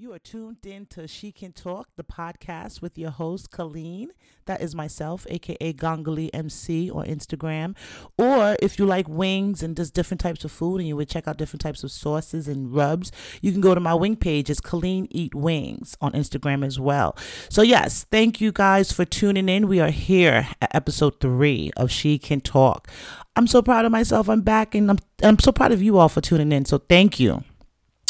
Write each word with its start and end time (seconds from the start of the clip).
You 0.00 0.12
are 0.12 0.20
tuned 0.20 0.64
in 0.64 0.86
to 0.90 1.08
She 1.08 1.32
Can 1.32 1.50
Talk, 1.50 1.88
the 1.96 2.04
podcast 2.04 2.80
with 2.80 2.96
your 2.96 3.10
host, 3.10 3.50
Colleen. 3.50 4.12
That 4.46 4.60
is 4.60 4.72
myself, 4.72 5.26
aka 5.28 5.72
Gongali 5.72 6.30
MC 6.32 6.88
on 6.88 7.04
Instagram. 7.06 7.74
Or 8.16 8.56
if 8.62 8.78
you 8.78 8.86
like 8.86 9.08
wings 9.08 9.60
and 9.60 9.76
just 9.76 9.94
different 9.94 10.20
types 10.20 10.44
of 10.44 10.52
food 10.52 10.78
and 10.78 10.86
you 10.86 10.94
would 10.94 11.08
check 11.08 11.26
out 11.26 11.36
different 11.36 11.62
types 11.62 11.82
of 11.82 11.90
sauces 11.90 12.46
and 12.46 12.72
rubs, 12.72 13.10
you 13.42 13.50
can 13.50 13.60
go 13.60 13.74
to 13.74 13.80
my 13.80 13.92
wing 13.92 14.14
page. 14.14 14.48
It's 14.48 14.60
Colleen 14.60 15.08
Eat 15.10 15.34
Wings 15.34 15.96
on 16.00 16.12
Instagram 16.12 16.64
as 16.64 16.78
well. 16.78 17.16
So, 17.48 17.62
yes, 17.62 18.06
thank 18.08 18.40
you 18.40 18.52
guys 18.52 18.92
for 18.92 19.04
tuning 19.04 19.48
in. 19.48 19.66
We 19.66 19.80
are 19.80 19.90
here 19.90 20.46
at 20.62 20.72
episode 20.76 21.18
three 21.20 21.72
of 21.76 21.90
She 21.90 22.20
Can 22.20 22.40
Talk. 22.40 22.86
I'm 23.34 23.48
so 23.48 23.62
proud 23.62 23.84
of 23.84 23.90
myself. 23.90 24.28
I'm 24.28 24.42
back 24.42 24.76
and 24.76 24.90
I'm, 24.92 24.98
I'm 25.24 25.40
so 25.40 25.50
proud 25.50 25.72
of 25.72 25.82
you 25.82 25.98
all 25.98 26.08
for 26.08 26.20
tuning 26.20 26.52
in. 26.52 26.66
So, 26.66 26.78
thank 26.78 27.18
you. 27.18 27.42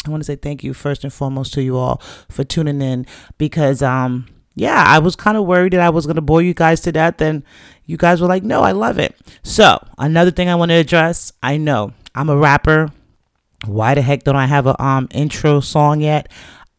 I 0.05 0.09
want 0.09 0.21
to 0.21 0.25
say 0.25 0.35
thank 0.35 0.63
you 0.63 0.73
first 0.73 1.03
and 1.03 1.11
foremost 1.11 1.53
to 1.53 1.61
you 1.61 1.77
all 1.77 2.01
for 2.29 2.43
tuning 2.43 2.81
in 2.81 3.05
because 3.37 3.81
um 3.81 4.27
yeah, 4.55 4.83
I 4.85 4.99
was 4.99 5.15
kind 5.15 5.37
of 5.37 5.45
worried 5.45 5.73
that 5.73 5.79
I 5.79 5.89
was 5.89 6.05
going 6.05 6.17
to 6.17 6.21
bore 6.21 6.41
you 6.41 6.53
guys 6.53 6.81
to 6.81 6.91
death 6.91 7.21
and 7.21 7.43
you 7.85 7.95
guys 7.95 8.19
were 8.19 8.27
like, 8.27 8.43
"No, 8.43 8.61
I 8.61 8.73
love 8.73 8.99
it." 8.99 9.15
So, 9.41 9.81
another 9.97 10.31
thing 10.31 10.49
I 10.49 10.55
want 10.55 10.69
to 10.69 10.75
address, 10.75 11.31
I 11.41 11.57
know 11.57 11.93
I'm 12.13 12.29
a 12.29 12.35
rapper. 12.35 12.91
Why 13.65 13.95
the 13.95 14.01
heck 14.01 14.23
don't 14.23 14.35
I 14.35 14.47
have 14.47 14.67
a 14.67 14.81
um 14.83 15.07
intro 15.11 15.59
song 15.61 16.01
yet? 16.01 16.29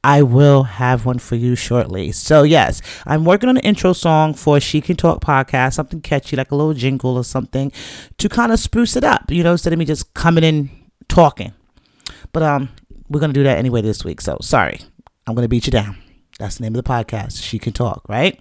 I 0.03 0.23
will 0.23 0.63
have 0.65 1.05
one 1.05 1.19
for 1.19 1.37
you 1.37 1.55
shortly. 1.55 2.11
So, 2.13 2.43
yes, 2.43 2.81
I'm 3.07 3.25
working 3.25 3.49
on 3.51 3.59
an 3.59 3.63
intro 3.63 3.93
song 3.93 4.33
for 4.33 4.59
She 4.59 4.81
Can 4.81 4.97
Talk 4.97 5.21
podcast, 5.21 5.75
something 5.75 6.01
catchy 6.01 6.37
like 6.37 6.51
a 6.51 6.57
little 6.57 6.75
jingle 6.75 7.17
or 7.17 7.25
something 7.25 7.71
to 8.17 8.29
kind 8.29 8.51
of 8.51 8.59
spruce 8.59 8.97
it 8.97 9.05
up, 9.05 9.31
you 9.31 9.43
know, 9.43 9.53
instead 9.53 9.73
of 9.75 9.79
me 9.79 9.85
just 9.85 10.13
coming 10.15 10.45
in 10.45 10.71
talking. 11.09 11.53
But 12.33 12.43
um 12.43 12.69
we're 13.11 13.21
going 13.21 13.33
to 13.33 13.39
do 13.39 13.45
that 13.45 13.59
anyway 13.59 13.83
this 13.83 14.05
week. 14.05 14.21
So 14.21 14.39
sorry, 14.41 14.81
I'm 15.27 15.35
going 15.35 15.45
to 15.45 15.49
beat 15.49 15.67
you 15.67 15.73
down. 15.73 15.99
That's 16.39 16.57
the 16.57 16.63
name 16.63 16.75
of 16.75 16.83
the 16.83 16.89
podcast. 16.89 17.43
She 17.43 17.59
can 17.59 17.75
talk, 17.75 18.03
right? 18.09 18.41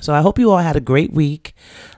So 0.00 0.14
I 0.14 0.20
hope 0.22 0.38
you 0.38 0.50
all 0.50 0.58
had 0.58 0.76
a 0.76 0.80
great 0.80 1.12
week 1.12 1.54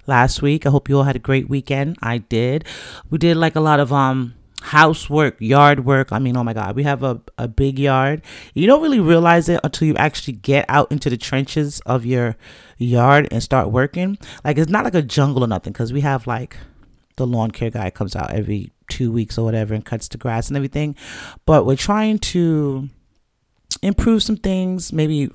last 0.07 0.43
week. 0.43 0.67
I 0.67 0.71
hope 0.71 0.89
you 0.89 0.97
all 0.97 1.05
had 1.05 1.17
a 1.17 1.21
great 1.21 1.49
weekend. 1.49 1.99
I 2.03 2.19
did. 2.19 2.65
We 3.11 3.19
did 3.19 3.37
like 3.37 3.55
a 3.55 3.61
lot 3.61 3.79
of 3.79 3.93
um 3.93 4.35
housework, 4.63 5.41
yard 5.41 5.85
work. 5.85 6.13
I 6.13 6.19
mean, 6.19 6.37
oh 6.37 6.45
my 6.45 6.53
God, 6.53 6.77
we 6.77 6.83
have 6.83 7.03
a, 7.03 7.21
a 7.39 7.49
big 7.49 7.79
yard. 7.79 8.23
You 8.55 8.67
don't 8.67 8.83
really 8.83 9.01
realize 9.01 9.49
it 9.49 9.61
until 9.65 9.89
you 9.89 9.97
actually 9.97 10.35
get 10.35 10.65
out 10.69 10.91
into 10.93 11.11
the 11.11 11.17
trenches 11.17 11.81
of 11.87 12.05
your 12.05 12.37
yard 12.77 13.29
and 13.31 13.43
start 13.43 13.71
working. 13.71 14.19
Like, 14.45 14.59
it's 14.59 14.71
not 14.71 14.85
like 14.85 14.95
a 14.95 15.03
jungle 15.03 15.45
or 15.45 15.47
nothing 15.47 15.73
because 15.73 15.93
we 15.93 16.03
have 16.03 16.27
like 16.27 16.57
the 17.21 17.27
lawn 17.27 17.51
care 17.51 17.71
guy 17.71 17.91
comes 17.91 18.17
out 18.17 18.33
every 18.33 18.73
two 18.89 19.13
weeks 19.13 19.39
or 19.39 19.45
whatever 19.45 19.75
and 19.75 19.85
cuts 19.85 20.09
the 20.09 20.19
grass 20.19 20.49
and 20.49 20.57
everything. 20.57 20.97
But 21.47 21.67
we're 21.67 21.77
trying 21.77 22.19
to 22.19 22.89
improve 23.83 24.23
some 24.23 24.37
things, 24.37 24.93
maybe 24.93 25.31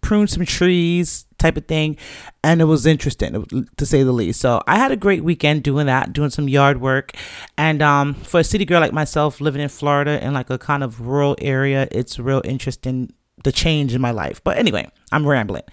prune 0.00 0.26
some 0.26 0.44
trees 0.44 1.26
type 1.38 1.56
of 1.56 1.66
thing. 1.66 1.96
And 2.42 2.60
it 2.60 2.64
was 2.64 2.86
interesting 2.86 3.66
to 3.76 3.86
say 3.86 4.02
the 4.02 4.12
least. 4.12 4.40
So 4.40 4.62
i 4.66 4.76
had 4.76 4.92
a 4.92 4.96
great 4.96 5.22
weekend 5.22 5.62
doing 5.62 5.86
that 5.86 6.12
doing 6.12 6.30
some 6.30 6.48
yard 6.48 6.80
work. 6.80 7.12
And 7.56 7.82
um, 7.82 8.14
for 8.14 8.40
a 8.40 8.44
city 8.44 8.64
girl 8.64 8.80
like 8.80 8.92
myself 8.92 9.40
living 9.40 9.62
in 9.62 9.68
florida 9.68 10.22
in 10.24 10.34
like 10.34 10.50
a 10.50 10.58
kind 10.58 10.82
of 10.82 11.00
rural 11.00 11.36
area 11.40 11.88
it's 11.92 12.18
real 12.18 12.42
interesting 12.44 13.12
the 13.44 13.52
change 13.52 13.94
in 13.94 14.00
my 14.00 14.10
life. 14.10 14.42
But 14.42 14.58
anyway 14.58 14.88
i'm 15.12 15.26
rambling. 15.26 15.64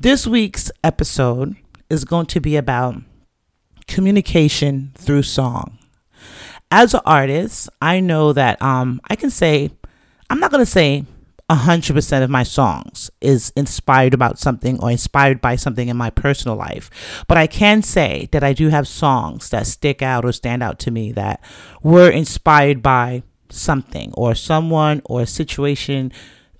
This 0.00 0.26
week's 0.26 0.70
episode 0.82 1.56
is 1.88 2.04
going 2.04 2.26
to 2.26 2.40
be 2.40 2.56
about 2.56 2.96
communication 3.94 4.92
through 4.96 5.22
song 5.22 5.78
as 6.72 6.94
an 6.94 7.00
artist, 7.04 7.68
I 7.82 8.00
know 8.00 8.32
that 8.32 8.60
um, 8.62 9.00
I 9.08 9.14
can 9.14 9.30
say, 9.30 9.70
I'm 10.30 10.40
not 10.40 10.50
going 10.50 10.64
to 10.64 10.70
say 10.70 11.04
100% 11.50 12.22
of 12.24 12.30
my 12.30 12.42
songs 12.42 13.10
is 13.20 13.52
inspired 13.54 14.14
about 14.14 14.38
something 14.38 14.82
or 14.82 14.90
inspired 14.90 15.42
by 15.42 15.54
something 15.56 15.88
in 15.88 15.98
my 15.98 16.08
personal 16.08 16.56
life. 16.56 17.24
But 17.28 17.36
I 17.36 17.46
can 17.46 17.82
say 17.82 18.30
that 18.32 18.42
I 18.42 18.54
do 18.54 18.70
have 18.70 18.88
songs 18.88 19.50
that 19.50 19.66
stick 19.66 20.00
out 20.00 20.24
or 20.24 20.32
stand 20.32 20.62
out 20.62 20.78
to 20.80 20.90
me 20.90 21.12
that 21.12 21.44
were 21.82 22.08
inspired 22.08 22.82
by 22.82 23.22
something 23.50 24.10
or 24.14 24.34
someone 24.34 25.02
or 25.04 25.20
a 25.20 25.26
situation 25.26 26.10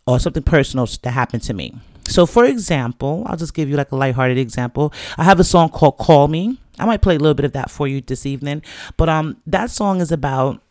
or 0.07 0.21
something 0.21 0.43
personal 0.43 0.87
that 1.03 1.13
happened 1.13 1.43
to 1.45 1.55
me. 1.55 1.75
So, 2.07 2.27
for 2.27 2.45
example, 2.45 3.23
I'll 3.27 3.39
just 3.39 3.55
give 3.55 3.71
you 3.71 3.77
like 3.77 3.93
a 3.93 3.97
lighthearted 3.97 4.37
example. 4.37 4.93
I 5.17 5.25
have 5.25 5.41
a 5.41 5.45
song 5.45 5.71
called 5.71 5.97
Call 5.97 6.29
Me 6.29 6.59
I 6.79 6.87
might 6.87 7.03
play 7.03 7.17
a 7.17 7.19
little 7.19 7.35
bit 7.35 7.45
of 7.45 7.53
that 7.53 7.71
for 7.71 7.87
you 7.87 8.01
this 8.01 8.27
evening. 8.27 8.63
But 8.97 9.09
um, 9.09 9.37
that 9.47 9.71
song 9.71 10.01
is 10.01 10.13
about 10.13 10.63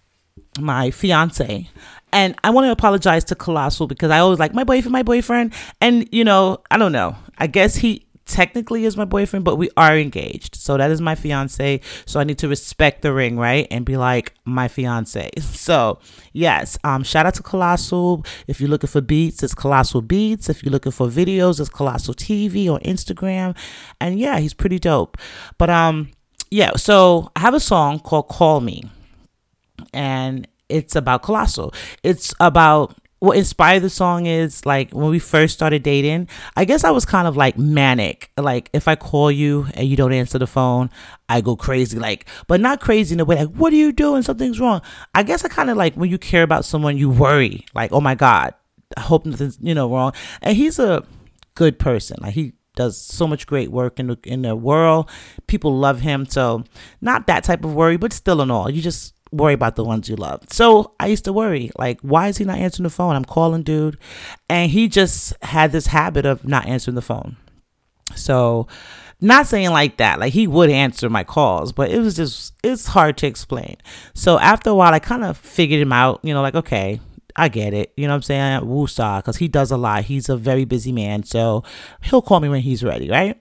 my 0.59 0.91
fiance. 0.91 1.69
And 2.13 2.35
I 2.43 2.49
want 2.49 2.65
to 2.65 2.71
apologize 2.71 3.23
to 3.25 3.35
Colossal 3.35 3.87
because 3.87 4.11
I 4.11 4.19
always 4.19 4.39
like 4.39 4.53
my 4.53 4.63
boyfriend, 4.63 4.91
my 4.91 5.03
boyfriend. 5.03 5.53
And, 5.79 6.07
you 6.11 6.23
know, 6.23 6.61
I 6.69 6.77
don't 6.77 6.91
know. 6.91 7.15
I 7.37 7.47
guess 7.47 7.75
he 7.75 8.05
technically 8.31 8.85
is 8.85 8.97
my 8.97 9.05
boyfriend, 9.05 9.45
but 9.45 9.57
we 9.57 9.69
are 9.77 9.97
engaged. 9.97 10.55
So 10.55 10.77
that 10.77 10.89
is 10.89 11.01
my 11.01 11.15
fiance. 11.15 11.81
So 12.05 12.19
I 12.19 12.23
need 12.23 12.37
to 12.39 12.47
respect 12.47 13.01
the 13.01 13.13
ring, 13.13 13.37
right? 13.37 13.67
And 13.69 13.85
be 13.85 13.97
like 13.97 14.33
my 14.45 14.67
fiance. 14.67 15.29
So 15.61 15.99
yes, 16.33 16.77
um, 16.83 17.03
shout 17.03 17.27
out 17.27 17.35
to 17.35 17.43
Colossal. 17.43 18.25
If 18.47 18.59
you're 18.59 18.69
looking 18.69 18.87
for 18.87 18.99
beats, 18.99 19.43
it's 19.43 19.53
Colossal 19.53 20.01
Beats. 20.01 20.49
If 20.49 20.63
you're 20.63 20.71
looking 20.71 20.91
for 20.91 21.07
videos, 21.07 21.59
it's 21.59 21.69
Colossal 21.69 22.15
TV 22.15 22.67
on 22.67 22.79
Instagram. 22.79 23.55
And 23.99 24.17
yeah, 24.17 24.39
he's 24.39 24.55
pretty 24.55 24.79
dope. 24.79 25.17
But 25.59 25.69
um, 25.69 26.09
yeah, 26.49 26.75
so 26.77 27.31
I 27.35 27.41
have 27.41 27.53
a 27.53 27.59
song 27.59 27.99
called 27.99 28.27
Call 28.27 28.59
Me. 28.59 28.83
And 29.93 30.47
it's 30.67 30.95
about 30.95 31.21
Colossal. 31.21 31.73
It's 32.01 32.33
about 32.39 32.95
what 33.21 33.37
inspired 33.37 33.83
the 33.83 33.89
song 33.89 34.25
is 34.25 34.65
like 34.65 34.91
when 34.93 35.11
we 35.11 35.19
first 35.19 35.53
started 35.53 35.83
dating, 35.83 36.27
I 36.55 36.65
guess 36.65 36.83
I 36.83 36.89
was 36.89 37.05
kind 37.05 37.27
of 37.27 37.37
like 37.37 37.55
manic. 37.55 38.31
Like 38.35 38.71
if 38.73 38.87
I 38.87 38.95
call 38.95 39.31
you 39.31 39.67
and 39.75 39.87
you 39.87 39.95
don't 39.95 40.11
answer 40.11 40.39
the 40.39 40.47
phone, 40.47 40.89
I 41.29 41.41
go 41.41 41.55
crazy. 41.55 41.99
Like, 41.99 42.27
but 42.47 42.59
not 42.59 42.81
crazy 42.81 43.13
in 43.13 43.19
a 43.19 43.25
way 43.25 43.35
like, 43.35 43.49
what 43.49 43.71
are 43.73 43.75
you 43.75 43.91
doing? 43.91 44.23
Something's 44.23 44.59
wrong. 44.59 44.81
I 45.13 45.21
guess 45.21 45.45
I 45.45 45.49
kind 45.49 45.69
of 45.69 45.77
like 45.77 45.93
when 45.93 46.09
you 46.09 46.17
care 46.17 46.41
about 46.41 46.65
someone, 46.65 46.97
you 46.97 47.11
worry. 47.11 47.63
Like, 47.75 47.91
oh 47.91 48.01
my 48.01 48.15
God, 48.15 48.55
I 48.97 49.01
hope 49.01 49.23
nothing's, 49.27 49.59
you 49.61 49.75
know, 49.75 49.87
wrong. 49.87 50.13
And 50.41 50.57
he's 50.57 50.79
a 50.79 51.03
good 51.53 51.77
person. 51.77 52.17
Like 52.21 52.33
he 52.33 52.53
does 52.75 52.99
so 52.99 53.27
much 53.27 53.45
great 53.45 53.69
work 53.69 53.99
in 53.99 54.07
the 54.07 54.17
in 54.23 54.41
the 54.41 54.55
world. 54.55 55.07
People 55.45 55.77
love 55.77 55.99
him. 55.99 56.25
So 56.25 56.63
not 57.01 57.27
that 57.27 57.43
type 57.43 57.63
of 57.63 57.75
worry, 57.75 57.97
but 57.97 58.13
still 58.13 58.41
in 58.41 58.49
all. 58.49 58.67
You 58.67 58.81
just 58.81 59.13
worry 59.31 59.53
about 59.53 59.75
the 59.75 59.83
ones 59.83 60.09
you 60.09 60.15
love. 60.15 60.43
So 60.49 60.93
I 60.99 61.07
used 61.07 61.25
to 61.25 61.33
worry, 61.33 61.71
like, 61.77 61.99
why 62.01 62.27
is 62.27 62.37
he 62.37 62.45
not 62.45 62.57
answering 62.57 62.83
the 62.83 62.89
phone? 62.89 63.15
I'm 63.15 63.25
calling 63.25 63.63
dude. 63.63 63.97
And 64.49 64.69
he 64.71 64.87
just 64.87 65.33
had 65.43 65.71
this 65.71 65.87
habit 65.87 66.25
of 66.25 66.45
not 66.45 66.65
answering 66.65 66.95
the 66.95 67.01
phone. 67.01 67.37
So 68.15 68.67
not 69.21 69.47
saying 69.47 69.69
like 69.69 69.97
that, 69.97 70.19
like 70.19 70.33
he 70.33 70.47
would 70.47 70.69
answer 70.69 71.09
my 71.09 71.23
calls, 71.23 71.71
but 71.71 71.91
it 71.91 71.99
was 71.99 72.15
just, 72.15 72.53
it's 72.63 72.87
hard 72.87 73.17
to 73.17 73.27
explain. 73.27 73.77
So 74.13 74.37
after 74.39 74.69
a 74.71 74.75
while, 74.75 74.93
I 74.93 74.99
kind 74.99 75.23
of 75.23 75.37
figured 75.37 75.81
him 75.81 75.93
out, 75.93 76.19
you 76.23 76.33
know, 76.33 76.41
like, 76.41 76.55
okay, 76.55 76.99
I 77.35 77.47
get 77.47 77.73
it. 77.73 77.93
You 77.95 78.07
know 78.07 78.13
what 78.13 78.17
I'm 78.17 78.21
saying? 78.23 78.61
Woosah, 78.61 79.19
because 79.19 79.37
he 79.37 79.47
does 79.47 79.71
a 79.71 79.77
lot. 79.77 80.03
He's 80.03 80.27
a 80.27 80.35
very 80.35 80.65
busy 80.65 80.91
man. 80.91 81.23
So 81.23 81.63
he'll 82.03 82.21
call 82.21 82.39
me 82.41 82.49
when 82.49 82.61
he's 82.61 82.83
ready, 82.83 83.09
right? 83.09 83.39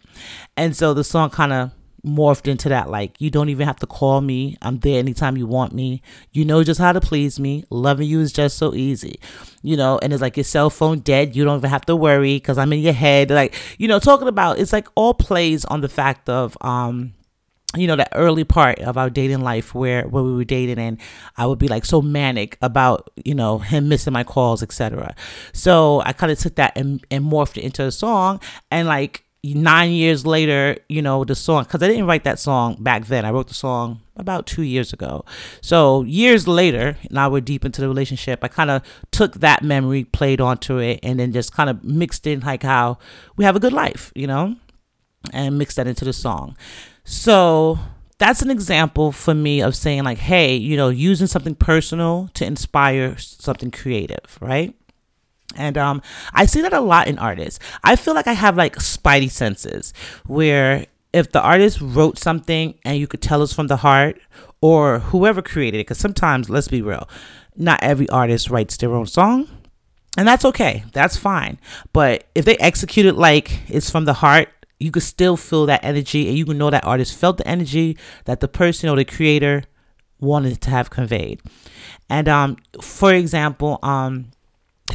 And 0.56 0.76
so 0.76 0.94
the 0.94 1.02
song 1.02 1.30
kind 1.30 1.52
of 1.52 1.72
morphed 2.04 2.48
into 2.48 2.68
that. 2.68 2.90
Like, 2.90 3.20
you 3.20 3.30
don't 3.30 3.48
even 3.48 3.66
have 3.66 3.78
to 3.80 3.86
call 3.86 4.20
me. 4.20 4.56
I'm 4.62 4.78
there 4.78 4.98
anytime 4.98 5.36
you 5.36 5.46
want 5.46 5.72
me. 5.72 6.02
You 6.32 6.44
know 6.44 6.64
just 6.64 6.80
how 6.80 6.92
to 6.92 7.00
please 7.00 7.38
me. 7.38 7.64
Loving 7.70 8.08
you 8.08 8.20
is 8.20 8.32
just 8.32 8.56
so 8.56 8.74
easy, 8.74 9.20
you 9.62 9.76
know. 9.76 9.98
And 10.02 10.12
it's 10.12 10.22
like 10.22 10.36
your 10.36 10.44
cell 10.44 10.70
phone 10.70 11.00
dead. 11.00 11.36
You 11.36 11.44
don't 11.44 11.58
even 11.58 11.70
have 11.70 11.86
to 11.86 11.96
worry 11.96 12.36
because 12.36 12.58
I'm 12.58 12.72
in 12.72 12.80
your 12.80 12.92
head. 12.92 13.30
Like, 13.30 13.54
you 13.78 13.88
know, 13.88 13.98
talking 13.98 14.28
about 14.28 14.58
it's 14.58 14.72
like 14.72 14.88
all 14.94 15.14
plays 15.14 15.64
on 15.64 15.80
the 15.80 15.88
fact 15.88 16.28
of, 16.28 16.56
um, 16.60 17.14
you 17.76 17.86
know 17.86 17.94
that 17.94 18.08
early 18.14 18.42
part 18.42 18.80
of 18.80 18.96
our 18.96 19.08
dating 19.08 19.42
life 19.42 19.74
where 19.74 20.02
where 20.08 20.24
we 20.24 20.34
were 20.34 20.44
dating 20.44 20.78
and 20.78 20.98
i 21.36 21.46
would 21.46 21.58
be 21.58 21.68
like 21.68 21.84
so 21.84 22.02
manic 22.02 22.58
about 22.62 23.08
you 23.24 23.34
know 23.34 23.58
him 23.58 23.88
missing 23.88 24.12
my 24.12 24.24
calls 24.24 24.60
etc 24.62 25.14
so 25.52 26.02
i 26.04 26.12
kind 26.12 26.32
of 26.32 26.38
took 26.38 26.56
that 26.56 26.76
and, 26.76 27.04
and 27.12 27.24
morphed 27.24 27.56
it 27.56 27.62
into 27.62 27.84
a 27.84 27.92
song 27.92 28.40
and 28.72 28.88
like 28.88 29.24
nine 29.42 29.92
years 29.92 30.26
later, 30.26 30.76
you 30.88 31.02
know, 31.02 31.24
the 31.24 31.34
song, 31.34 31.64
because 31.64 31.82
I 31.82 31.88
didn't 31.88 32.06
write 32.06 32.24
that 32.24 32.38
song 32.38 32.76
back 32.78 33.06
then. 33.06 33.24
I 33.24 33.30
wrote 33.30 33.48
the 33.48 33.54
song 33.54 34.00
about 34.16 34.46
two 34.46 34.62
years 34.62 34.92
ago. 34.92 35.24
So 35.60 36.02
years 36.02 36.46
later, 36.46 36.96
now 37.10 37.30
we're 37.30 37.40
deep 37.40 37.64
into 37.64 37.80
the 37.80 37.88
relationship. 37.88 38.40
I 38.42 38.48
kind 38.48 38.70
of 38.70 38.82
took 39.10 39.34
that 39.36 39.62
memory, 39.62 40.04
played 40.04 40.40
onto 40.40 40.78
it, 40.78 41.00
and 41.02 41.18
then 41.18 41.32
just 41.32 41.52
kind 41.54 41.70
of 41.70 41.82
mixed 41.82 42.26
in 42.26 42.40
like 42.40 42.62
how 42.62 42.98
we 43.36 43.44
have 43.44 43.56
a 43.56 43.60
good 43.60 43.72
life, 43.72 44.12
you 44.14 44.26
know, 44.26 44.56
and 45.32 45.58
mixed 45.58 45.76
that 45.76 45.86
into 45.86 46.04
the 46.04 46.12
song. 46.12 46.56
So 47.04 47.78
that's 48.18 48.42
an 48.42 48.50
example 48.50 49.12
for 49.12 49.34
me 49.34 49.62
of 49.62 49.74
saying 49.74 50.04
like, 50.04 50.18
hey, 50.18 50.54
you 50.54 50.76
know, 50.76 50.90
using 50.90 51.26
something 51.26 51.54
personal 51.54 52.28
to 52.34 52.44
inspire 52.44 53.16
something 53.16 53.70
creative, 53.70 54.38
right? 54.42 54.74
And 55.56 55.76
um, 55.76 56.02
I 56.32 56.46
see 56.46 56.60
that 56.62 56.72
a 56.72 56.80
lot 56.80 57.08
in 57.08 57.18
artists. 57.18 57.58
I 57.82 57.96
feel 57.96 58.14
like 58.14 58.26
I 58.26 58.32
have 58.32 58.56
like 58.56 58.76
spidey 58.76 59.30
senses 59.30 59.92
where 60.26 60.86
if 61.12 61.32
the 61.32 61.42
artist 61.42 61.80
wrote 61.80 62.18
something 62.18 62.74
and 62.84 62.98
you 62.98 63.06
could 63.06 63.20
tell 63.20 63.42
it's 63.42 63.52
from 63.52 63.66
the 63.66 63.78
heart 63.78 64.20
or 64.60 65.00
whoever 65.00 65.42
created 65.42 65.78
it, 65.78 65.86
because 65.86 65.98
sometimes, 65.98 66.48
let's 66.48 66.68
be 66.68 66.82
real, 66.82 67.08
not 67.56 67.82
every 67.82 68.08
artist 68.10 68.50
writes 68.50 68.76
their 68.76 68.94
own 68.94 69.06
song. 69.06 69.48
And 70.16 70.26
that's 70.26 70.44
okay. 70.44 70.84
That's 70.92 71.16
fine. 71.16 71.58
But 71.92 72.26
if 72.34 72.44
they 72.44 72.56
execute 72.56 73.06
it 73.06 73.14
like 73.14 73.60
it's 73.68 73.90
from 73.90 74.04
the 74.04 74.14
heart, 74.14 74.48
you 74.78 74.90
could 74.90 75.02
still 75.02 75.36
feel 75.36 75.66
that 75.66 75.84
energy 75.84 76.28
and 76.28 76.36
you 76.36 76.44
can 76.44 76.58
know 76.58 76.70
that 76.70 76.84
artist 76.84 77.16
felt 77.16 77.36
the 77.36 77.46
energy 77.46 77.96
that 78.24 78.40
the 78.40 78.48
person 78.48 78.88
or 78.88 78.96
the 78.96 79.04
creator 79.04 79.62
wanted 80.20 80.60
to 80.62 80.70
have 80.70 80.90
conveyed. 80.90 81.40
And 82.08 82.28
um, 82.28 82.56
for 82.80 83.12
example, 83.12 83.78
um, 83.82 84.30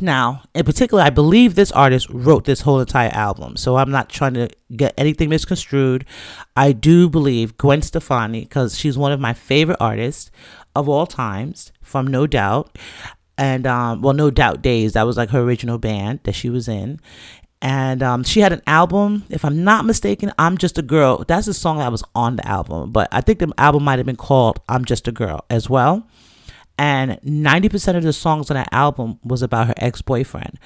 now 0.02 0.44
in 0.54 0.66
particular, 0.66 1.04
I 1.04 1.10
believe 1.10 1.56
this 1.56 1.72
artist 1.72 2.10
wrote 2.10 2.46
this 2.46 2.62
whole 2.62 2.80
entire 2.80 3.12
album. 3.14 3.58
So 3.58 3.78
I'm 3.78 3.92
not 3.92 4.10
trying 4.10 4.34
to 4.36 4.50
get 4.76 4.94
anything 4.98 5.30
misconstrued. 5.30 6.06
I 6.56 6.72
do 6.72 7.10
believe 7.10 7.58
Gwen 7.58 7.82
Stefani 7.82 8.42
because 8.42 8.78
she's 8.78 8.98
one 8.98 9.12
of 9.12 9.20
my 9.20 9.34
favorite 9.34 9.78
artists 9.80 10.32
of 10.76 10.90
all 10.90 11.08
times 11.08 11.72
from 11.82 12.08
No 12.08 12.28
Doubt 12.28 12.78
and 13.38 13.68
um, 13.68 14.02
well, 14.02 14.14
No 14.14 14.32
Doubt 14.32 14.62
Days. 14.62 14.94
That 14.94 15.04
was 15.06 15.18
like 15.18 15.30
her 15.30 15.42
original 15.42 15.78
band 15.78 16.22
that 16.24 16.36
she 16.36 16.50
was 16.50 16.68
in, 16.68 17.00
and 17.62 18.02
um, 18.04 18.24
she 18.24 18.40
had 18.42 18.54
an 18.54 18.62
album. 18.68 19.24
If 19.30 19.44
I'm 19.44 19.64
not 19.64 19.86
mistaken, 19.86 20.32
"I'm 20.38 20.58
Just 20.58 20.78
a 20.78 20.82
Girl." 20.82 21.24
That's 21.28 21.46
the 21.46 21.54
song 21.54 21.80
that 21.80 21.92
was 21.92 22.04
on 22.14 22.38
the 22.38 22.48
album, 22.48 22.92
but 22.92 23.08
I 23.12 23.22
think 23.22 23.40
the 23.40 23.52
album 23.58 23.84
might 23.84 24.00
have 24.00 24.06
been 24.06 24.16
called 24.16 24.60
"I'm 24.70 24.86
Just 24.86 25.08
a 25.08 25.12
Girl" 25.12 25.44
as 25.50 25.70
well. 25.70 26.08
And 26.78 27.20
90% 27.22 27.96
of 27.96 28.04
the 28.04 28.14
songs 28.14 28.52
on 28.52 28.56
that 28.56 28.70
album 28.72 29.20
was 29.24 29.42
about 29.42 29.68
her 29.68 29.74
ex 29.78 30.02
boyfriend, 30.02 30.60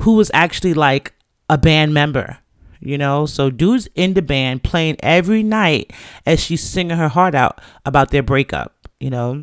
who 0.00 0.14
was 0.14 0.30
actually 0.32 0.74
like 0.74 1.12
a 1.48 1.58
band 1.58 1.94
member 1.94 2.38
you 2.80 2.98
know 2.98 3.24
so 3.24 3.48
dude's 3.48 3.88
in 3.94 4.12
the 4.14 4.20
band 4.20 4.62
playing 4.62 4.96
every 5.00 5.42
night 5.42 5.92
as 6.26 6.40
she's 6.40 6.62
singing 6.62 6.96
her 6.96 7.08
heart 7.08 7.34
out 7.34 7.60
about 7.86 8.10
their 8.10 8.22
breakup 8.22 8.88
you 9.00 9.08
know 9.08 9.40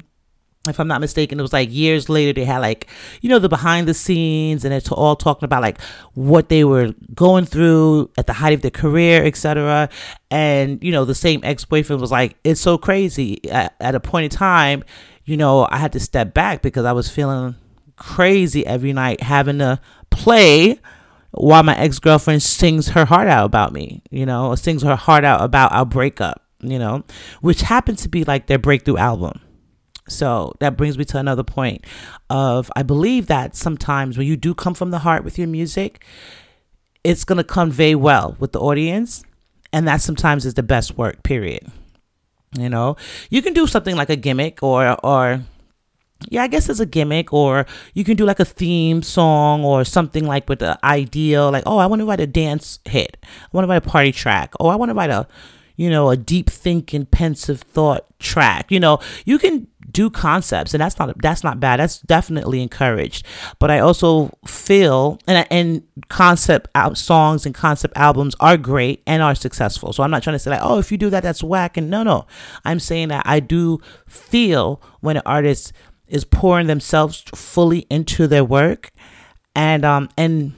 if 0.69 0.79
I'm 0.79 0.87
not 0.87 1.01
mistaken, 1.01 1.39
it 1.39 1.41
was 1.41 1.51
like 1.51 1.73
years 1.73 2.07
later 2.07 2.31
they 2.31 2.45
had 2.45 2.59
like, 2.59 2.87
you 3.21 3.27
know, 3.27 3.39
the 3.39 3.49
behind 3.49 3.85
the 3.85 3.93
scenes 3.93 4.63
and 4.63 4.73
it's 4.73 4.89
all 4.89 5.15
talking 5.15 5.43
about 5.43 5.61
like 5.61 5.81
what 6.13 6.47
they 6.47 6.63
were 6.63 6.93
going 7.13 7.45
through 7.45 8.09
at 8.17 8.27
the 8.27 8.33
height 8.33 8.53
of 8.53 8.61
their 8.61 8.71
career, 8.71 9.25
etc. 9.25 9.89
And, 10.31 10.81
you 10.81 10.93
know, 10.93 11.03
the 11.03 11.15
same 11.15 11.41
ex-boyfriend 11.43 11.99
was 11.99 12.11
like, 12.11 12.37
it's 12.45 12.61
so 12.61 12.77
crazy. 12.77 13.43
At, 13.49 13.75
at 13.81 13.93
a 13.93 13.99
point 13.99 14.23
in 14.25 14.29
time, 14.29 14.85
you 15.25 15.37
know, 15.37 15.67
I 15.69 15.77
had 15.77 15.93
to 15.93 15.99
step 15.99 16.33
back 16.33 16.61
because 16.61 16.85
I 16.85 16.91
was 16.91 17.09
feeling 17.09 17.55
crazy 17.95 18.65
every 18.65 18.93
night 18.93 19.21
having 19.21 19.59
to 19.59 19.79
play 20.09 20.79
while 21.31 21.63
my 21.63 21.77
ex-girlfriend 21.77 22.43
sings 22.43 22.89
her 22.89 23.05
heart 23.05 23.27
out 23.27 23.45
about 23.45 23.73
me, 23.73 24.01
you 24.11 24.25
know, 24.25 24.53
sings 24.55 24.83
her 24.83 24.95
heart 24.95 25.23
out 25.23 25.41
about 25.41 25.71
our 25.71 25.85
breakup, 25.85 26.43
you 26.59 26.77
know, 26.77 27.03
which 27.41 27.61
happened 27.61 27.97
to 27.99 28.09
be 28.09 28.23
like 28.23 28.47
their 28.47 28.59
breakthrough 28.59 28.97
album 28.97 29.39
so 30.07 30.53
that 30.59 30.75
brings 30.75 30.97
me 30.97 31.05
to 31.05 31.17
another 31.17 31.43
point 31.43 31.85
of 32.29 32.71
I 32.75 32.83
believe 32.83 33.27
that 33.27 33.55
sometimes 33.55 34.17
when 34.17 34.27
you 34.27 34.35
do 34.35 34.53
come 34.53 34.73
from 34.73 34.91
the 34.91 34.99
heart 34.99 35.23
with 35.23 35.37
your 35.37 35.47
music, 35.47 36.03
it's 37.03 37.23
going 37.23 37.37
to 37.37 37.43
convey 37.43 37.95
well 37.95 38.35
with 38.39 38.51
the 38.51 38.59
audience 38.59 39.23
and 39.71 39.87
that 39.87 40.01
sometimes 40.01 40.45
is 40.45 40.53
the 40.53 40.63
best 40.63 40.97
work, 40.97 41.23
period. 41.23 41.71
You 42.57 42.69
know, 42.69 42.97
you 43.29 43.41
can 43.41 43.53
do 43.53 43.67
something 43.67 43.95
like 43.95 44.09
a 44.09 44.15
gimmick 44.15 44.61
or 44.61 44.97
or 45.03 45.41
yeah, 46.29 46.43
I 46.43 46.47
guess 46.47 46.69
it's 46.69 46.79
a 46.79 46.85
gimmick, 46.85 47.33
or 47.33 47.65
you 47.93 48.03
can 48.03 48.15
do 48.15 48.25
like 48.25 48.39
a 48.39 48.45
theme 48.45 49.01
song 49.01 49.63
or 49.63 49.83
something 49.83 50.25
like 50.25 50.47
with 50.47 50.59
the 50.59 50.79
ideal, 50.83 51.51
like, 51.51 51.63
oh, 51.65 51.77
I 51.77 51.85
want 51.85 51.99
to 51.99 52.05
write 52.05 52.19
a 52.19 52.27
dance 52.27 52.79
hit. 52.85 53.17
I 53.23 53.47
want 53.51 53.65
to 53.65 53.69
write 53.69 53.85
a 53.85 53.89
party 53.89 54.11
track. 54.11 54.53
Oh, 54.59 54.67
I 54.67 54.75
want 54.75 54.89
to 54.89 54.93
write 54.93 55.09
a, 55.09 55.27
you 55.75 55.89
know, 55.89 56.09
a 56.09 56.17
deep 56.17 56.49
thinking, 56.49 57.05
pensive 57.05 57.61
thought 57.61 58.05
track. 58.19 58.71
You 58.71 58.79
know, 58.79 58.99
you 59.25 59.37
can 59.37 59.67
do 59.91 60.09
concepts 60.09 60.73
and 60.73 60.81
that's 60.81 60.97
not 60.97 61.19
that's 61.21 61.43
not 61.43 61.59
bad. 61.59 61.79
That's 61.79 61.99
definitely 61.99 62.61
encouraged. 62.61 63.25
But 63.59 63.71
i 63.71 63.79
also 63.79 64.31
feel 64.45 65.19
and 65.27 65.47
and 65.49 65.83
concept 66.09 66.67
out 66.75 66.97
songs 66.97 67.45
and 67.45 67.53
concept 67.53 67.95
albums 67.95 68.35
are 68.39 68.57
great 68.57 69.03
and 69.05 69.21
are 69.21 69.35
successful. 69.35 69.93
So 69.93 70.03
i'm 70.03 70.11
not 70.11 70.23
trying 70.23 70.35
to 70.35 70.39
say 70.39 70.51
like 70.51 70.61
oh 70.63 70.79
if 70.79 70.91
you 70.91 70.97
do 70.97 71.09
that 71.11 71.23
that's 71.23 71.43
whack 71.43 71.77
and 71.77 71.89
no 71.89 72.03
no. 72.03 72.25
I'm 72.65 72.79
saying 72.79 73.09
that 73.09 73.23
i 73.25 73.39
do 73.39 73.79
feel 74.07 74.81
when 75.01 75.17
an 75.17 75.23
artist 75.25 75.73
is 76.07 76.25
pouring 76.25 76.67
themselves 76.67 77.23
fully 77.35 77.85
into 77.89 78.27
their 78.27 78.43
work 78.43 78.91
and 79.55 79.85
um 79.85 80.09
and 80.17 80.53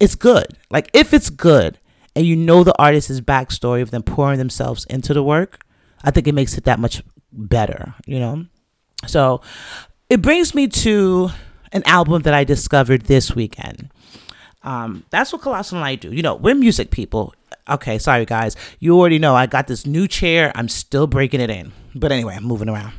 it's 0.00 0.14
good. 0.14 0.46
Like 0.70 0.90
if 0.92 1.12
it's 1.14 1.30
good 1.30 1.78
and 2.16 2.26
you 2.26 2.36
know 2.36 2.64
the 2.64 2.76
artist's 2.78 3.20
backstory 3.20 3.82
of 3.82 3.90
them 3.90 4.02
pouring 4.02 4.38
themselves 4.38 4.84
into 4.86 5.14
the 5.14 5.22
work 5.22 5.64
i 6.04 6.10
think 6.10 6.26
it 6.26 6.34
makes 6.34 6.56
it 6.56 6.64
that 6.64 6.78
much 6.78 7.02
better 7.32 7.94
you 8.06 8.18
know 8.18 8.44
so 9.06 9.40
it 10.08 10.20
brings 10.20 10.54
me 10.54 10.68
to 10.68 11.30
an 11.72 11.82
album 11.86 12.22
that 12.22 12.34
I 12.34 12.44
discovered 12.44 13.02
this 13.02 13.34
weekend. 13.34 13.90
Um, 14.62 15.04
that's 15.10 15.32
what 15.32 15.42
Colossal 15.42 15.78
and 15.78 15.86
I 15.86 15.94
do. 15.94 16.12
You 16.12 16.22
know, 16.22 16.34
we're 16.34 16.54
music 16.54 16.90
people. 16.90 17.34
Okay, 17.68 17.98
sorry 17.98 18.26
guys. 18.26 18.56
You 18.80 18.98
already 18.98 19.18
know 19.18 19.34
I 19.34 19.46
got 19.46 19.68
this 19.68 19.86
new 19.86 20.08
chair. 20.08 20.52
I'm 20.54 20.68
still 20.68 21.06
breaking 21.06 21.40
it 21.40 21.50
in. 21.50 21.72
But 21.94 22.12
anyway, 22.12 22.34
I'm 22.36 22.44
moving 22.44 22.68
around. 22.68 22.92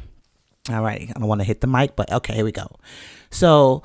All 0.69 0.81
right. 0.81 1.11
I 1.13 1.19
don't 1.19 1.27
want 1.27 1.41
to 1.41 1.45
hit 1.45 1.61
the 1.61 1.67
mic, 1.67 1.95
but 1.95 2.11
okay, 2.11 2.33
here 2.33 2.45
we 2.45 2.51
go. 2.51 2.77
So 3.29 3.83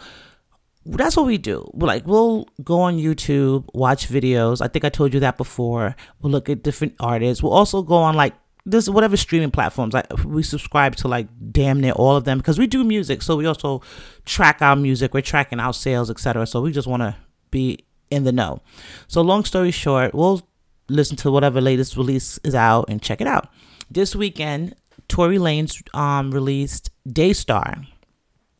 that's 0.86 1.16
what 1.16 1.26
we 1.26 1.38
do. 1.38 1.68
We're 1.74 1.86
like 1.88 2.06
we'll 2.06 2.48
go 2.62 2.80
on 2.80 2.98
YouTube, 2.98 3.64
watch 3.74 4.08
videos. 4.08 4.60
I 4.60 4.68
think 4.68 4.84
I 4.84 4.88
told 4.88 5.14
you 5.14 5.20
that 5.20 5.36
before. 5.36 5.96
We'll 6.20 6.32
look 6.32 6.48
at 6.48 6.62
different 6.62 6.94
artists. 7.00 7.42
We'll 7.42 7.52
also 7.52 7.82
go 7.82 7.96
on 7.96 8.14
like 8.14 8.34
this 8.66 8.88
whatever 8.88 9.16
streaming 9.16 9.52
platforms 9.52 9.94
like 9.94 10.06
we 10.24 10.42
subscribe 10.42 10.96
to 10.96 11.06
like 11.06 11.28
damn 11.52 11.80
near 11.80 11.92
all 11.92 12.16
of 12.16 12.24
them 12.24 12.36
because 12.36 12.58
we 12.58 12.66
do 12.66 12.82
music 12.82 13.22
so 13.22 13.36
we 13.36 13.46
also 13.46 13.80
track 14.24 14.60
our 14.60 14.74
music 14.74 15.14
we're 15.14 15.20
tracking 15.20 15.60
our 15.60 15.72
sales 15.72 16.10
etc 16.10 16.44
so 16.44 16.60
we 16.60 16.72
just 16.72 16.88
want 16.88 17.00
to 17.00 17.14
be 17.52 17.78
in 18.10 18.24
the 18.24 18.32
know 18.32 18.60
so 19.06 19.22
long 19.22 19.44
story 19.44 19.70
short 19.70 20.12
we'll 20.12 20.46
listen 20.88 21.16
to 21.16 21.30
whatever 21.30 21.60
latest 21.60 21.96
release 21.96 22.40
is 22.42 22.56
out 22.56 22.84
and 22.88 23.00
check 23.00 23.20
it 23.20 23.28
out 23.28 23.48
this 23.88 24.16
weekend 24.16 24.74
tory 25.06 25.38
lanez 25.38 25.80
um 25.96 26.32
released 26.32 26.90
daystar 27.08 27.86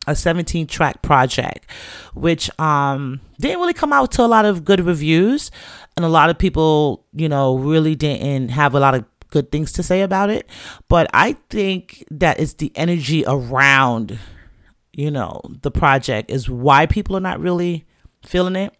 a 0.07 0.15
17 0.15 0.67
track 0.67 1.01
project 1.01 1.69
which 2.13 2.49
um 2.59 3.19
didn't 3.39 3.59
really 3.59 3.73
come 3.73 3.93
out 3.93 4.11
to 4.11 4.23
a 4.23 4.25
lot 4.25 4.45
of 4.45 4.65
good 4.65 4.79
reviews 4.79 5.51
and 5.95 6.05
a 6.05 6.09
lot 6.09 6.29
of 6.29 6.37
people 6.37 7.05
you 7.13 7.29
know 7.29 7.57
really 7.57 7.95
didn't 7.95 8.49
have 8.49 8.73
a 8.73 8.79
lot 8.79 8.95
of 8.95 9.05
good 9.29 9.51
things 9.51 9.71
to 9.73 9.83
say 9.83 10.01
about 10.01 10.29
it. 10.29 10.47
But 10.87 11.07
I 11.13 11.33
think 11.49 12.05
that 12.11 12.39
it's 12.39 12.53
the 12.53 12.71
energy 12.75 13.23
around, 13.27 14.19
you 14.93 15.11
know, 15.11 15.41
the 15.61 15.71
project 15.71 16.31
is 16.31 16.49
why 16.49 16.85
people 16.85 17.15
are 17.15 17.21
not 17.21 17.39
really 17.39 17.85
feeling 18.25 18.55
it. 18.55 18.73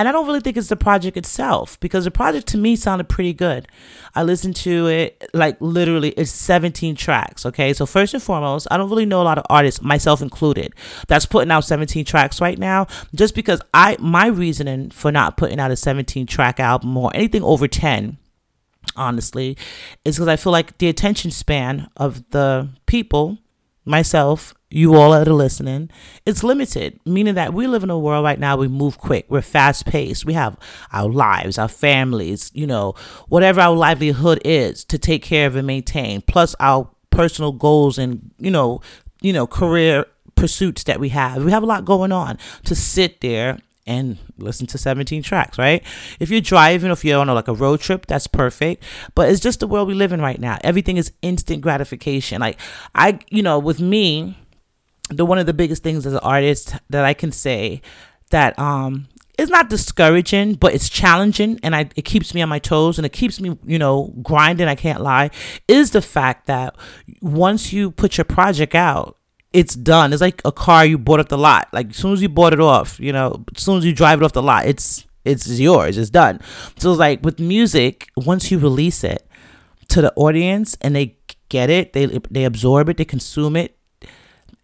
And 0.00 0.08
I 0.08 0.12
don't 0.12 0.26
really 0.26 0.40
think 0.40 0.56
it's 0.56 0.68
the 0.68 0.76
project 0.76 1.18
itself 1.18 1.78
because 1.78 2.04
the 2.04 2.10
project 2.10 2.46
to 2.48 2.56
me 2.56 2.74
sounded 2.74 3.10
pretty 3.10 3.34
good. 3.34 3.68
I 4.14 4.22
listened 4.22 4.56
to 4.56 4.86
it 4.86 5.28
like 5.34 5.58
literally 5.60 6.12
it's 6.12 6.30
17 6.30 6.96
tracks, 6.96 7.44
okay? 7.44 7.74
So 7.74 7.84
first 7.84 8.14
and 8.14 8.22
foremost, 8.22 8.66
I 8.70 8.78
don't 8.78 8.88
really 8.88 9.04
know 9.04 9.20
a 9.20 9.24
lot 9.24 9.36
of 9.36 9.44
artists, 9.50 9.82
myself 9.82 10.22
included, 10.22 10.72
that's 11.06 11.26
putting 11.26 11.50
out 11.50 11.66
17 11.66 12.06
tracks 12.06 12.40
right 12.40 12.58
now 12.58 12.86
just 13.14 13.34
because 13.34 13.60
I 13.74 13.98
my 14.00 14.28
reasoning 14.28 14.88
for 14.88 15.12
not 15.12 15.36
putting 15.36 15.60
out 15.60 15.70
a 15.70 15.76
17 15.76 16.26
track 16.26 16.58
album 16.58 16.96
or 16.96 17.10
anything 17.14 17.42
over 17.42 17.68
10 17.68 18.16
honestly, 18.96 19.58
is 20.06 20.16
because 20.16 20.28
I 20.28 20.36
feel 20.36 20.50
like 20.50 20.78
the 20.78 20.88
attention 20.88 21.30
span 21.30 21.90
of 21.98 22.30
the 22.30 22.70
people, 22.86 23.36
myself, 23.84 24.54
you 24.70 24.94
all 24.94 25.10
that 25.10 25.26
are 25.26 25.32
listening, 25.32 25.90
it's 26.24 26.44
limited, 26.44 27.00
meaning 27.04 27.34
that 27.34 27.52
we 27.52 27.66
live 27.66 27.82
in 27.82 27.90
a 27.90 27.98
world 27.98 28.24
right 28.24 28.38
now, 28.38 28.56
we 28.56 28.68
move 28.68 28.98
quick, 28.98 29.26
we're 29.28 29.42
fast 29.42 29.84
paced, 29.84 30.24
we 30.24 30.32
have 30.32 30.56
our 30.92 31.08
lives, 31.08 31.58
our 31.58 31.68
families, 31.68 32.50
you 32.54 32.66
know, 32.66 32.94
whatever 33.28 33.60
our 33.60 33.74
livelihood 33.74 34.40
is 34.44 34.84
to 34.84 34.96
take 34.96 35.22
care 35.22 35.48
of 35.48 35.56
and 35.56 35.66
maintain, 35.66 36.22
plus 36.22 36.54
our 36.60 36.88
personal 37.10 37.50
goals 37.50 37.98
and, 37.98 38.30
you 38.38 38.50
know, 38.50 38.80
you 39.20 39.32
know, 39.32 39.46
career 39.46 40.06
pursuits 40.36 40.84
that 40.84 41.00
we 41.00 41.08
have. 41.10 41.44
We 41.44 41.50
have 41.50 41.64
a 41.64 41.66
lot 41.66 41.84
going 41.84 42.12
on 42.12 42.38
to 42.64 42.74
sit 42.74 43.20
there 43.20 43.58
and 43.86 44.18
listen 44.38 44.68
to 44.68 44.78
17 44.78 45.22
tracks, 45.22 45.58
right? 45.58 45.82
If 46.20 46.30
you're 46.30 46.40
driving, 46.40 46.92
if 46.92 47.04
you're 47.04 47.18
on 47.18 47.28
a, 47.28 47.34
like 47.34 47.48
a 47.48 47.54
road 47.54 47.80
trip, 47.80 48.06
that's 48.06 48.28
perfect. 48.28 48.84
But 49.16 49.30
it's 49.30 49.40
just 49.40 49.58
the 49.58 49.66
world 49.66 49.88
we 49.88 49.94
live 49.94 50.12
in 50.12 50.20
right 50.20 50.40
now. 50.40 50.58
Everything 50.62 50.96
is 50.96 51.12
instant 51.22 51.60
gratification. 51.60 52.40
Like 52.40 52.58
I, 52.94 53.18
you 53.30 53.42
know, 53.42 53.58
with 53.58 53.80
me, 53.80 54.38
the 55.10 55.26
one 55.26 55.38
of 55.38 55.46
the 55.46 55.52
biggest 55.52 55.82
things 55.82 56.06
as 56.06 56.12
an 56.12 56.20
artist 56.20 56.74
that 56.88 57.04
I 57.04 57.14
can 57.14 57.32
say 57.32 57.82
that 58.30 58.58
um 58.58 59.08
it's 59.38 59.50
not 59.50 59.70
discouraging, 59.70 60.54
but 60.54 60.74
it's 60.74 60.88
challenging 60.90 61.58
and 61.62 61.74
I 61.74 61.88
it 61.96 62.02
keeps 62.02 62.34
me 62.34 62.42
on 62.42 62.48
my 62.48 62.58
toes 62.58 62.98
and 62.98 63.06
it 63.06 63.12
keeps 63.12 63.40
me, 63.40 63.56
you 63.64 63.78
know, 63.78 64.12
grinding, 64.22 64.68
I 64.68 64.74
can't 64.74 65.00
lie, 65.00 65.30
is 65.66 65.92
the 65.92 66.02
fact 66.02 66.46
that 66.46 66.76
once 67.22 67.72
you 67.72 67.90
put 67.90 68.18
your 68.18 68.26
project 68.26 68.74
out, 68.74 69.16
it's 69.52 69.74
done. 69.74 70.12
It's 70.12 70.20
like 70.20 70.42
a 70.44 70.52
car 70.52 70.84
you 70.84 70.98
bought 70.98 71.20
off 71.20 71.28
the 71.28 71.38
lot. 71.38 71.68
Like 71.72 71.90
as 71.90 71.96
soon 71.96 72.12
as 72.12 72.22
you 72.22 72.28
bought 72.28 72.52
it 72.52 72.60
off, 72.60 73.00
you 73.00 73.12
know, 73.12 73.44
as 73.56 73.62
soon 73.62 73.78
as 73.78 73.84
you 73.84 73.94
drive 73.94 74.20
it 74.20 74.24
off 74.24 74.32
the 74.32 74.42
lot, 74.42 74.66
it's 74.66 75.06
it's 75.24 75.48
yours. 75.58 75.96
It's 75.98 76.10
done. 76.10 76.40
So 76.78 76.90
it's 76.90 77.00
like 77.00 77.24
with 77.24 77.40
music, 77.40 78.08
once 78.16 78.50
you 78.50 78.58
release 78.58 79.02
it 79.04 79.26
to 79.88 80.02
the 80.02 80.12
audience 80.14 80.76
and 80.82 80.94
they 80.94 81.16
get 81.48 81.70
it, 81.70 81.94
they 81.94 82.06
they 82.30 82.44
absorb 82.44 82.90
it, 82.90 82.98
they 82.98 83.04
consume 83.04 83.56
it. 83.56 83.76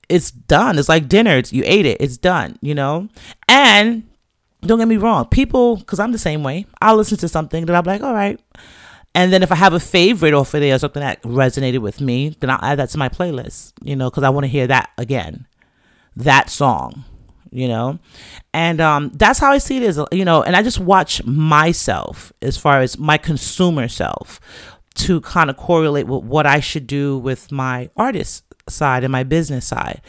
It's 0.08 0.30
done. 0.30 0.78
It's 0.78 0.88
like 0.88 1.08
dinner. 1.08 1.36
It's, 1.36 1.52
you 1.52 1.62
ate 1.66 1.86
it. 1.86 2.00
It's 2.00 2.16
done, 2.16 2.58
you 2.60 2.74
know? 2.74 3.08
And 3.48 4.08
don't 4.62 4.78
get 4.78 4.88
me 4.88 4.96
wrong, 4.96 5.26
people, 5.26 5.76
because 5.76 6.00
I'm 6.00 6.12
the 6.12 6.18
same 6.18 6.42
way, 6.42 6.66
I'll 6.80 6.96
listen 6.96 7.18
to 7.18 7.28
something 7.28 7.66
that 7.66 7.76
I'm 7.76 7.84
like, 7.84 8.02
all 8.02 8.14
right. 8.14 8.40
And 9.14 9.32
then 9.32 9.42
if 9.42 9.50
I 9.50 9.54
have 9.54 9.72
a 9.72 9.80
favorite 9.80 10.34
off 10.34 10.52
of 10.52 10.60
there 10.60 10.74
or 10.74 10.78
something 10.78 11.00
that 11.00 11.22
resonated 11.22 11.78
with 11.78 12.00
me, 12.00 12.36
then 12.40 12.50
I'll 12.50 12.62
add 12.62 12.78
that 12.78 12.90
to 12.90 12.98
my 12.98 13.08
playlist, 13.08 13.72
you 13.82 13.96
know, 13.96 14.10
because 14.10 14.24
I 14.24 14.30
want 14.30 14.44
to 14.44 14.48
hear 14.48 14.66
that 14.66 14.90
again, 14.98 15.46
that 16.16 16.50
song, 16.50 17.04
you 17.50 17.66
know? 17.66 17.98
And 18.52 18.80
um, 18.80 19.10
that's 19.14 19.38
how 19.38 19.52
I 19.52 19.58
see 19.58 19.78
it 19.78 19.84
as, 19.84 19.98
you 20.12 20.24
know, 20.24 20.42
and 20.42 20.54
I 20.54 20.62
just 20.62 20.78
watch 20.78 21.24
myself 21.24 22.32
as 22.42 22.58
far 22.58 22.80
as 22.80 22.98
my 22.98 23.16
consumer 23.16 23.88
self 23.88 24.40
to 24.96 25.20
kind 25.22 25.48
of 25.48 25.56
correlate 25.56 26.06
with 26.06 26.24
what 26.24 26.46
I 26.46 26.60
should 26.60 26.86
do 26.86 27.18
with 27.18 27.50
my 27.52 27.90
artist 27.96 28.44
side 28.68 29.04
and 29.04 29.12
my 29.12 29.22
business 29.22 29.66
side. 29.66 30.00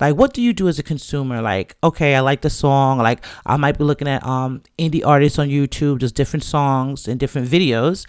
Like 0.00 0.16
what 0.16 0.32
do 0.32 0.42
you 0.42 0.52
do 0.52 0.68
as 0.68 0.78
a 0.78 0.82
consumer? 0.82 1.40
Like, 1.40 1.76
okay, 1.82 2.14
I 2.14 2.20
like 2.20 2.40
the 2.40 2.50
song. 2.50 2.98
Like 2.98 3.24
I 3.46 3.56
might 3.56 3.78
be 3.78 3.84
looking 3.84 4.08
at 4.08 4.24
um 4.26 4.62
indie 4.78 5.04
artists 5.04 5.38
on 5.38 5.48
YouTube, 5.48 5.98
just 5.98 6.14
different 6.14 6.44
songs 6.44 7.08
and 7.08 7.18
different 7.20 7.48
videos. 7.48 8.06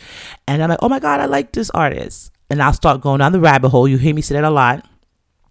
And 0.47 0.63
I'm 0.63 0.69
like, 0.69 0.79
oh 0.81 0.89
my 0.89 0.99
God, 0.99 1.19
I 1.19 1.25
like 1.25 1.51
this 1.51 1.69
artist. 1.71 2.31
And 2.49 2.61
I'll 2.61 2.73
start 2.73 3.01
going 3.01 3.19
down 3.19 3.31
the 3.31 3.39
rabbit 3.39 3.69
hole. 3.69 3.87
You 3.87 3.97
hear 3.97 4.13
me 4.13 4.21
say 4.21 4.35
that 4.35 4.43
a 4.43 4.49
lot 4.49 4.85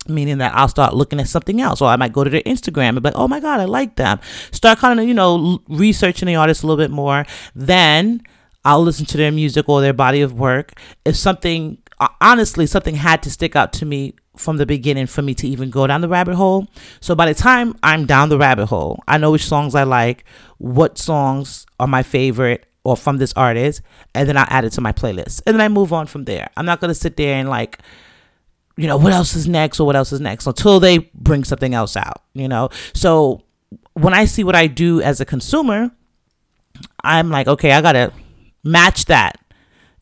meaning 0.09 0.39
that 0.39 0.55
I'll 0.55 0.69
start 0.69 0.95
looking 0.95 1.21
at 1.21 1.29
something 1.29 1.61
else, 1.61 1.81
or 1.81 1.89
I 1.89 1.97
might 1.97 2.13
go 2.13 2.25
to 2.25 2.31
their 2.31 2.43
Instagram 2.43 2.91
and 2.91 3.03
be 3.03 3.09
like, 3.09 3.17
"Oh 3.17 3.29
my 3.29 3.41
God, 3.41 3.61
I 3.61 3.65
like 3.67 3.97
them." 3.97 4.19
Start 4.51 4.79
kind 4.79 4.99
of, 4.99 5.07
you 5.07 5.15
know, 5.15 5.61
researching 5.69 6.27
the 6.27 6.37
artist 6.37 6.63
a 6.63 6.67
little 6.67 6.83
bit 6.83 6.91
more. 6.91 7.27
Then 7.55 8.23
I'll 8.65 8.83
listen 8.83 9.07
to 9.07 9.17
their 9.17 9.33
music 9.33 9.69
or 9.69 9.81
their 9.81 9.93
body 9.93 10.21
of 10.21 10.33
work. 10.35 10.73
If 11.05 11.17
something, 11.17 11.79
Uh, 12.01 12.09
honestly, 12.21 12.67
something 12.67 12.97
had 12.97 13.23
to 13.23 13.31
stick 13.31 13.55
out 13.55 13.73
to 13.75 13.87
me 13.87 14.15
from 14.37 14.57
the 14.57 14.67
beginning 14.67 15.07
for 15.07 15.21
me 15.21 15.35
to 15.35 15.47
even 15.47 15.69
go 15.71 15.87
down 15.87 16.01
the 16.01 16.09
rabbit 16.09 16.35
hole. 16.35 16.67
So 17.01 17.15
by 17.15 17.27
the 17.27 17.35
time 17.35 17.77
I'm 17.83 18.07
down 18.07 18.31
the 18.31 18.39
rabbit 18.39 18.67
hole, 18.67 19.03
I 19.07 19.19
know 19.19 19.31
which 19.31 19.47
songs 19.47 19.75
I 19.75 19.83
like, 19.83 20.25
what 20.57 20.97
songs 20.97 21.67
are 21.79 21.87
my 21.87 22.03
favorite 22.03 22.67
or 22.83 22.97
from 22.97 23.19
this 23.19 23.35
artist, 23.35 23.83
and 24.15 24.27
then 24.27 24.39
I 24.39 24.47
add 24.49 24.65
it 24.65 24.71
to 24.71 24.81
my 24.81 24.93
playlist. 24.93 25.43
And 25.47 25.55
then 25.55 25.61
I 25.61 25.69
move 25.69 25.93
on 25.93 26.07
from 26.07 26.25
there. 26.25 26.49
I'm 26.57 26.65
not 26.65 26.81
going 26.81 26.89
to 26.89 26.95
sit 26.95 27.19
there 27.19 27.35
and 27.35 27.51
like, 27.51 27.79
you 28.77 28.87
know, 28.87 28.97
what 28.97 29.13
else 29.13 29.37
is 29.37 29.47
next 29.47 29.79
or 29.79 29.87
what 29.87 29.97
else 29.97 30.13
is 30.13 30.21
next 30.21 30.47
until 30.47 30.81
they 30.81 30.99
bring 31.15 31.45
something 31.45 31.75
else 31.75 31.97
out, 31.97 32.23
you 32.33 32.49
know? 32.49 32.71
So 32.95 33.43
when 33.93 34.15
I 34.15 34.25
see 34.25 34.43
what 34.43 34.57
I 34.57 34.67
do 34.67 35.03
as 35.03 35.21
a 35.21 35.27
consumer, 35.27 35.91
I'm 37.05 37.29
like, 37.29 37.47
okay, 37.47 37.73
I 37.73 37.83
got 37.83 37.93
to 37.93 38.13
match 38.65 39.05
that, 39.07 39.39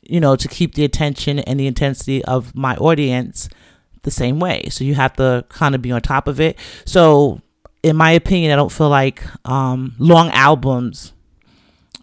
you 0.09 0.21
know, 0.21 0.35
to 0.35 0.49
keep 0.49 0.75
the 0.75 0.85
attention 0.85 1.39
and 1.41 1.61
the 1.61 1.67
intensity 1.67 2.25
of 2.25 2.55
my 2.55 2.75
audience 2.77 3.49
the 4.03 4.11
same 4.11 4.41
way. 4.41 4.69
So 4.71 4.85
you 4.85 4.95
have 4.95 5.13
to 5.15 5.45
kind 5.49 5.75
of 5.75 5.83
be 5.83 5.93
on 5.93 6.01
top 6.01 6.27
of 6.27 6.41
it. 6.41 6.59
So, 6.85 7.41
in 7.83 7.95
my 7.95 8.11
opinion, 8.11 8.53
I 8.53 8.57
don't 8.57 8.73
feel 8.73 8.89
like 8.89 9.23
um, 9.45 9.95
long 9.99 10.31
albums 10.31 11.13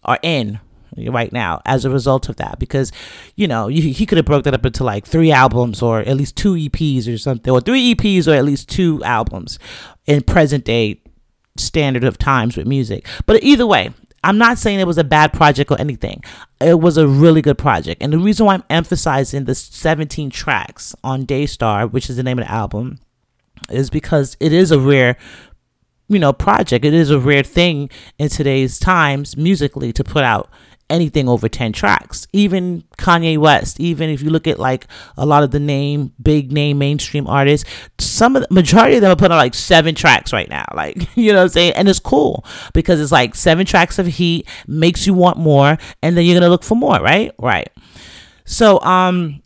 are 0.03 0.19
in 0.21 0.59
right 0.97 1.33
now 1.33 1.61
as 1.65 1.83
a 1.83 1.89
result 1.89 2.29
of 2.29 2.37
that 2.37 2.57
because 2.57 2.91
you 3.35 3.47
know 3.47 3.67
you, 3.67 3.81
he 3.91 4.05
could 4.05 4.17
have 4.17 4.25
broke 4.25 4.45
that 4.45 4.53
up 4.53 4.65
into 4.65 4.83
like 4.83 5.05
three 5.05 5.31
albums 5.31 5.81
or 5.81 5.99
at 5.99 6.15
least 6.15 6.37
two 6.37 6.53
eps 6.53 7.13
or 7.13 7.17
something 7.17 7.51
or 7.51 7.59
three 7.59 7.93
eps 7.93 8.27
or 8.27 8.33
at 8.33 8.45
least 8.45 8.69
two 8.69 9.03
albums 9.03 9.59
in 10.05 10.21
present 10.21 10.63
day 10.63 11.01
standard 11.57 12.05
of 12.05 12.17
times 12.17 12.55
with 12.55 12.65
music 12.65 13.05
but 13.25 13.43
either 13.43 13.67
way 13.67 13.93
I'm 14.25 14.39
not 14.39 14.57
saying 14.57 14.79
it 14.79 14.87
was 14.87 14.97
a 14.97 15.03
bad 15.03 15.33
project 15.33 15.69
or 15.71 15.79
anything. 15.79 16.23
It 16.59 16.79
was 16.79 16.97
a 16.97 17.07
really 17.07 17.41
good 17.41 17.57
project. 17.59 18.01
And 18.01 18.11
the 18.11 18.17
reason 18.17 18.45
why 18.45 18.55
I'm 18.55 18.63
emphasizing 18.69 19.45
the 19.45 19.53
17 19.53 20.31
tracks 20.31 20.95
on 21.03 21.25
Daystar, 21.25 21.85
which 21.85 22.09
is 22.09 22.17
the 22.17 22.23
name 22.23 22.39
of 22.39 22.45
the 22.45 22.51
album, 22.51 22.99
is 23.69 23.89
because 23.89 24.35
it 24.39 24.51
is 24.51 24.71
a 24.71 24.79
rare 24.79 25.15
you 26.07 26.19
know 26.19 26.31
project 26.31 26.85
it 26.85 26.93
is 26.93 27.09
a 27.09 27.17
rare 27.17 27.41
thing 27.41 27.89
in 28.19 28.29
today's 28.29 28.77
times 28.77 29.35
musically 29.35 29.91
to 29.91 30.03
put 30.03 30.23
out 30.23 30.49
anything 30.89 31.27
over 31.27 31.49
10 31.49 31.73
tracks. 31.73 32.27
Even 32.33 32.83
Kanye 32.97 33.37
West, 33.37 33.79
even 33.79 34.09
if 34.09 34.21
you 34.21 34.29
look 34.29 34.47
at 34.47 34.59
like 34.59 34.87
a 35.17 35.25
lot 35.25 35.43
of 35.43 35.51
the 35.51 35.59
name, 35.59 36.13
big 36.21 36.51
name 36.51 36.77
mainstream 36.77 37.27
artists, 37.27 37.69
some 37.97 38.35
of 38.35 38.43
the 38.43 38.53
majority 38.53 38.95
of 38.95 39.01
them 39.01 39.11
are 39.11 39.15
putting 39.15 39.33
out 39.33 39.37
like 39.37 39.53
seven 39.53 39.95
tracks 39.95 40.33
right 40.33 40.49
now. 40.49 40.65
Like, 40.75 41.15
you 41.15 41.31
know 41.31 41.39
what 41.39 41.43
I'm 41.43 41.49
saying? 41.49 41.73
And 41.73 41.87
it's 41.87 41.99
cool 41.99 42.43
because 42.73 42.99
it's 42.99 43.11
like 43.11 43.33
seven 43.33 43.65
tracks 43.65 43.97
of 43.97 44.07
heat 44.07 44.45
makes 44.67 45.07
you 45.07 45.13
want 45.13 45.37
more 45.37 45.77
and 46.03 46.17
then 46.17 46.25
you're 46.25 46.33
going 46.33 46.43
to 46.43 46.49
look 46.49 46.63
for 46.65 46.75
more, 46.75 46.99
right? 46.99 47.31
Right. 47.39 47.69
So, 48.43 48.81
um, 48.81 49.41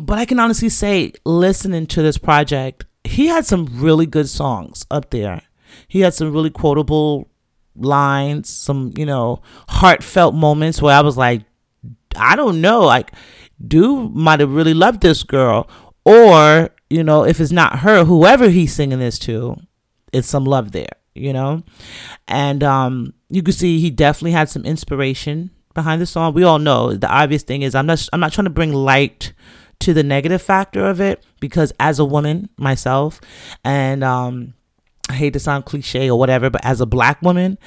but 0.00 0.18
I 0.18 0.24
can 0.24 0.38
honestly 0.38 0.68
say, 0.68 1.12
listening 1.24 1.86
to 1.88 2.02
this 2.02 2.16
project, 2.16 2.84
he 3.04 3.26
had 3.26 3.44
some 3.44 3.66
really 3.72 4.06
good 4.06 4.28
songs 4.28 4.86
up 4.90 5.10
there. 5.10 5.42
He 5.88 6.00
had 6.00 6.14
some 6.14 6.32
really 6.32 6.50
quotable 6.50 7.28
lines, 7.76 8.48
some, 8.48 8.92
you 8.96 9.06
know, 9.06 9.42
heartfelt 9.68 10.34
moments 10.34 10.80
where 10.82 10.94
I 10.94 11.00
was 11.00 11.16
like, 11.16 11.42
I 12.16 12.36
don't 12.36 12.60
know, 12.60 12.80
like, 12.80 13.12
dude 13.66 14.14
might 14.14 14.40
have 14.40 14.52
really 14.52 14.74
loved 14.74 15.00
this 15.00 15.22
girl. 15.22 15.68
Or, 16.04 16.70
you 16.90 17.04
know, 17.04 17.24
if 17.24 17.40
it's 17.40 17.52
not 17.52 17.80
her, 17.80 18.04
whoever 18.04 18.48
he's 18.48 18.74
singing 18.74 18.98
this 18.98 19.18
to, 19.20 19.56
it's 20.12 20.28
some 20.28 20.44
love 20.44 20.72
there, 20.72 20.96
you 21.14 21.32
know? 21.32 21.62
And 22.28 22.62
um, 22.62 23.14
you 23.30 23.42
can 23.42 23.54
see 23.54 23.78
he 23.78 23.90
definitely 23.90 24.32
had 24.32 24.48
some 24.48 24.64
inspiration 24.64 25.50
behind 25.74 26.00
the 26.00 26.06
song. 26.06 26.34
We 26.34 26.44
all 26.44 26.58
know 26.58 26.94
the 26.94 27.08
obvious 27.08 27.42
thing 27.42 27.62
is 27.62 27.74
I'm 27.74 27.86
not 27.86 28.06
I'm 28.12 28.20
not 28.20 28.32
trying 28.32 28.44
to 28.44 28.50
bring 28.50 28.72
light 28.72 29.32
to 29.80 29.94
the 29.94 30.02
negative 30.02 30.42
factor 30.42 30.84
of 30.86 31.00
it 31.00 31.24
because 31.40 31.72
as 31.80 31.98
a 31.98 32.04
woman 32.04 32.48
myself 32.56 33.20
and 33.64 34.04
um 34.04 34.54
I 35.08 35.14
hate 35.14 35.32
to 35.34 35.40
sound 35.40 35.64
cliche 35.64 36.10
or 36.10 36.18
whatever, 36.18 36.50
but 36.50 36.64
as 36.64 36.80
a 36.80 36.86
black 36.86 37.20
woman, 37.22 37.58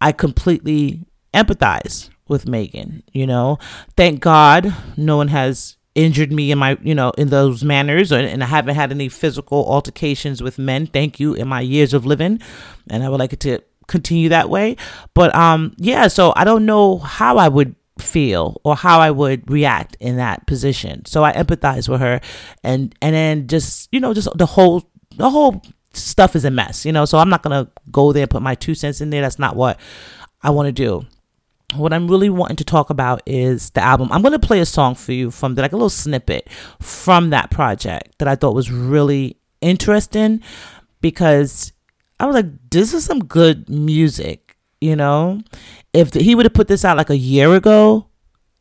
I 0.00 0.12
completely 0.12 1.04
empathize 1.34 2.10
with 2.28 2.46
Megan. 2.46 3.02
You 3.12 3.26
know, 3.26 3.58
thank 3.96 4.20
God 4.20 4.74
no 4.96 5.16
one 5.16 5.28
has 5.28 5.76
injured 5.94 6.30
me 6.32 6.50
in 6.50 6.58
my, 6.58 6.78
you 6.82 6.94
know, 6.94 7.10
in 7.12 7.28
those 7.28 7.64
manners, 7.64 8.12
or, 8.12 8.18
and 8.18 8.42
I 8.42 8.46
haven't 8.46 8.74
had 8.74 8.92
any 8.92 9.08
physical 9.08 9.66
altercations 9.66 10.42
with 10.42 10.58
men. 10.58 10.86
Thank 10.86 11.18
you 11.18 11.34
in 11.34 11.48
my 11.48 11.60
years 11.60 11.94
of 11.94 12.06
living, 12.06 12.40
and 12.88 13.02
I 13.02 13.08
would 13.08 13.20
like 13.20 13.32
it 13.32 13.40
to 13.40 13.60
continue 13.86 14.28
that 14.28 14.50
way. 14.50 14.76
But 15.14 15.34
um, 15.34 15.74
yeah, 15.78 16.08
so 16.08 16.32
I 16.36 16.44
don't 16.44 16.66
know 16.66 16.98
how 16.98 17.38
I 17.38 17.48
would 17.48 17.74
feel 17.98 18.60
or 18.62 18.76
how 18.76 19.00
I 19.00 19.10
would 19.10 19.50
react 19.50 19.96
in 20.00 20.16
that 20.16 20.46
position. 20.46 21.04
So 21.06 21.24
I 21.24 21.32
empathize 21.32 21.88
with 21.88 22.00
her, 22.00 22.20
and 22.62 22.94
and 23.00 23.14
then 23.14 23.48
just 23.48 23.88
you 23.90 24.00
know 24.00 24.14
just 24.14 24.28
the 24.36 24.46
whole 24.46 24.90
the 25.16 25.30
whole 25.30 25.62
stuff 25.96 26.36
is 26.36 26.44
a 26.44 26.50
mess, 26.50 26.84
you 26.84 26.92
know. 26.92 27.04
So 27.04 27.18
I'm 27.18 27.28
not 27.28 27.42
gonna 27.42 27.68
go 27.90 28.12
there 28.12 28.22
and 28.22 28.30
put 28.30 28.42
my 28.42 28.54
two 28.54 28.74
cents 28.74 29.00
in 29.00 29.10
there. 29.10 29.22
That's 29.22 29.38
not 29.38 29.56
what 29.56 29.78
I 30.42 30.50
want 30.50 30.66
to 30.66 30.72
do. 30.72 31.06
What 31.74 31.92
I'm 31.92 32.08
really 32.08 32.30
wanting 32.30 32.56
to 32.56 32.64
talk 32.64 32.90
about 32.90 33.22
is 33.26 33.70
the 33.70 33.80
album. 33.80 34.08
I'm 34.12 34.22
gonna 34.22 34.38
play 34.38 34.60
a 34.60 34.66
song 34.66 34.94
for 34.94 35.12
you 35.12 35.30
from 35.30 35.54
the, 35.54 35.62
like 35.62 35.72
a 35.72 35.76
little 35.76 35.90
snippet 35.90 36.48
from 36.80 37.30
that 37.30 37.50
project 37.50 38.18
that 38.18 38.28
I 38.28 38.36
thought 38.36 38.54
was 38.54 38.70
really 38.70 39.36
interesting 39.60 40.42
because 41.00 41.72
I 42.20 42.26
was 42.26 42.34
like, 42.34 42.46
this 42.70 42.94
is 42.94 43.04
some 43.04 43.20
good 43.20 43.68
music, 43.68 44.56
you 44.80 44.96
know. 44.96 45.42
If 45.92 46.14
he 46.14 46.34
would 46.34 46.46
have 46.46 46.54
put 46.54 46.68
this 46.68 46.84
out 46.84 46.96
like 46.96 47.10
a 47.10 47.16
year 47.16 47.54
ago, 47.54 48.08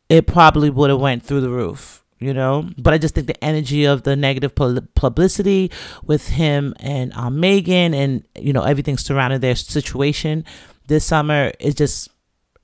it 0.09 0.27
probably 0.27 0.69
would 0.69 0.89
have 0.89 0.99
went 0.99 1.23
through 1.23 1.41
the 1.41 1.49
roof 1.49 2.04
you 2.19 2.33
know 2.33 2.69
but 2.77 2.93
i 2.93 2.97
just 2.97 3.15
think 3.15 3.27
the 3.27 3.43
energy 3.43 3.85
of 3.85 4.03
the 4.03 4.15
negative 4.15 4.53
publicity 4.95 5.71
with 6.03 6.29
him 6.29 6.73
and 6.79 7.13
um, 7.13 7.39
megan 7.39 7.93
and 7.93 8.23
you 8.39 8.53
know 8.53 8.63
everything 8.63 8.97
surrounding 8.97 9.39
their 9.39 9.55
situation 9.55 10.45
this 10.87 11.05
summer 11.05 11.51
is 11.59 11.75
just 11.75 12.09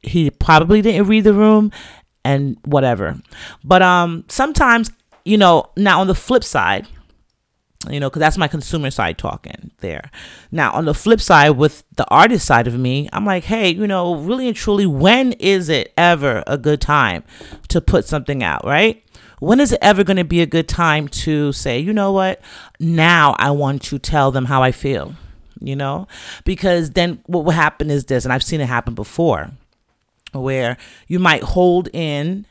he 0.02 0.30
probably 0.30 0.82
didn't 0.82 1.08
read 1.08 1.24
the 1.24 1.34
room 1.34 1.72
and 2.24 2.58
whatever 2.66 3.20
but 3.64 3.82
um 3.82 4.24
sometimes 4.28 4.90
you 5.26 5.38
know 5.38 5.70
now 5.76 6.00
on 6.00 6.08
the 6.08 6.16
flip 6.16 6.44
side 6.44 6.88
you 7.90 8.00
know, 8.00 8.10
because 8.10 8.20
that's 8.20 8.38
my 8.38 8.48
consumer 8.48 8.92
side 8.92 9.18
talking 9.18 9.72
there. 9.80 10.12
Now, 10.52 10.72
on 10.72 10.86
the 10.86 10.94
flip 10.94 11.20
side, 11.20 11.52
with 11.52 11.84
the 11.96 12.08
artist 12.10 12.46
side 12.46 12.68
of 12.68 12.78
me, 12.78 13.10
I'm 13.12 13.26
like, 13.26 13.46
hey, 13.46 13.72
you 13.72 13.88
know, 13.88 14.16
really 14.16 14.48
and 14.48 14.56
truly, 14.56 14.86
when 14.86 15.34
is 15.34 15.70
it 15.70 15.94
ever 15.98 16.44
a 16.46 16.58
good 16.58 16.82
time 16.82 17.24
to 17.70 17.82
put 17.82 18.06
something 18.06 18.44
out, 18.44 18.64
right? 18.66 19.04
When 19.42 19.60
is 19.60 19.72
it 19.72 19.80
ever 19.82 20.04
going 20.04 20.18
to 20.18 20.24
be 20.24 20.42
a 20.42 20.46
good 20.46 20.68
time 20.68 21.08
to 21.08 21.52
say, 21.52 21.80
you 21.80 21.92
know 21.92 22.12
what, 22.12 22.40
now 22.80 23.36
I 23.40 23.50
want 23.50 23.82
to 23.86 23.98
tell 23.98 24.30
them 24.30 24.46
how 24.46 24.62
I 24.62 24.72
feel, 24.72 25.16
you 25.60 25.76
know? 25.76 26.08
Because 26.46 26.92
then 26.92 27.24
what 27.26 27.44
will 27.44 27.52
happen 27.52 27.90
is 27.90 28.06
this, 28.06 28.24
and 28.24 28.32
I've 28.32 28.44
seen 28.44 28.62
it 28.62 28.68
happen 28.68 28.94
before, 28.94 29.50
where 30.32 30.78
you 31.08 31.18
might 31.18 31.42
hold 31.42 31.90
in 31.92 32.46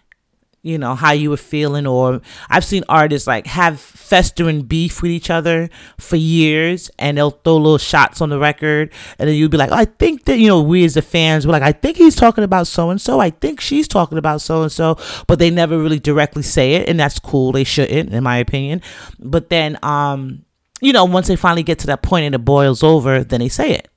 you 0.62 0.76
know 0.76 0.94
how 0.94 1.12
you 1.12 1.30
were 1.30 1.36
feeling 1.36 1.86
or 1.86 2.20
i've 2.50 2.64
seen 2.64 2.84
artists 2.88 3.26
like 3.26 3.46
have 3.46 3.80
festering 3.80 4.62
beef 4.62 5.00
with 5.00 5.10
each 5.10 5.30
other 5.30 5.70
for 5.98 6.16
years 6.16 6.90
and 6.98 7.16
they'll 7.16 7.30
throw 7.30 7.56
little 7.56 7.78
shots 7.78 8.20
on 8.20 8.28
the 8.28 8.38
record 8.38 8.92
and 9.18 9.28
then 9.28 9.36
you'd 9.36 9.50
be 9.50 9.56
like 9.56 9.70
oh, 9.72 9.76
i 9.76 9.86
think 9.86 10.24
that 10.26 10.38
you 10.38 10.48
know 10.48 10.60
we 10.60 10.84
as 10.84 10.94
the 10.94 11.02
fans 11.02 11.46
were 11.46 11.52
like 11.52 11.62
i 11.62 11.72
think 11.72 11.96
he's 11.96 12.14
talking 12.14 12.44
about 12.44 12.66
so 12.66 12.90
and 12.90 13.00
so 13.00 13.20
i 13.20 13.30
think 13.30 13.60
she's 13.60 13.88
talking 13.88 14.18
about 14.18 14.42
so 14.42 14.62
and 14.62 14.70
so 14.70 14.98
but 15.26 15.38
they 15.38 15.50
never 15.50 15.78
really 15.78 15.98
directly 15.98 16.42
say 16.42 16.74
it 16.74 16.88
and 16.88 17.00
that's 17.00 17.18
cool. 17.18 17.52
They 17.52 17.64
shouldn't 17.64 18.12
in 18.12 18.22
my 18.22 18.36
opinion. 18.36 18.82
But 19.18 19.48
then 19.48 19.78
um 19.82 20.44
you 20.82 20.92
know, 20.94 21.04
once 21.04 21.28
they 21.28 21.36
finally 21.36 21.62
get 21.62 21.78
to 21.80 21.86
that 21.88 22.02
point 22.02 22.24
and 22.24 22.34
it 22.34 22.38
boils 22.38 22.82
over, 22.82 23.22
then 23.22 23.40
they 23.40 23.50
say 23.50 23.72
it 23.72 23.88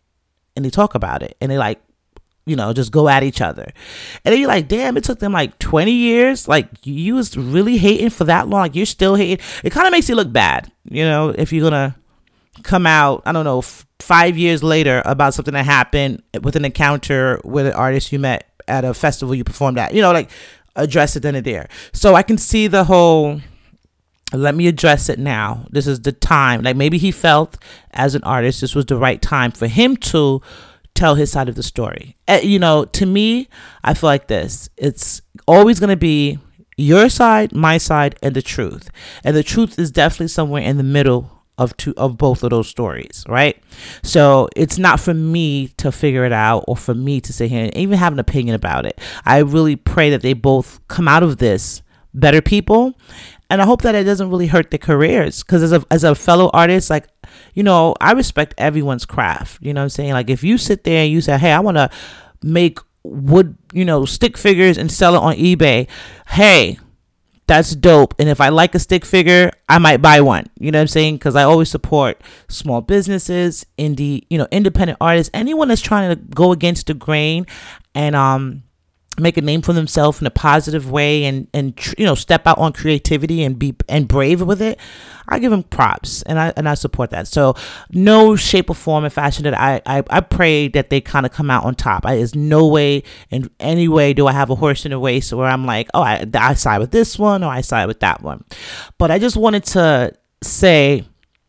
and 0.56 0.66
they 0.66 0.70
talk 0.70 0.96
about 0.96 1.24
it 1.24 1.38
and 1.40 1.50
they 1.50 1.58
like, 1.58 1.82
you 2.46 2.56
know, 2.56 2.74
just 2.74 2.92
go 2.92 3.08
at 3.08 3.24
each 3.24 3.42
other. 3.42 3.72
And 4.26 4.34
then 4.34 4.40
you're 4.40 4.50
like, 4.50 4.68
damn, 4.68 4.98
it 4.98 5.04
took 5.04 5.20
them 5.20 5.32
like 5.32 5.58
20 5.60 5.92
years. 5.92 6.48
Like, 6.48 6.68
you 6.84 7.16
was 7.16 7.38
really 7.38 7.78
hating 7.78 8.10
for 8.10 8.26
that 8.26 8.48
long. 8.48 8.62
Like, 8.62 8.76
you're 8.76 8.86
still 8.86 9.16
hating. 9.16 9.44
It 9.64 9.72
kind 9.72 9.88
of 9.88 9.92
makes 9.92 10.10
you 10.10 10.16
look 10.16 10.32
bad, 10.32 10.72
you 10.90 11.04
know, 11.04 11.30
if 11.30 11.54
you're 11.54 11.70
going 11.70 11.92
to 11.92 11.96
come 12.64 12.86
out, 12.86 13.24
I 13.26 13.32
don't 13.32 13.46
know, 13.46 13.60
f- 13.60 13.86
five 14.00 14.38
years 14.38 14.62
later 14.62 15.02
about 15.06 15.34
something 15.34 15.54
that 15.54 15.66
happened 15.66 16.22
with 16.42 16.56
an 16.56 16.66
encounter 16.66 17.40
with 17.44 17.66
an 17.66 17.74
artist 17.74 18.12
you 18.12 18.20
met 18.20 18.50
at 18.68 18.86
a 18.86 18.94
festival 18.94 19.34
you 19.34 19.44
performed 19.44 19.78
at, 19.80 19.94
you 19.94 20.02
know, 20.02 20.12
like 20.12 20.30
address 20.76 21.16
it 21.16 21.22
then 21.22 21.36
and 21.36 21.46
there. 21.46 21.68
So 21.94 22.16
I 22.16 22.24
can 22.24 22.38
see 22.38 22.68
the 22.68 22.84
whole 22.84 23.40
let 24.34 24.56
me 24.56 24.68
address 24.68 25.10
it 25.10 25.20
now. 25.20 25.66
This 25.70 25.86
is 25.86 26.02
the 26.02 26.12
time. 26.12 26.64
Like 26.64 26.76
maybe 26.76 26.98
he 26.98 27.12
felt 27.12 27.58
as 27.92 28.16
an 28.16 28.24
artist, 28.24 28.62
this 28.62 28.76
was 28.76 28.86
the 28.86 28.98
right 28.98 29.22
time 29.22 29.52
for 29.52 29.68
him 29.68 29.96
to 29.98 30.42
tell 30.96 31.16
his 31.16 31.32
side 31.32 31.50
of 31.50 31.56
the 31.56 31.64
story. 31.64 32.16
Uh, 32.28 32.40
you 32.42 32.60
know, 32.60 32.86
to 32.86 33.06
me, 33.06 33.48
I 33.84 33.94
feel 33.94 34.10
like 34.10 34.28
this. 34.28 34.70
It's 34.78 35.22
always 35.48 35.80
going 35.80 35.90
to 35.90 35.98
be 35.98 36.40
your 36.78 37.10
side, 37.10 37.54
my 37.54 37.78
side, 37.78 38.16
and 38.22 38.36
the 38.36 38.42
truth. 38.42 38.90
And 39.24 39.36
the 39.36 39.44
truth 39.44 39.78
is 39.78 39.92
definitely 39.92 40.28
somewhere 40.30 40.64
in 40.64 40.78
the 40.78 40.84
middle 40.84 41.30
of 41.58 41.78
two 41.78 41.94
of 41.98 42.18
both 42.18 42.42
of 42.42 42.50
those 42.50 42.68
stories, 42.68 43.24
right? 43.28 43.62
So 44.02 44.50
it's 44.56 44.80
not 44.80 45.00
for 45.00 45.14
me 45.14 45.68
to 45.78 45.92
figure 45.92 46.26
it 46.26 46.34
out 46.34 46.66
or 46.68 46.76
for 46.76 46.96
me 46.96 47.22
to 47.22 47.32
sit 47.32 47.52
here 47.52 47.66
and 47.66 47.78
even 47.78 48.00
have 48.00 48.14
an 48.14 48.20
opinion 48.20 48.56
about 48.56 48.88
it. 48.88 49.00
I 49.24 49.38
really 49.40 49.76
pray 49.76 50.10
that 50.10 50.24
they 50.24 50.34
both 50.34 50.80
come 50.88 51.08
out 51.08 51.22
of 51.22 51.38
this 51.38 51.84
better 52.16 52.42
people 52.42 52.96
and 53.54 53.62
I 53.62 53.66
hope 53.66 53.84
that 53.84 53.94
it 53.94 54.04
doesn't 54.04 54.32
really 54.32 54.48
hurt 54.48 54.72
their 54.72 54.80
careers 54.80 55.44
because 55.44 55.62
as 55.62 55.72
a 55.72 55.84
as 55.92 56.04
a 56.04 56.16
fellow 56.16 56.50
artist, 56.54 56.90
like 56.90 57.08
you 57.54 57.64
know, 57.64 57.96
I 58.02 58.14
respect 58.14 58.54
everyone's 58.58 59.06
craft. 59.06 59.60
You 59.62 59.74
know 59.74 59.82
what 59.82 59.86
I'm 59.86 59.90
saying? 59.90 60.14
Like 60.14 60.30
if 60.30 60.44
you 60.44 60.58
sit 60.58 60.84
there 60.84 61.04
and 61.04 61.12
you 61.12 61.22
say, 61.22 61.38
"Hey, 61.38 61.52
I 61.52 61.60
want 61.60 61.78
to 61.78 61.90
make 62.42 62.80
wood, 63.04 63.58
you 63.72 63.86
know, 63.86 64.06
stick 64.06 64.38
figures 64.38 64.78
and 64.78 64.92
sell 64.92 65.16
it 65.16 65.20
on 65.20 65.36
eBay," 65.36 65.88
hey, 66.30 66.80
that's 67.48 67.76
dope. 67.76 68.16
And 68.20 68.30
if 68.30 68.40
I 68.40 68.50
like 68.50 68.74
a 68.76 68.80
stick 68.80 69.06
figure, 69.06 69.52
I 69.68 69.78
might 69.78 70.02
buy 70.02 70.22
one. 70.22 70.48
You 70.60 70.72
know 70.72 70.80
what 70.80 70.84
I'm 70.84 70.88
saying? 70.88 71.16
Because 71.16 71.36
I 71.36 71.44
always 71.44 71.70
support 71.70 72.22
small 72.48 72.82
businesses, 72.82 73.66
indie, 73.78 74.26
you 74.30 74.38
know, 74.38 74.48
independent 74.52 74.98
artists, 75.02 75.30
anyone 75.34 75.68
that's 75.68 75.82
trying 75.82 76.10
to 76.10 76.16
go 76.16 76.52
against 76.52 76.88
the 76.88 76.94
grain 76.94 77.46
and 77.94 78.16
um 78.16 78.64
make 79.20 79.38
a 79.38 79.42
name 79.42 79.62
for 79.62 79.74
themselves 79.74 80.20
in 80.22 80.28
a 80.28 80.32
positive 80.32 80.90
way 80.90 81.24
and 81.26 81.48
and 81.54 81.80
you 81.98 82.06
know 82.06 82.16
step 82.16 82.48
out 82.48 82.58
on 82.58 82.74
creativity 82.74 83.44
and 83.44 83.60
be 83.60 83.76
and 83.88 84.08
brave 84.08 84.42
with 84.42 84.62
it 84.62 84.80
i 85.28 85.38
give 85.38 85.52
them 85.52 85.64
props 85.64 86.24
and 86.24 86.40
i 86.40 86.52
and 86.58 86.68
i 86.68 86.74
support 86.74 87.12
that. 87.12 87.28
So 87.28 87.56
no 87.92 88.36
shape 88.36 88.70
or 88.70 88.76
form 88.76 89.06
or 89.06 89.10
fashion 89.10 89.44
that 89.44 89.54
i 89.54 89.82
i, 89.86 90.04
I 90.10 90.22
pray 90.22 90.68
that 90.70 90.90
they 90.90 91.00
kind 91.00 91.26
of 91.26 91.32
come 91.32 91.52
out 91.52 91.64
on 91.64 91.76
top. 91.76 92.06
I, 92.06 92.16
there's 92.16 92.36
no 92.36 92.68
way 92.68 93.04
in 93.30 93.50
any 93.60 93.88
way 93.88 94.14
do 94.14 94.28
i 94.28 94.32
have 94.32 94.50
a 94.50 94.56
horse 94.56 94.86
in 94.86 94.92
the 94.92 94.98
race 94.98 95.32
where 95.32 95.48
i'm 95.48 95.66
like 95.66 95.90
oh 95.94 96.02
I, 96.02 96.26
I 96.34 96.54
side 96.56 96.80
with 96.80 96.92
this 96.92 97.20
one 97.20 97.44
or 97.44 97.52
i 97.52 97.62
side 97.62 97.88
with 97.88 98.00
that 98.00 98.22
one. 98.22 98.44
But 98.98 99.12
i 99.12 99.20
just 99.20 99.38
wanted 99.38 99.64
to 99.66 100.14
say 100.42 101.06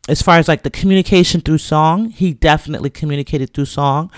as 0.07 0.21
far 0.21 0.37
as 0.37 0.47
like 0.47 0.63
the 0.63 0.69
communication 0.69 1.41
through 1.41 1.57
song 1.57 2.09
he 2.09 2.33
definitely 2.33 2.89
communicated 2.89 3.53
through 3.53 3.65
song 3.65 4.11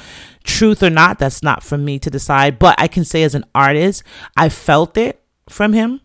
truth 0.47 0.81
or 0.81 0.89
not, 0.89 1.19
that's 1.19 1.43
not 1.43 1.61
for 1.61 1.77
me 1.77 1.99
to 1.99 2.09
decide. 2.09 2.57
But 2.57 2.75
I 2.79 2.87
can 2.87 3.05
say 3.05 3.21
as 3.23 3.35
an 3.35 3.45
artist, 3.53 4.01
I 4.35 4.49
felt 4.49 4.97
it 4.97 5.21
from 5.49 5.73
him. 5.73 6.01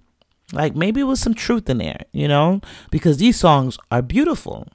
Like 0.52 0.76
maybe 0.76 1.00
it 1.00 1.04
was 1.04 1.20
some 1.20 1.32
truth 1.32 1.70
in 1.70 1.78
there, 1.78 2.04
you 2.12 2.28
know, 2.28 2.60
because 2.90 3.16
these 3.16 3.38
songs 3.38 3.78
are 3.90 4.02
beautiful, 4.02 4.68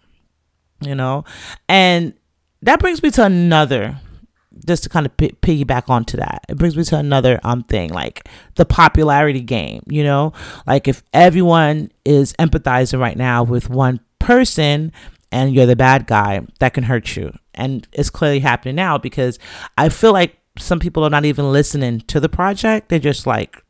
you 0.81 0.95
know. 0.95 1.23
And 1.69 2.13
that 2.63 2.79
brings 2.79 3.03
me 3.03 3.11
to 3.11 3.25
another 3.25 3.99
just 4.65 4.83
to 4.83 4.89
kind 4.89 5.05
of 5.05 5.15
p- 5.17 5.35
piggyback 5.41 5.87
onto 5.87 6.17
that, 6.17 6.43
it 6.49 6.57
brings 6.57 6.75
me 6.75 6.83
to 6.83 6.97
another 6.97 7.39
um 7.43 7.63
thing 7.63 7.91
like 7.91 8.27
the 8.55 8.65
popularity 8.65 9.41
game. 9.41 9.83
You 9.87 10.03
know, 10.03 10.33
like 10.65 10.87
if 10.87 11.03
everyone 11.13 11.91
is 12.05 12.33
empathizing 12.33 12.99
right 12.99 13.17
now 13.17 13.43
with 13.43 13.69
one 13.69 13.99
person, 14.19 14.91
and 15.31 15.53
you're 15.53 15.65
the 15.65 15.75
bad 15.75 16.07
guy, 16.07 16.45
that 16.59 16.73
can 16.73 16.83
hurt 16.83 17.15
you. 17.15 17.33
And 17.53 17.87
it's 17.91 18.09
clearly 18.09 18.39
happening 18.39 18.75
now 18.75 18.97
because 18.97 19.39
I 19.77 19.89
feel 19.89 20.13
like 20.13 20.37
some 20.57 20.79
people 20.79 21.03
are 21.03 21.09
not 21.09 21.25
even 21.25 21.51
listening 21.51 22.01
to 22.01 22.19
the 22.19 22.29
project. 22.29 22.89
They're 22.89 22.99
just 22.99 23.27
like, 23.27 23.63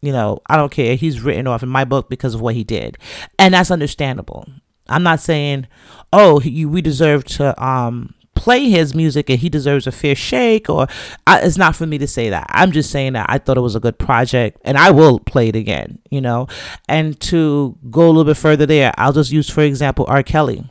you 0.00 0.12
know, 0.12 0.40
I 0.46 0.56
don't 0.56 0.72
care. 0.72 0.96
He's 0.96 1.22
written 1.22 1.46
off 1.46 1.62
in 1.62 1.68
my 1.68 1.84
book 1.84 2.08
because 2.10 2.34
of 2.34 2.40
what 2.40 2.54
he 2.54 2.64
did. 2.64 2.98
And 3.38 3.54
that's 3.54 3.70
understandable. 3.70 4.46
I'm 4.88 5.02
not 5.02 5.20
saying, 5.20 5.66
oh, 6.12 6.40
he, 6.40 6.66
we 6.66 6.82
deserve 6.82 7.24
to 7.24 7.64
um, 7.64 8.14
play 8.34 8.68
his 8.68 8.94
music 8.94 9.30
and 9.30 9.38
he 9.38 9.48
deserves 9.48 9.86
a 9.86 9.92
fair 9.92 10.14
shake 10.14 10.68
or 10.68 10.86
I, 11.26 11.40
it's 11.40 11.56
not 11.56 11.74
for 11.74 11.86
me 11.86 11.98
to 11.98 12.06
say 12.06 12.30
that 12.30 12.46
i'm 12.50 12.72
just 12.72 12.90
saying 12.90 13.14
that 13.14 13.26
i 13.28 13.38
thought 13.38 13.56
it 13.56 13.62
was 13.62 13.76
a 13.76 13.80
good 13.80 13.98
project 13.98 14.60
and 14.64 14.76
i 14.76 14.90
will 14.90 15.20
play 15.20 15.48
it 15.48 15.56
again 15.56 15.98
you 16.10 16.20
know 16.20 16.48
and 16.88 17.18
to 17.20 17.78
go 17.90 18.06
a 18.06 18.08
little 18.08 18.24
bit 18.24 18.36
further 18.36 18.66
there 18.66 18.92
i'll 18.98 19.12
just 19.12 19.32
use 19.32 19.48
for 19.48 19.62
example 19.62 20.04
r 20.08 20.22
kelly 20.22 20.64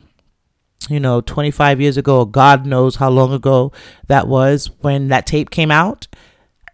you 0.88 1.00
know, 1.00 1.20
25 1.20 1.80
years 1.80 1.96
ago, 1.96 2.24
God 2.24 2.66
knows 2.66 2.96
how 2.96 3.10
long 3.10 3.32
ago 3.32 3.72
that 4.08 4.28
was 4.28 4.70
when 4.80 5.08
that 5.08 5.26
tape 5.26 5.50
came 5.50 5.70
out. 5.70 6.06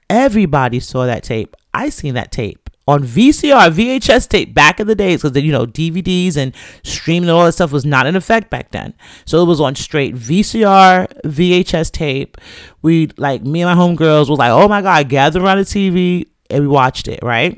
Everybody 0.09 0.81
saw 0.81 1.07
that 1.07 1.23
tape. 1.23 1.57
I 1.73 1.89
seen 1.89 2.15
that 2.15 2.33
tape 2.33 2.71
on 2.91 3.05
VCR, 3.05 3.71
VHS 3.71 4.29
tape 4.29 4.53
back 4.53 4.81
in 4.81 4.89
the 4.89 4.97
days 4.97 5.23
because, 5.23 5.41
you 5.41 5.53
know, 5.53 5.65
DVDs 5.65 6.37
and 6.37 6.53
streaming 6.83 7.29
and 7.29 7.39
all 7.39 7.45
that 7.45 7.53
stuff 7.53 7.71
was 7.71 7.85
not 7.85 8.07
in 8.07 8.17
effect 8.17 8.51
back 8.51 8.73
then. 8.73 8.95
So 9.25 9.41
it 9.41 9.47
was 9.47 9.61
on 9.61 9.77
straight 9.77 10.17
VCR, 10.17 11.07
VHS 11.25 11.93
tape. 11.93 12.37
We, 12.83 13.11
like, 13.17 13.43
me 13.43 13.63
and 13.63 13.79
my 13.79 13.81
homegirls 13.81 14.29
was 14.29 14.41
like, 14.41 14.51
oh 14.51 14.67
my 14.67 14.83
God, 14.83 15.09
gather 15.09 15.41
around 15.41 15.59
the 15.59 15.65
TV 15.65 16.27
and 16.51 16.65
we 16.65 16.69
watched 16.69 17.07
it, 17.07 17.21
right? 17.23 17.57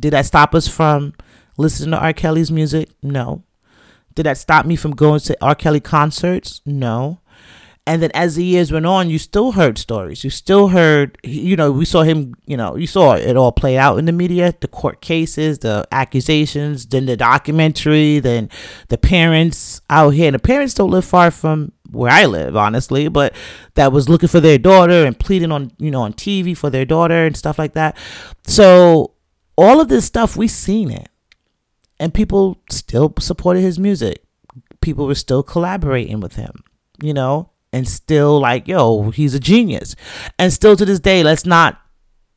Did 0.00 0.14
that 0.14 0.24
stop 0.24 0.54
us 0.54 0.66
from 0.66 1.12
listening 1.58 1.90
to 1.90 1.98
R. 1.98 2.14
Kelly's 2.14 2.50
music? 2.50 2.88
No. 3.02 3.42
Did 4.14 4.26
that 4.26 4.38
stop 4.38 4.66
me 4.66 4.76
from 4.76 4.92
going 4.92 5.20
to 5.20 5.36
R. 5.40 5.54
Kelly 5.54 5.80
concerts? 5.80 6.60
No. 6.64 7.20
And 7.86 8.02
then 8.02 8.10
as 8.14 8.36
the 8.36 8.44
years 8.44 8.72
went 8.72 8.86
on, 8.86 9.10
you 9.10 9.18
still 9.18 9.52
heard 9.52 9.76
stories. 9.76 10.24
You 10.24 10.30
still 10.30 10.68
heard, 10.68 11.18
you 11.22 11.54
know, 11.54 11.70
we 11.70 11.84
saw 11.84 12.02
him, 12.02 12.34
you 12.46 12.56
know, 12.56 12.76
you 12.76 12.86
saw 12.86 13.12
it 13.12 13.36
all 13.36 13.52
play 13.52 13.76
out 13.76 13.98
in 13.98 14.06
the 14.06 14.12
media 14.12 14.54
the 14.58 14.68
court 14.68 15.02
cases, 15.02 15.58
the 15.58 15.86
accusations, 15.92 16.86
then 16.86 17.04
the 17.04 17.16
documentary, 17.16 18.20
then 18.20 18.48
the 18.88 18.96
parents 18.96 19.82
out 19.90 20.10
here. 20.10 20.28
And 20.28 20.34
the 20.34 20.38
parents 20.38 20.72
don't 20.72 20.90
live 20.90 21.04
far 21.04 21.30
from 21.30 21.72
where 21.90 22.10
I 22.10 22.24
live, 22.24 22.56
honestly, 22.56 23.08
but 23.08 23.34
that 23.74 23.92
was 23.92 24.08
looking 24.08 24.30
for 24.30 24.40
their 24.40 24.58
daughter 24.58 25.04
and 25.04 25.18
pleading 25.18 25.52
on, 25.52 25.70
you 25.78 25.90
know, 25.90 26.02
on 26.02 26.14
TV 26.14 26.56
for 26.56 26.70
their 26.70 26.86
daughter 26.86 27.26
and 27.26 27.36
stuff 27.36 27.58
like 27.58 27.74
that. 27.74 27.98
So 28.46 29.12
all 29.56 29.78
of 29.78 29.88
this 29.88 30.06
stuff, 30.06 30.38
we 30.38 30.48
seen 30.48 30.90
it 30.90 31.10
and 31.98 32.12
people 32.12 32.60
still 32.70 33.14
supported 33.18 33.60
his 33.60 33.78
music. 33.78 34.22
People 34.80 35.06
were 35.06 35.14
still 35.14 35.42
collaborating 35.42 36.20
with 36.20 36.36
him, 36.36 36.52
you 37.02 37.14
know, 37.14 37.50
and 37.72 37.88
still 37.88 38.38
like, 38.40 38.68
yo, 38.68 39.10
he's 39.10 39.34
a 39.34 39.40
genius. 39.40 39.96
And 40.38 40.52
still 40.52 40.76
to 40.76 40.84
this 40.84 41.00
day, 41.00 41.22
let's 41.22 41.46
not 41.46 41.80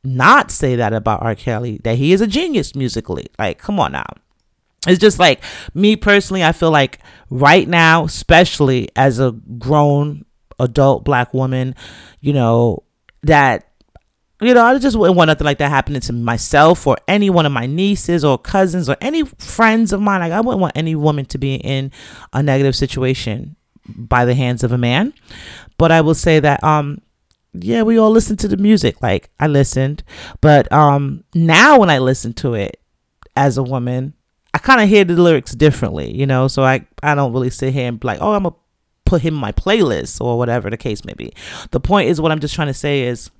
not 0.04 0.50
say 0.50 0.76
that 0.76 0.92
about 0.92 1.22
R. 1.22 1.34
Kelly, 1.34 1.80
that 1.84 1.96
he 1.96 2.12
is 2.12 2.20
a 2.20 2.26
genius 2.26 2.74
musically. 2.74 3.26
Like, 3.38 3.58
come 3.58 3.80
on 3.80 3.92
now. 3.92 4.06
It's 4.86 5.00
just 5.00 5.18
like 5.18 5.42
me 5.74 5.96
personally, 5.96 6.44
I 6.44 6.52
feel 6.52 6.70
like 6.70 7.00
right 7.30 7.68
now, 7.68 8.04
especially 8.04 8.88
as 8.96 9.18
a 9.18 9.32
grown 9.58 10.24
adult 10.58 11.04
black 11.04 11.34
woman, 11.34 11.74
you 12.20 12.32
know, 12.32 12.84
that 13.22 13.67
you 14.40 14.54
know, 14.54 14.64
I 14.64 14.78
just 14.78 14.96
wouldn't 14.96 15.16
want 15.16 15.28
nothing 15.28 15.44
like 15.44 15.58
that 15.58 15.70
happening 15.70 16.00
to 16.02 16.12
myself 16.12 16.86
or 16.86 16.96
any 17.08 17.28
one 17.28 17.44
of 17.44 17.52
my 17.52 17.66
nieces 17.66 18.24
or 18.24 18.38
cousins 18.38 18.88
or 18.88 18.96
any 19.00 19.24
friends 19.24 19.92
of 19.92 20.00
mine. 20.00 20.20
Like, 20.20 20.32
I 20.32 20.40
wouldn't 20.40 20.60
want 20.60 20.76
any 20.76 20.94
woman 20.94 21.24
to 21.26 21.38
be 21.38 21.56
in 21.56 21.90
a 22.32 22.42
negative 22.42 22.76
situation 22.76 23.56
by 23.88 24.24
the 24.24 24.34
hands 24.34 24.62
of 24.62 24.70
a 24.70 24.78
man. 24.78 25.12
But 25.76 25.90
I 25.90 26.02
will 26.02 26.14
say 26.14 26.38
that, 26.40 26.62
um, 26.62 27.00
yeah, 27.52 27.82
we 27.82 27.98
all 27.98 28.10
listen 28.10 28.36
to 28.36 28.48
the 28.48 28.56
music. 28.56 29.02
Like, 29.02 29.30
I 29.40 29.48
listened. 29.48 30.04
But 30.40 30.70
um, 30.72 31.24
now 31.34 31.80
when 31.80 31.90
I 31.90 31.98
listen 31.98 32.32
to 32.34 32.54
it 32.54 32.80
as 33.34 33.58
a 33.58 33.62
woman, 33.62 34.14
I 34.54 34.58
kind 34.58 34.80
of 34.80 34.88
hear 34.88 35.04
the 35.04 35.20
lyrics 35.20 35.52
differently, 35.52 36.14
you 36.14 36.26
know? 36.26 36.46
So 36.46 36.62
I, 36.62 36.86
I 37.02 37.16
don't 37.16 37.32
really 37.32 37.50
sit 37.50 37.72
here 37.72 37.88
and 37.88 37.98
be 37.98 38.06
like, 38.06 38.18
oh, 38.20 38.32
I'm 38.32 38.44
to 38.44 38.54
put 39.04 39.22
him 39.22 39.34
in 39.34 39.40
my 39.40 39.52
playlist 39.52 40.20
or 40.20 40.38
whatever 40.38 40.70
the 40.70 40.76
case 40.76 41.04
may 41.04 41.14
be. 41.14 41.32
The 41.70 41.80
point 41.80 42.08
is, 42.08 42.20
what 42.20 42.30
I'm 42.30 42.40
just 42.40 42.54
trying 42.54 42.68
to 42.68 42.74
say 42.74 43.02
is, 43.02 43.30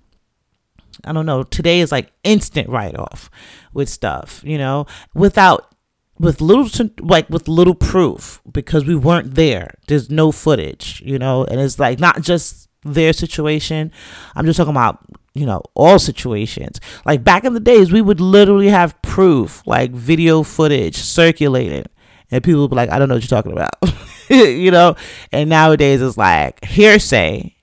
I 1.04 1.12
don't 1.12 1.26
know. 1.26 1.42
Today 1.42 1.80
is 1.80 1.92
like 1.92 2.12
instant 2.24 2.68
write 2.68 2.96
off 2.96 3.30
with 3.72 3.88
stuff, 3.88 4.42
you 4.44 4.58
know, 4.58 4.86
without 5.14 5.74
with 6.18 6.40
little 6.40 6.68
like 7.00 7.28
with 7.30 7.48
little 7.48 7.74
proof 7.74 8.40
because 8.50 8.84
we 8.84 8.94
weren't 8.94 9.34
there. 9.34 9.74
There's 9.86 10.10
no 10.10 10.32
footage, 10.32 11.02
you 11.04 11.18
know, 11.18 11.44
and 11.44 11.60
it's 11.60 11.78
like 11.78 12.00
not 12.00 12.22
just 12.22 12.68
their 12.84 13.12
situation. 13.12 13.92
I'm 14.34 14.46
just 14.46 14.56
talking 14.56 14.72
about 14.72 15.04
you 15.34 15.46
know 15.46 15.62
all 15.74 15.98
situations. 15.98 16.80
Like 17.06 17.22
back 17.22 17.44
in 17.44 17.54
the 17.54 17.60
days, 17.60 17.92
we 17.92 18.02
would 18.02 18.20
literally 18.20 18.68
have 18.68 19.00
proof, 19.02 19.62
like 19.66 19.92
video 19.92 20.42
footage 20.42 20.96
circulating, 20.96 21.84
and 22.30 22.42
people 22.42 22.62
would 22.62 22.70
be 22.70 22.76
like, 22.76 22.90
"I 22.90 22.98
don't 22.98 23.08
know 23.08 23.14
what 23.14 23.22
you're 23.22 23.42
talking 23.42 23.52
about." 23.52 23.74
you 24.28 24.70
know, 24.70 24.96
and 25.32 25.48
nowadays 25.48 26.02
it's 26.02 26.18
like 26.18 26.64
hearsay 26.64 27.54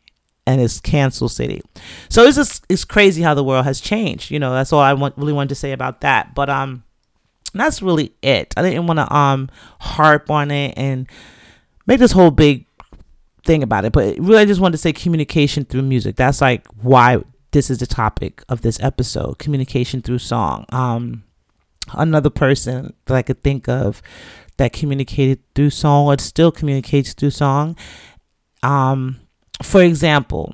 and 0.47 0.61
it's 0.61 0.79
cancel 0.79 1.27
city. 1.27 1.61
So 2.09 2.23
it's 2.23 2.37
just 2.37 2.65
it's 2.69 2.85
crazy 2.85 3.21
how 3.21 3.33
the 3.33 3.43
world 3.43 3.65
has 3.65 3.81
changed. 3.81 4.31
You 4.31 4.39
know, 4.39 4.53
that's 4.53 4.71
all 4.71 4.79
I 4.79 4.93
want 4.93 5.17
really 5.17 5.33
wanted 5.33 5.49
to 5.49 5.55
say 5.55 5.71
about 5.71 6.01
that. 6.01 6.35
But 6.35 6.49
um 6.49 6.83
that's 7.53 7.81
really 7.81 8.13
it. 8.21 8.53
I 8.57 8.61
didn't 8.61 8.87
want 8.87 8.99
to 8.99 9.15
um 9.15 9.49
harp 9.79 10.29
on 10.29 10.51
it 10.51 10.73
and 10.77 11.07
make 11.87 11.99
this 11.99 12.11
whole 12.11 12.31
big 12.31 12.65
thing 13.43 13.63
about 13.63 13.85
it, 13.85 13.93
but 13.93 14.17
really 14.19 14.39
I 14.39 14.45
just 14.45 14.61
wanted 14.61 14.73
to 14.73 14.79
say 14.79 14.93
communication 14.93 15.65
through 15.65 15.83
music. 15.83 16.15
That's 16.15 16.41
like 16.41 16.65
why 16.81 17.21
this 17.51 17.69
is 17.69 17.79
the 17.79 17.87
topic 17.87 18.43
of 18.49 18.61
this 18.61 18.79
episode, 18.81 19.39
communication 19.39 20.01
through 20.01 20.19
song. 20.19 20.65
Um 20.71 21.23
another 21.93 22.29
person 22.29 22.93
that 23.05 23.15
I 23.15 23.21
could 23.21 23.41
think 23.41 23.67
of 23.67 24.01
that 24.57 24.73
communicated 24.73 25.39
through 25.53 25.69
song 25.71 26.07
or 26.07 26.17
still 26.19 26.51
communicates 26.51 27.13
through 27.13 27.31
song. 27.31 27.75
Um 28.61 29.21
for 29.61 29.81
example, 29.81 30.53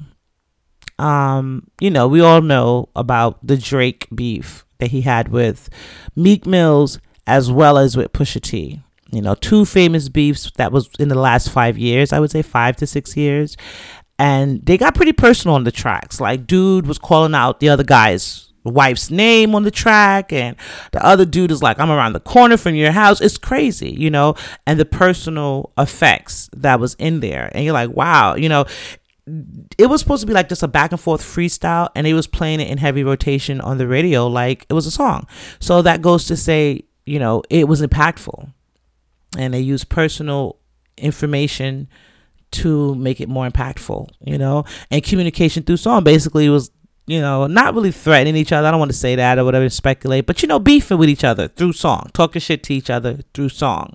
um, 1.00 1.68
you 1.80 1.90
know, 1.90 2.08
we 2.08 2.22
all 2.22 2.42
know 2.42 2.90
about 2.96 3.46
the 3.46 3.58
Drake 3.58 4.08
beef 4.14 4.66
that 4.80 4.92
he 4.92 5.02
had 5.02 5.30
with 5.30 5.70
Meek 6.16 6.46
Mills 6.46 7.00
as 7.28 7.52
well 7.52 7.78
as 7.78 7.98
with 7.98 8.14
Pusha 8.14 8.42
T. 8.42 8.82
You 9.12 9.22
know, 9.22 9.36
two 9.36 9.66
famous 9.66 10.10
beefs 10.10 10.52
that 10.58 10.72
was 10.72 10.90
in 11.00 11.10
the 11.10 11.20
last 11.20 11.50
five 11.50 11.78
years, 11.78 12.14
I 12.14 12.20
would 12.20 12.32
say 12.32 12.42
five 12.42 12.78
to 12.78 12.88
six 12.88 13.18
years. 13.18 13.58
And 14.18 14.66
they 14.66 14.78
got 14.78 14.96
pretty 14.96 15.14
personal 15.14 15.56
on 15.56 15.64
the 15.64 15.72
tracks. 15.72 16.22
Like, 16.22 16.46
dude 16.46 16.86
was 16.86 17.00
calling 17.00 17.34
out 17.34 17.60
the 17.60 17.70
other 17.70 17.84
guy's 17.84 18.51
wife's 18.63 19.10
name 19.10 19.56
on 19.56 19.63
the 19.63 19.71
track 19.71 20.32
and 20.32 20.56
the 20.91 21.04
other 21.04 21.26
dude 21.26 21.52
is 21.52 21.63
like 21.63 21.80
i'm 21.80 21.89
around 21.89 22.13
the 22.13 22.19
corner 22.19 22.58
from 22.58 22.76
your 22.76 22.91
house. 22.91 23.21
It's 23.21 23.38
crazy 23.38 23.91
you 23.91 24.10
know 24.10 24.36
and 24.67 24.80
the 24.80 24.86
personal 24.86 25.71
effects 25.78 26.50
that 26.56 26.80
was 26.80 26.95
in 26.95 27.19
there. 27.19 27.52
And 27.54 27.63
you're 27.63 27.74
like 27.74 27.91
wow 27.91 28.36
you 28.36 28.50
know. 28.50 28.65
It 29.78 29.86
was 29.86 30.02
supposed 30.02 30.21
to 30.21 30.28
be 30.28 30.34
like 30.34 30.50
just 30.50 30.63
a 30.63 30.67
back 30.67 30.91
and 30.91 31.00
forth 31.00 31.21
freestyle 31.21 31.89
and 31.95 32.06
he 32.08 32.13
was 32.13 32.28
playing 32.28 32.60
it 32.60 32.67
in 32.69 32.80
heavy 32.80 33.04
rotation 33.04 33.62
on 33.62 33.78
the 33.78 33.88
radio 33.88 34.28
like 34.28 34.65
it 34.67 34.74
was 34.74 34.88
a 34.88 34.91
song. 34.91 35.28
So 35.60 35.82
that 35.84 36.02
goes 36.02 36.26
to 36.26 36.36
say 36.36 36.84
you 37.06 37.19
know 37.19 37.43
it 37.50 37.67
was 37.67 37.82
impactful. 37.82 38.52
And 39.38 39.54
they 39.54 39.62
used 39.62 39.89
personal 39.89 40.58
information 40.97 41.88
to 42.52 42.95
make 42.95 43.21
it 43.21 43.30
more 43.30 43.47
impactful 43.50 44.10
you 44.26 44.38
know 44.38 44.65
and 44.89 45.04
communication 45.04 45.63
through 45.63 45.78
song 45.78 46.04
basically 46.04 46.50
was 46.50 46.69
you 47.08 47.20
know 47.20 47.48
not 47.48 47.74
really 47.74 47.92
threatening 47.92 48.36
each 48.36 48.52
other 48.52 48.68
i 48.68 48.72
don't 48.72 48.80
want 48.80 48.92
to 48.92 48.98
say 48.98 49.16
that 49.16 49.40
or 49.40 49.46
whatever 49.46 49.68
speculate 49.70 50.26
but 50.26 50.42
you 50.42 50.48
know 50.48 50.60
beefing 50.60 50.98
with 50.98 51.10
each 51.10 51.24
other 51.24 51.48
through 51.48 51.74
song 51.74 52.10
talking 52.14 52.40
shit 52.40 52.64
to 52.64 52.74
each 52.74 52.90
other 52.90 53.20
through 53.34 53.50
song 53.50 53.94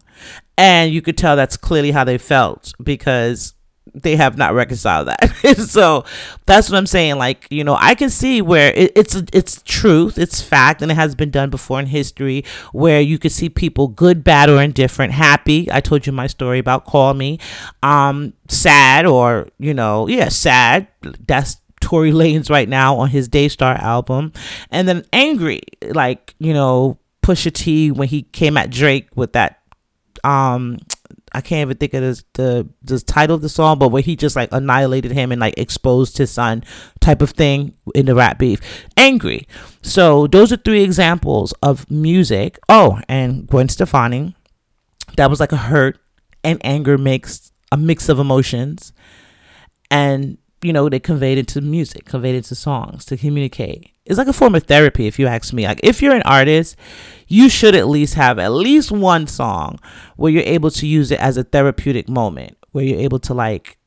and 0.59 0.92
you 0.92 1.03
could 1.03 1.16
tell 1.16 1.37
that's 1.37 1.57
clearly 1.57 1.90
how 1.90 2.05
they 2.05 2.19
felt 2.19 2.73
because 2.83 3.55
they 3.95 4.16
have 4.16 4.37
not 4.37 4.53
reconciled 4.53 5.09
that. 5.09 5.57
so 5.69 6.05
that's 6.45 6.69
what 6.69 6.77
I'm 6.77 6.87
saying. 6.87 7.16
Like, 7.16 7.47
you 7.51 7.64
know, 7.64 7.77
I 7.79 7.95
can 7.95 8.11
see 8.11 8.42
where 8.42 8.73
it, 8.75 8.92
it's 8.95 9.14
it's 9.33 9.62
truth, 9.62 10.19
it's 10.19 10.42
fact, 10.42 10.83
and 10.83 10.90
it 10.90 10.97
has 10.97 11.14
been 11.14 11.31
done 11.31 11.51
before 11.51 11.81
in 11.81 11.87
history 11.87 12.45
where 12.73 13.01
you 13.01 13.19
could 13.19 13.33
see 13.33 13.49
people 13.49 13.88
good, 13.88 14.23
bad, 14.25 14.51
or 14.51 14.61
indifferent, 14.61 15.12
happy. 15.12 15.71
I 15.73 15.81
told 15.81 16.07
you 16.07 16.12
my 16.12 16.27
story 16.27 16.59
about 16.59 16.85
call 16.85 17.14
me, 17.14 17.38
um, 17.83 18.35
sad 18.49 19.07
or 19.07 19.49
you 19.59 19.73
know, 19.73 20.09
yeah, 20.09 20.29
sad. 20.29 20.88
That's 21.27 21.59
Tory 21.87 22.11
Lanez 22.11 22.51
right 22.51 22.68
now 22.68 22.96
on 22.96 23.09
his 23.09 23.29
Daystar 23.29 23.77
album, 23.77 24.33
and 24.72 24.88
then 24.88 25.05
angry, 25.12 25.61
like 25.83 26.35
you 26.40 26.53
know, 26.53 26.99
Pusha 27.22 27.53
T 27.53 27.92
when 27.92 28.09
he 28.09 28.22
came 28.22 28.57
at 28.57 28.70
Drake 28.70 29.09
with 29.14 29.35
that 29.35 29.61
um 30.25 30.79
I 31.33 31.40
can't 31.42 31.68
even 31.68 31.77
think 31.77 31.94
of 31.94 32.03
the, 32.03 32.25
the 32.33 32.68
the 32.83 33.01
title 33.01 33.37
of 33.37 33.42
the 33.42 33.49
song, 33.49 33.79
but 33.79 33.90
where 33.90 34.03
he 34.03 34.16
just 34.16 34.35
like 34.35 34.49
annihilated 34.51 35.12
him 35.12 35.31
and 35.31 35.40
like 35.40 35.55
exposed 35.57 36.18
his 36.18 36.33
son, 36.33 36.64
type 36.99 37.22
of 37.22 37.31
thing 37.31 37.75
in 37.94 38.07
the 38.07 38.16
rap 38.16 38.38
beef. 38.40 38.61
Angry. 38.96 39.46
So 39.81 40.27
those 40.27 40.53
are 40.53 40.57
three 40.57 40.83
examples 40.83 41.53
of 41.62 41.88
music. 41.88 42.59
Oh, 42.68 43.01
and 43.09 43.46
Gwen 43.46 43.68
Stefani, 43.68 44.35
that 45.16 45.31
was 45.31 45.38
like 45.38 45.53
a 45.53 45.57
hurt 45.57 46.01
and 46.42 46.59
anger 46.64 46.99
mix, 46.99 47.53
a 47.70 47.77
mix 47.77 48.09
of 48.09 48.18
emotions, 48.18 48.92
and 49.88 50.38
you 50.62 50.73
know 50.73 50.88
they 50.88 51.01
conveyed 51.01 51.38
it 51.38 51.49
to 51.49 51.61
music, 51.61 52.05
conveyed 52.05 52.35
it 52.35 52.45
to 52.45 52.55
songs 52.55 53.05
to 53.07 53.16
communicate. 53.16 53.90
It's 54.05 54.19
like 54.19 54.29
a 54.29 54.33
form 54.33 54.55
of 54.55 54.64
therapy 54.64 55.07
if 55.07 55.19
you 55.19 55.27
ask 55.27 55.53
me. 55.53 55.66
Like 55.66 55.81
if 55.83 56.01
you're 56.01 56.14
an 56.14 56.23
artist 56.23 56.77
you 57.29 57.49
should 57.49 57.75
at 57.75 57.88
least 57.88 58.14
have 58.14 58.38
at 58.38 58.53
least 58.53 58.92
one 58.92 59.27
song 59.27 59.81
where 60.16 60.31
you're 60.31 60.42
able 60.45 60.71
to 60.71 60.87
use 60.87 61.11
it 61.11 61.19
as 61.21 61.37
a 61.37 61.45
therapeutic 61.45 62.09
moment 62.09 62.57
where 62.71 62.85
you're 62.85 63.01
able 63.01 63.19
to 63.19 63.35
like 63.35 63.79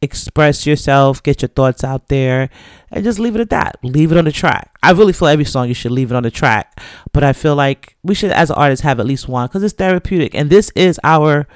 express 0.00 0.64
yourself 0.64 1.20
get 1.24 1.42
your 1.42 1.48
thoughts 1.48 1.82
out 1.82 2.06
there 2.06 2.48
and 2.92 3.02
just 3.02 3.18
leave 3.18 3.34
it 3.34 3.40
at 3.40 3.50
that. 3.50 3.76
Leave 3.82 4.12
it 4.12 4.18
on 4.18 4.24
the 4.24 4.32
track. 4.32 4.76
I 4.80 4.92
really 4.92 5.12
feel 5.12 5.28
every 5.28 5.44
song 5.44 5.66
you 5.66 5.74
should 5.74 5.90
leave 5.90 6.12
it 6.12 6.16
on 6.16 6.22
the 6.22 6.30
track 6.30 6.80
but 7.12 7.24
i 7.24 7.32
feel 7.32 7.56
like 7.56 7.96
we 8.02 8.14
should 8.14 8.30
as 8.30 8.50
artists 8.50 8.84
have 8.84 9.00
at 9.00 9.06
least 9.06 9.28
one 9.28 9.48
because 9.48 9.62
it's 9.62 9.74
therapeutic 9.74 10.34
and 10.34 10.50
this 10.50 10.70
is 10.76 11.00
our 11.02 11.48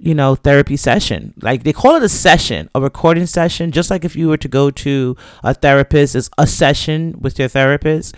you 0.00 0.14
know, 0.14 0.34
therapy 0.34 0.76
session. 0.76 1.34
Like 1.40 1.64
they 1.64 1.72
call 1.72 1.96
it 1.96 2.02
a 2.02 2.08
session, 2.08 2.68
a 2.74 2.80
recording 2.80 3.26
session, 3.26 3.70
just 3.70 3.90
like 3.90 4.04
if 4.04 4.16
you 4.16 4.28
were 4.28 4.36
to 4.38 4.48
go 4.48 4.70
to 4.70 5.16
a 5.44 5.54
therapist, 5.54 6.14
is 6.14 6.30
a 6.38 6.46
session 6.46 7.14
with 7.20 7.38
your 7.38 7.48
therapist. 7.48 8.14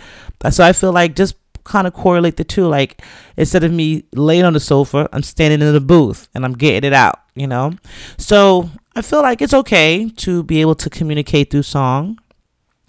So 0.49 0.63
I 0.63 0.73
feel 0.73 0.93
like 0.93 1.15
just 1.15 1.35
kind 1.63 1.87
of 1.87 1.93
correlate 1.93 2.37
the 2.37 2.43
two. 2.43 2.67
Like 2.67 3.01
instead 3.37 3.63
of 3.63 3.71
me 3.71 4.03
laying 4.13 4.45
on 4.45 4.53
the 4.53 4.59
sofa, 4.59 5.09
I'm 5.11 5.23
standing 5.23 5.61
in 5.61 5.73
the 5.73 5.81
booth 5.81 6.27
and 6.33 6.45
I'm 6.45 6.53
getting 6.53 6.87
it 6.87 6.93
out, 6.93 7.19
you 7.35 7.47
know? 7.47 7.73
So 8.17 8.69
I 8.95 9.01
feel 9.01 9.21
like 9.21 9.41
it's 9.41 9.53
okay 9.53 10.09
to 10.09 10.43
be 10.43 10.61
able 10.61 10.75
to 10.75 10.89
communicate 10.89 11.51
through 11.51 11.63
song. 11.63 12.19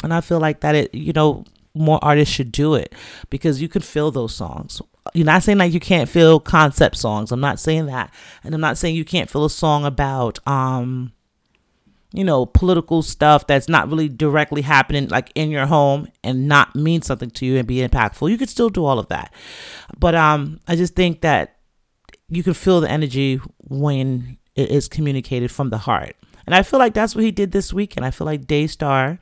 And 0.03 0.13
I 0.13 0.21
feel 0.21 0.39
like 0.39 0.61
that 0.61 0.75
it, 0.75 0.95
you 0.95 1.13
know, 1.13 1.45
more 1.75 1.99
artists 2.03 2.33
should 2.33 2.53
do 2.53 2.75
it 2.75 2.95
because 3.31 3.61
you 3.61 3.69
can 3.69 3.83
feel 3.83 4.11
those 4.11 4.35
songs 4.35 4.81
you're 5.13 5.27
not 5.27 5.43
saying 5.43 5.59
like 5.59 5.73
you 5.73 5.81
can't 5.81 6.09
feel 6.09 6.41
concept 6.41 6.97
songs. 6.97 7.31
I'm 7.31 7.41
not 7.41 7.61
saying 7.61 7.87
that. 7.87 8.13
And 8.43 8.55
I'm 8.55 8.61
not 8.61 8.79
saying 8.79 8.97
you 8.97 9.05
can't 9.05 9.29
feel 9.29 9.45
a 9.45 9.51
song 9.51 9.85
about 9.85 10.39
um 10.47 11.13
you 12.13 12.23
know, 12.23 12.47
political 12.47 13.03
stuff 13.03 13.45
that's 13.49 13.69
not 13.69 13.89
really 13.89 14.09
directly 14.09 14.63
happening 14.63 15.09
like 15.09 15.33
in 15.35 15.51
your 15.51 15.67
home 15.67 16.07
and 16.23 16.47
not 16.47 16.77
mean 16.77 17.03
something 17.03 17.29
to 17.29 17.45
you 17.45 17.59
and 17.59 17.67
be 17.67 17.79
impactful. 17.79 18.31
You 18.31 18.39
could 18.39 18.49
still 18.49 18.71
do 18.71 18.85
all 18.85 19.01
of 19.01 19.09
that. 19.09 19.33
But 19.99 20.15
um 20.15 20.61
I 20.67 20.77
just 20.77 20.95
think 20.95 21.21
that 21.21 21.57
you 22.29 22.43
can 22.43 22.55
feel 22.55 22.81
the 22.81 22.91
energy 22.91 23.41
when 23.59 24.39
it 24.55 24.71
is 24.71 24.89
communicated 24.89 25.51
from 25.51 25.71
the 25.71 25.79
heart. 25.79 26.17
And 26.47 26.55
I 26.55 26.63
feel 26.63 26.79
like 26.79 26.95
that's 26.95 27.15
what 27.15 27.25
he 27.25 27.31
did 27.31 27.53
this 27.53 27.73
weekend. 27.73 28.05
I 28.05 28.11
feel 28.11 28.27
like 28.27 28.47
Daystar 28.47 29.19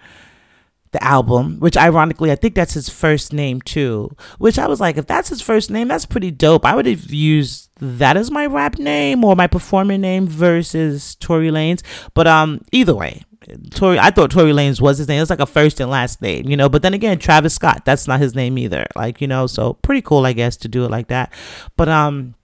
the 0.93 1.03
album, 1.03 1.59
which 1.59 1.77
ironically, 1.77 2.31
I 2.31 2.37
think 2.37 2.55
that's 2.55 2.75
his 2.75 2.89
first 2.89 3.33
name 3.33 3.61
too. 3.63 4.15
Which 4.39 4.59
I 4.59 4.69
was 4.69 4.81
like, 4.81 4.97
if 4.97 5.07
that's 5.07 5.31
his 5.31 5.41
first 5.41 5.71
name, 5.71 5.89
that's 5.89 6.07
pretty 6.07 6.31
dope. 6.31 6.65
I 6.65 6.77
would 6.77 6.87
have 6.87 7.13
used 7.13 7.71
that 7.81 8.17
as 8.17 8.31
my 8.31 8.47
rap 8.47 8.79
name 8.79 9.25
or 9.25 9.35
my 9.35 9.47
performer 9.47 9.99
name 9.99 10.27
versus 10.27 11.17
Tory 11.17 11.49
Lanez. 11.49 11.83
But 12.15 12.27
um, 12.27 12.61
either 12.73 12.95
way, 12.95 13.25
Tory, 13.71 13.99
I 13.99 14.11
thought 14.11 14.31
Tory 14.31 14.53
Lanez 14.53 14.81
was 14.81 14.99
his 14.99 15.09
name. 15.09 15.23
It's 15.23 15.31
like 15.31 15.41
a 15.41 15.47
first 15.47 15.81
and 15.81 15.91
last 15.91 16.21
name, 16.21 16.49
you 16.49 16.57
know. 16.57 16.69
But 16.69 16.83
then 16.83 16.95
again, 16.95 17.19
Travis 17.19 17.55
Scott, 17.55 17.85
that's 17.85 18.07
not 18.07 18.21
his 18.21 18.35
name 18.35 18.59
either. 18.59 18.87
Like 18.95 19.21
you 19.21 19.27
know, 19.27 19.47
so 19.47 19.75
pretty 19.75 20.03
cool, 20.03 20.27
I 20.27 20.35
guess, 20.35 20.57
to 20.59 20.69
do 20.69 20.85
it 20.85 20.91
like 20.91 21.09
that. 21.09 21.33
But 21.77 21.89
um, 21.89 22.35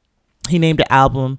he 0.49 0.59
named 0.59 0.79
the 0.79 0.91
album 0.93 1.39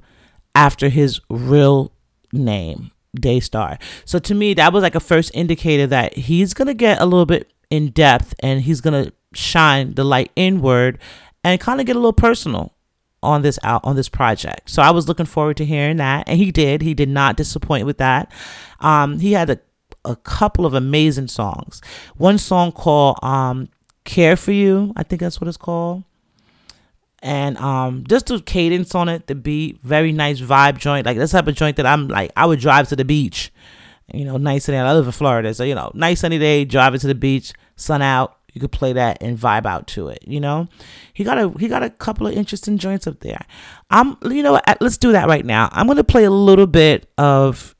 after 0.54 0.90
his 0.90 1.20
real 1.30 1.92
name 2.32 2.92
Daystar. 3.20 3.78
So 4.06 4.20
to 4.20 4.36
me, 4.36 4.54
that 4.56 4.74
was 4.74 4.84
like 4.84 4.96
a 4.96 5.00
first 5.00 5.32
indicator 5.34 5.88
that 5.88 6.16
he's 6.16 6.54
gonna 6.54 6.74
get 6.74 7.02
a 7.02 7.06
little 7.06 7.26
bit 7.26 7.52
in 7.70 7.92
depth 7.92 8.34
and 8.40 8.62
he's 8.62 8.82
gonna 8.82 9.12
shine 9.34 9.94
the 9.94 10.04
light 10.04 10.32
inward 10.36 11.00
and 11.44 11.60
kind 11.60 11.80
of 11.80 11.86
get 11.86 11.96
a 11.96 12.00
little 12.00 12.14
personal 12.14 12.74
on 13.22 13.42
this 13.42 13.60
out 13.64 13.82
on 13.84 13.96
this 13.96 14.10
project. 14.10 14.70
So 14.70 14.82
I 14.82 14.92
was 14.92 15.08
looking 15.08 15.26
forward 15.26 15.58
to 15.58 15.66
hearing 15.66 15.98
that, 15.98 16.28
and 16.28 16.38
he 16.38 16.52
did. 16.52 16.82
He 16.82 16.94
did 16.94 17.10
not 17.10 17.36
disappoint 17.36 17.86
with 17.86 17.98
that. 17.98 18.32
Um, 18.80 19.20
he 19.20 19.34
had 19.34 19.50
a 19.50 19.60
a 20.06 20.16
couple 20.16 20.66
of 20.66 20.74
amazing 20.74 21.28
songs. 21.28 21.82
One 22.16 22.38
song 22.38 22.72
called 22.72 23.18
um, 23.22 23.70
"Care 24.06 24.36
for 24.36 24.52
You," 24.52 24.94
I 24.96 25.04
think 25.04 25.22
that's 25.22 25.42
what 25.42 25.48
it's 25.48 25.58
called 25.58 26.04
and 27.22 27.58
um 27.58 28.04
just 28.08 28.28
the 28.28 28.40
cadence 28.42 28.96
on 28.96 29.10
it 29.10 29.28
the 29.28 29.36
beat 29.36 29.80
very 29.82 30.12
nice 30.12 30.40
vibe 30.40 30.78
joint 30.78 31.06
like 31.06 31.18
this 31.18 31.32
type 31.32 31.48
of 31.48 31.56
joint 31.56 31.76
that 31.76 31.86
i'm 31.86 32.08
like 32.08 32.32
i 32.36 32.46
would 32.46 32.60
drive 32.60 32.88
to 32.88 32.96
the 32.96 33.06
beach 33.06 33.52
you 34.14 34.26
know 34.26 34.38
nice 34.38 34.66
sunny 34.66 34.78
i 34.78 34.94
live 34.94 35.06
in 35.06 35.12
florida 35.12 35.54
so 35.54 35.64
you 35.64 35.76
know 35.76 35.92
nice 35.94 36.22
sunny 36.22 36.40
day 36.40 36.66
driving 36.66 37.00
to 37.00 37.08
the 37.08 37.16
beach 37.16 37.54
sun 37.76 38.02
out 38.02 38.38
you 38.54 38.62
could 38.62 38.72
play 38.72 38.94
that 38.94 39.22
and 39.22 39.38
vibe 39.38 39.66
out 39.66 39.86
to 39.86 40.08
it 40.08 40.20
you 40.26 40.40
know 40.40 40.68
he 41.14 41.24
got 41.24 41.38
a 41.38 41.50
he 41.60 41.68
got 41.68 41.84
a 41.84 41.90
couple 41.90 42.26
of 42.26 42.34
interesting 42.34 42.78
joints 42.78 43.06
up 43.06 43.20
there 43.20 43.46
i'm 43.90 44.18
you 44.24 44.42
know 44.42 44.60
let's 44.80 44.98
do 44.98 45.12
that 45.12 45.28
right 45.28 45.46
now 45.46 45.70
i'm 45.74 45.88
gonna 45.88 46.04
play 46.04 46.24
a 46.24 46.32
little 46.32 46.68
bit 46.68 47.10
of 47.18 47.76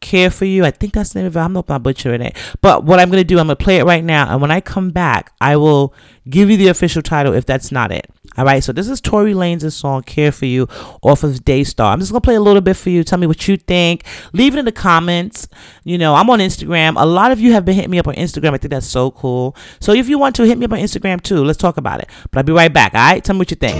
care 0.00 0.30
for 0.30 0.44
you. 0.44 0.64
I 0.64 0.70
think 0.70 0.92
that's 0.92 1.12
the 1.12 1.20
name 1.20 1.26
of 1.26 1.36
it. 1.36 1.40
I'm 1.40 1.52
not 1.52 1.60
about 1.60 1.82
butchering 1.82 2.22
it. 2.22 2.36
But 2.60 2.84
what 2.84 3.00
I'm 3.00 3.10
to 3.10 3.24
do, 3.24 3.38
I'm 3.38 3.48
to 3.48 3.56
play 3.56 3.78
it 3.78 3.84
right 3.84 4.04
now. 4.04 4.30
And 4.30 4.40
when 4.40 4.50
I 4.50 4.60
come 4.60 4.90
back, 4.90 5.32
I 5.40 5.56
will 5.56 5.94
give 6.28 6.50
you 6.50 6.56
the 6.56 6.68
official 6.68 7.02
title 7.02 7.34
if 7.34 7.46
that's 7.46 7.72
not 7.72 7.90
it. 7.90 8.08
All 8.36 8.44
right, 8.44 8.62
so 8.62 8.72
this 8.72 8.88
is 8.88 9.00
Tory 9.00 9.32
Lanez 9.32 9.70
song 9.72 10.02
"Care 10.02 10.32
for 10.32 10.46
You" 10.46 10.68
off 11.02 11.22
of 11.22 11.44
Daystar. 11.44 11.92
I'm 11.92 12.00
just 12.00 12.12
gonna 12.12 12.20
play 12.20 12.34
a 12.34 12.40
little 12.40 12.60
bit 12.60 12.76
for 12.76 12.90
you. 12.90 13.02
Tell 13.02 13.18
me 13.18 13.26
what 13.26 13.48
you 13.48 13.56
think. 13.56 14.04
Leave 14.32 14.54
it 14.54 14.58
in 14.58 14.64
the 14.64 14.72
comments. 14.72 15.48
You 15.84 15.98
know, 15.98 16.14
I'm 16.14 16.28
on 16.28 16.40
Instagram. 16.40 17.00
A 17.00 17.06
lot 17.06 17.32
of 17.32 17.40
you 17.40 17.52
have 17.52 17.64
been 17.64 17.74
hitting 17.74 17.90
me 17.90 17.98
up 17.98 18.08
on 18.08 18.14
Instagram. 18.14 18.54
I 18.54 18.58
think 18.58 18.70
that's 18.70 18.86
so 18.86 19.10
cool. 19.10 19.56
So 19.80 19.92
if 19.92 20.08
you 20.08 20.18
want 20.18 20.36
to 20.36 20.44
hit 20.44 20.58
me 20.58 20.66
up 20.66 20.72
on 20.72 20.78
Instagram 20.78 21.22
too, 21.22 21.44
let's 21.44 21.58
talk 21.58 21.76
about 21.76 22.00
it. 22.00 22.10
But 22.30 22.38
I'll 22.38 22.44
be 22.44 22.52
right 22.52 22.72
back. 22.72 22.94
All 22.94 23.00
right, 23.00 23.24
tell 23.24 23.34
me 23.34 23.38
what 23.38 23.50
you 23.50 23.56
think. 23.56 23.76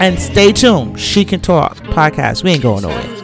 And 0.00 0.18
stay 0.18 0.52
tuned. 0.52 0.98
She 0.98 1.24
can 1.24 1.40
talk 1.40 1.76
podcast. 1.78 2.44
We 2.44 2.52
ain't 2.52 2.62
going 2.62 2.82
nowhere. 2.82 3.18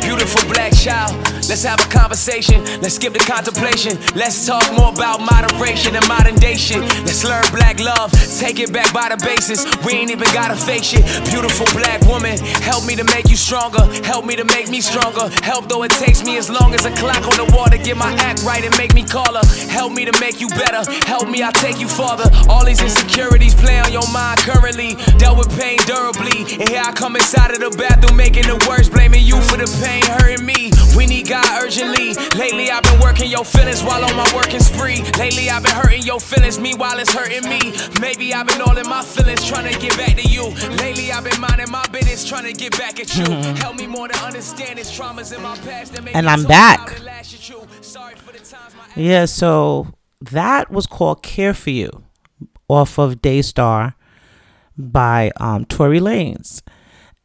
beautiful 0.00 0.48
black 0.48 0.72
child. 0.72 1.35
Let's 1.48 1.62
have 1.62 1.78
a 1.78 1.88
conversation. 1.88 2.64
Let's 2.82 2.96
skip 2.96 3.12
the 3.12 3.20
contemplation. 3.20 3.98
Let's 4.18 4.46
talk 4.46 4.66
more 4.74 4.90
about 4.90 5.20
moderation 5.22 5.94
and 5.94 6.06
modern 6.08 6.34
day 6.36 6.56
shit. 6.56 6.82
Let's 7.06 7.22
learn 7.22 7.44
black 7.54 7.78
love. 7.78 8.10
Take 8.38 8.58
it 8.58 8.72
back 8.72 8.92
by 8.92 9.14
the 9.14 9.16
basis. 9.22 9.62
We 9.86 9.94
ain't 9.94 10.10
even 10.10 10.26
gotta 10.34 10.56
fake 10.56 10.82
shit. 10.82 11.06
Beautiful 11.30 11.66
black 11.70 12.02
woman, 12.02 12.36
help 12.66 12.84
me 12.84 12.96
to 12.96 13.04
make 13.14 13.30
you 13.30 13.36
stronger. 13.36 13.86
Help 14.02 14.26
me 14.26 14.34
to 14.34 14.44
make 14.44 14.68
me 14.68 14.80
stronger. 14.80 15.30
Help 15.42 15.68
though 15.68 15.84
it 15.84 15.92
takes 15.92 16.24
me 16.24 16.36
as 16.36 16.50
long 16.50 16.74
as 16.74 16.84
a 16.84 16.90
clock 16.98 17.22
on 17.22 17.36
the 17.38 17.46
wall 17.54 17.70
to 17.70 17.78
get 17.78 17.96
my 17.96 18.10
act 18.26 18.42
right 18.42 18.64
and 18.64 18.76
make 18.76 18.92
me 18.92 19.04
call 19.04 19.38
her. 19.38 19.46
Help 19.70 19.92
me 19.92 20.04
to 20.04 20.14
make 20.20 20.40
you 20.40 20.48
better. 20.48 20.82
Help 21.06 21.28
me, 21.30 21.42
I'll 21.42 21.52
take 21.52 21.78
you 21.78 21.86
farther. 21.86 22.28
All 22.50 22.64
these 22.64 22.82
insecurities 22.82 23.54
play 23.54 23.78
on 23.78 23.92
your 23.92 24.08
mind 24.10 24.38
currently. 24.42 24.98
Dealt 25.22 25.38
with 25.38 25.50
pain 25.54 25.78
durably. 25.86 26.58
And 26.58 26.68
here 26.68 26.82
I 26.82 26.90
come 26.90 27.14
inside 27.14 27.52
of 27.52 27.60
the 27.60 27.70
bathroom 27.78 28.16
making 28.16 28.50
it 28.50 28.66
worse. 28.66 28.88
Blaming 28.88 29.22
you 29.22 29.40
for 29.42 29.56
the 29.56 29.70
pain 29.78 30.02
hurting 30.02 30.44
me. 30.44 30.72
We 30.96 31.06
need 31.06 31.28
God 31.28 31.35
urgently. 31.60 32.14
Lately, 32.38 32.70
I've 32.70 32.82
been 32.82 33.00
working 33.00 33.30
your 33.30 33.44
feelings 33.44 33.82
while 33.82 34.04
on 34.04 34.16
my 34.16 34.30
working 34.34 34.60
spree. 34.60 35.02
Lately, 35.18 35.50
I've 35.50 35.62
been 35.62 35.74
hurting 35.74 36.02
your 36.02 36.20
feelings, 36.20 36.58
meanwhile, 36.58 36.98
it's 36.98 37.12
hurting 37.12 37.48
me. 37.48 37.74
Maybe 38.00 38.34
I've 38.34 38.46
been 38.46 38.60
all 38.60 38.76
in 38.76 38.88
my 38.88 39.02
feelings 39.02 39.44
trying 39.46 39.72
to 39.72 39.78
get 39.78 39.96
back 39.96 40.16
to 40.16 40.28
you. 40.28 40.48
Lately, 40.76 41.12
I've 41.12 41.24
been 41.24 41.40
minding 41.40 41.70
my 41.70 41.86
business 41.88 42.26
trying 42.26 42.44
to 42.44 42.52
get 42.52 42.72
back 42.78 43.00
at 43.00 43.16
you. 43.16 43.24
Mm-hmm. 43.24 43.56
Help 43.56 43.76
me 43.76 43.86
more 43.86 44.08
to 44.08 44.18
understand 44.24 44.78
these 44.78 44.90
traumas 44.90 45.34
in 45.34 45.42
my 45.42 45.56
past. 45.58 45.98
and 45.98 46.28
I'm 46.28 46.44
back. 46.44 47.00
Yeah, 48.94 49.24
so 49.26 49.88
that 50.20 50.70
was 50.70 50.86
called 50.86 51.22
Care 51.22 51.54
for 51.54 51.70
You 51.70 52.04
off 52.68 52.98
of 52.98 53.22
Daystar 53.22 53.94
by 54.76 55.30
um, 55.36 55.64
Tory 55.64 56.00
Lanez 56.00 56.62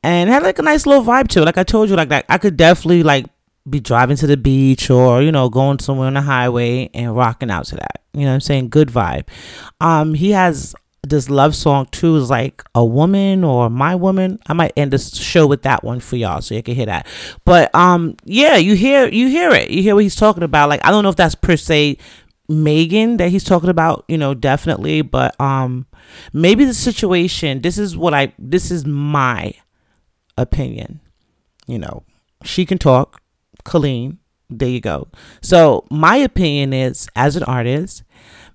and 0.04 0.30
had 0.30 0.44
like 0.44 0.60
a 0.60 0.62
nice 0.62 0.86
little 0.86 1.04
vibe 1.04 1.28
to 1.30 1.42
it. 1.42 1.46
Like 1.46 1.58
I 1.58 1.64
told 1.64 1.90
you, 1.90 1.96
like 1.96 2.10
that 2.10 2.26
I 2.30 2.38
could 2.38 2.58
definitely 2.58 3.04
like 3.04 3.26
be 3.70 3.80
driving 3.80 4.18
to 4.18 4.28
the 4.28 4.38
beach 4.38 4.90
or 4.90 5.22
you 5.22 5.32
know 5.32 5.50
going 5.50 5.80
somewhere 5.80 6.08
on 6.08 6.16
the 6.16 6.22
highway 6.22 6.90
and 6.94 7.16
rocking 7.16 7.52
out 7.52 7.66
to 7.66 7.76
that. 7.76 8.02
You 8.14 8.22
know 8.22 8.28
what 8.28 8.34
I'm 8.36 8.42
saying? 8.42 8.70
Good 8.70 8.90
vibe. 8.90 9.28
Um, 9.80 10.14
he 10.14 10.32
has 10.32 10.76
this 11.04 11.30
love 11.30 11.56
song 11.56 11.88
too 11.92 12.16
is 12.16 12.30
like 12.30 12.64
a 12.76 12.86
woman 12.86 13.44
or 13.44 13.70
my 13.70 13.96
woman. 13.96 14.40
I 14.48 14.54
might 14.54 14.74
end 14.78 14.92
the 14.92 15.00
show 15.00 15.48
with 15.48 15.64
that 15.64 15.84
one 15.84 16.00
for 16.00 16.16
y'all 16.16 16.42
so 16.42 16.56
you 16.56 16.64
can 16.64 16.76
hear 16.76 16.86
that. 16.86 17.08
But 17.46 17.74
um, 17.74 18.18
yeah, 18.24 18.58
you 18.58 18.76
hear 18.76 19.08
you 19.08 19.28
hear 19.28 19.52
it. 19.52 19.70
You 19.70 19.82
hear 19.82 19.96
what 19.96 20.04
he's 20.04 20.16
talking 20.16 20.44
about. 20.44 20.70
Like 20.70 20.86
I 20.86 20.92
don't 20.92 21.04
know 21.04 21.10
if 21.10 21.16
that's 21.16 21.36
per 21.36 21.58
se 21.58 21.98
Megan 22.48 23.18
that 23.18 23.30
he's 23.30 23.44
talking 23.44 23.70
about. 23.70 24.06
You 24.08 24.18
know, 24.18 24.34
definitely. 24.34 25.02
But 25.02 25.40
um, 25.40 25.88
maybe 26.34 26.66
the 26.66 26.74
situation. 26.74 27.62
This 27.62 27.78
is 27.78 27.98
what 27.98 28.14
I. 28.14 28.34
This 28.38 28.72
is 28.72 28.86
my 28.86 29.54
opinion. 30.38 31.00
You 31.68 31.80
know, 31.80 32.04
she 32.44 32.66
can 32.66 32.78
talk. 32.78 33.21
Colleen, 33.64 34.20
there 34.50 34.70
you 34.70 34.82
go. 34.82 35.08
So, 35.42 35.86
my 35.90 36.18
opinion 36.18 36.74
is 36.74 37.08
as 37.16 37.36
an 37.36 37.44
artist, 37.44 38.04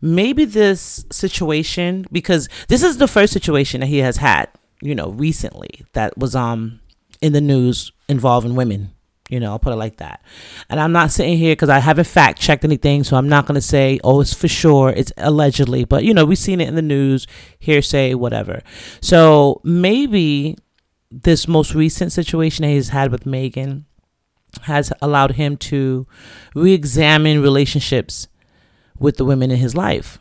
maybe 0.01 0.45
this 0.45 1.07
situation, 1.11 2.07
because 2.13 2.49
this 2.69 2.83
is 2.83 2.99
the 2.99 3.09
first 3.09 3.33
situation 3.33 3.81
that 3.81 3.87
he 3.87 3.99
has 3.99 4.19
had, 4.19 4.49
you 4.83 4.95
know, 4.95 5.11
recently 5.11 5.85
that 5.95 6.17
was 6.19 6.35
um 6.35 6.81
in 7.23 7.33
the 7.33 7.41
news 7.41 7.93
involving 8.09 8.55
women. 8.55 8.93
You 9.29 9.41
know, 9.41 9.51
I'll 9.51 9.59
put 9.59 9.73
it 9.73 9.77
like 9.77 9.97
that. 9.97 10.23
And 10.71 10.79
I'm 10.79 10.93
not 10.93 11.11
sitting 11.11 11.37
here 11.37 11.53
because 11.53 11.69
I 11.69 11.81
haven't 11.81 12.05
fact 12.05 12.41
checked 12.41 12.65
anything, 12.65 13.03
so 13.03 13.17
I'm 13.17 13.29
not 13.29 13.47
going 13.47 13.57
to 13.57 13.61
say, 13.61 13.99
oh, 14.05 14.21
it's 14.21 14.33
for 14.33 14.47
sure, 14.47 14.91
it's 14.91 15.13
allegedly. 15.17 15.85
But, 15.85 16.05
you 16.05 16.15
know, 16.15 16.25
we've 16.25 16.39
seen 16.39 16.61
it 16.61 16.69
in 16.69 16.77
the 16.77 16.83
news, 16.83 17.27
hearsay, 17.59 18.15
whatever. 18.15 18.63
So 19.01 19.61
maybe 19.65 20.57
this 21.11 21.49
most 21.49 21.75
recent 21.75 22.13
situation 22.13 22.63
that 22.63 22.69
he's 22.69 22.91
had 22.91 23.11
with 23.11 23.27
Megan 23.27 23.87
has 24.63 24.93
allowed 25.03 25.33
him 25.33 25.57
to 25.57 26.07
re-examine 26.55 27.43
relationships 27.43 28.29
with 28.99 29.17
the 29.17 29.25
women 29.25 29.51
in 29.51 29.59
his 29.59 29.75
life. 29.75 30.19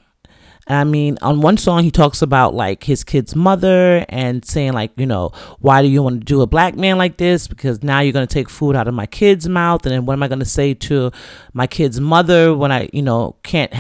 I 0.68 0.84
mean, 0.84 1.20
on 1.22 1.42
one 1.42 1.58
song, 1.58 1.84
he 1.84 1.92
talks 1.92 2.24
about 2.24 2.56
like 2.56 2.86
his 2.86 3.04
kid's 3.04 3.36
mother 3.36 4.04
and 4.10 4.44
saying, 4.44 4.74
like, 4.74 4.92
you 4.98 5.06
know, 5.06 5.32
why 5.60 5.84
do 5.84 5.88
you 5.88 6.02
want 6.02 6.22
to 6.22 6.26
do 6.26 6.42
a 6.42 6.48
black 6.48 6.76
man 6.76 6.98
like 6.98 7.18
this? 7.18 7.48
Because 7.48 7.84
now 7.84 8.00
you're 8.00 8.14
going 8.14 8.28
to 8.28 8.34
take 8.34 8.50
food 8.50 8.76
out 8.76 8.88
of 8.88 8.96
my 8.96 9.06
kid's 9.06 9.48
mouth. 9.48 9.86
And 9.86 9.94
then 9.94 10.06
what 10.08 10.14
am 10.14 10.24
I 10.24 10.28
going 10.28 10.40
to 10.40 10.46
say 10.46 10.74
to 10.74 11.12
my 11.54 11.68
kid's 11.68 12.00
mother 12.00 12.56
when 12.56 12.72
I, 12.72 12.90
you 12.92 13.04
know, 13.04 13.36
can't 13.44 13.72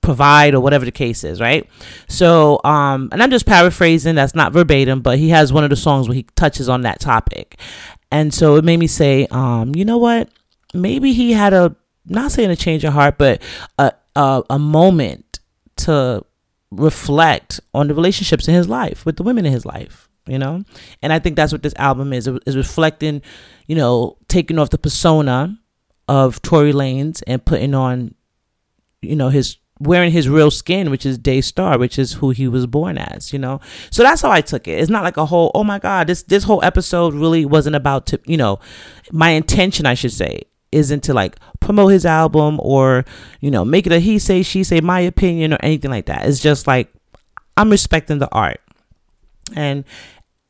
provide 0.00 0.54
or 0.54 0.60
whatever 0.60 0.84
the 0.84 0.90
case 0.90 1.22
is, 1.22 1.40
right? 1.40 1.68
So, 2.08 2.60
um, 2.64 3.08
and 3.12 3.22
I'm 3.22 3.30
just 3.30 3.46
paraphrasing, 3.46 4.16
that's 4.16 4.34
not 4.34 4.52
verbatim, 4.52 5.00
but 5.00 5.18
he 5.18 5.28
has 5.28 5.52
one 5.52 5.62
of 5.62 5.70
the 5.70 5.76
songs 5.76 6.08
where 6.08 6.16
he 6.16 6.24
touches 6.34 6.68
on 6.68 6.80
that 6.80 6.98
topic. 6.98 7.60
And 8.12 8.32
so 8.32 8.56
it 8.56 8.64
made 8.64 8.78
me 8.78 8.86
say, 8.86 9.26
um, 9.30 9.74
you 9.74 9.84
know 9.84 9.98
what? 9.98 10.28
Maybe 10.74 11.12
he 11.12 11.32
had 11.32 11.52
a, 11.52 11.74
not 12.06 12.30
saying 12.30 12.50
a 12.50 12.56
change 12.56 12.84
of 12.84 12.92
heart, 12.92 13.18
but 13.18 13.42
a, 13.78 13.92
a, 14.14 14.42
a 14.50 14.58
moment 14.58 15.40
to 15.78 16.24
reflect 16.70 17.60
on 17.74 17.88
the 17.88 17.94
relationships 17.94 18.46
in 18.46 18.54
his 18.54 18.68
life 18.68 19.04
with 19.04 19.16
the 19.16 19.22
women 19.22 19.44
in 19.44 19.52
his 19.52 19.66
life 19.66 20.08
you 20.26 20.38
know 20.38 20.62
and 21.02 21.12
i 21.12 21.18
think 21.18 21.36
that's 21.36 21.52
what 21.52 21.62
this 21.62 21.74
album 21.76 22.14
is 22.14 22.26
is 22.46 22.56
reflecting 22.56 23.20
you 23.66 23.76
know 23.76 24.16
taking 24.28 24.58
off 24.58 24.70
the 24.70 24.78
persona 24.78 25.58
of 26.08 26.42
Tory 26.42 26.72
Lanez 26.72 27.22
and 27.26 27.44
putting 27.44 27.74
on 27.74 28.14
you 29.00 29.16
know 29.16 29.28
his 29.28 29.56
wearing 29.82 30.12
his 30.12 30.28
real 30.28 30.50
skin, 30.50 30.90
which 30.90 31.04
is 31.04 31.18
Daystar, 31.18 31.78
which 31.78 31.98
is 31.98 32.14
who 32.14 32.30
he 32.30 32.48
was 32.48 32.66
born 32.66 32.98
as, 32.98 33.32
you 33.32 33.38
know. 33.38 33.60
So 33.90 34.02
that's 34.02 34.22
how 34.22 34.30
I 34.30 34.40
took 34.40 34.68
it. 34.68 34.78
It's 34.78 34.90
not 34.90 35.04
like 35.04 35.16
a 35.16 35.26
whole, 35.26 35.50
oh 35.54 35.64
my 35.64 35.78
God, 35.78 36.06
this 36.06 36.22
this 36.22 36.44
whole 36.44 36.62
episode 36.64 37.14
really 37.14 37.44
wasn't 37.44 37.76
about 37.76 38.06
to, 38.06 38.20
you 38.24 38.36
know, 38.36 38.60
my 39.10 39.30
intention, 39.30 39.86
I 39.86 39.94
should 39.94 40.12
say, 40.12 40.42
isn't 40.70 41.02
to 41.04 41.14
like 41.14 41.36
promote 41.60 41.92
his 41.92 42.06
album 42.06 42.58
or, 42.62 43.04
you 43.40 43.50
know, 43.50 43.64
make 43.64 43.86
it 43.86 43.92
a 43.92 43.98
he 43.98 44.18
say, 44.18 44.42
she 44.42 44.64
say, 44.64 44.80
my 44.80 45.00
opinion 45.00 45.52
or 45.52 45.58
anything 45.60 45.90
like 45.90 46.06
that. 46.06 46.26
It's 46.26 46.40
just 46.40 46.66
like 46.66 46.92
I'm 47.56 47.70
respecting 47.70 48.18
the 48.18 48.30
art. 48.30 48.60
And 49.54 49.84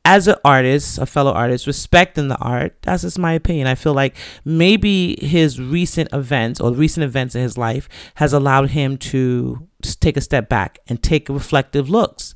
as 0.05 0.27
an 0.27 0.35
artist, 0.43 0.97
a 0.97 1.05
fellow 1.05 1.31
artist, 1.31 1.65
respecting 1.65 2.27
the 2.27 2.37
art, 2.37 2.75
that's 2.81 3.03
just 3.03 3.17
my 3.17 3.33
opinion. 3.33 3.67
I 3.67 3.75
feel 3.75 3.93
like 3.93 4.15
maybe 4.43 5.17
his 5.21 5.61
recent 5.61 6.09
events 6.11 6.59
or 6.59 6.73
recent 6.73 7.05
events 7.05 7.35
in 7.35 7.41
his 7.41 7.57
life 7.57 7.87
has 8.15 8.33
allowed 8.33 8.71
him 8.71 8.97
to 8.97 9.67
take 10.01 10.17
a 10.17 10.21
step 10.21 10.49
back 10.49 10.79
and 10.87 11.01
take 11.01 11.29
reflective 11.29 11.89
looks 11.89 12.35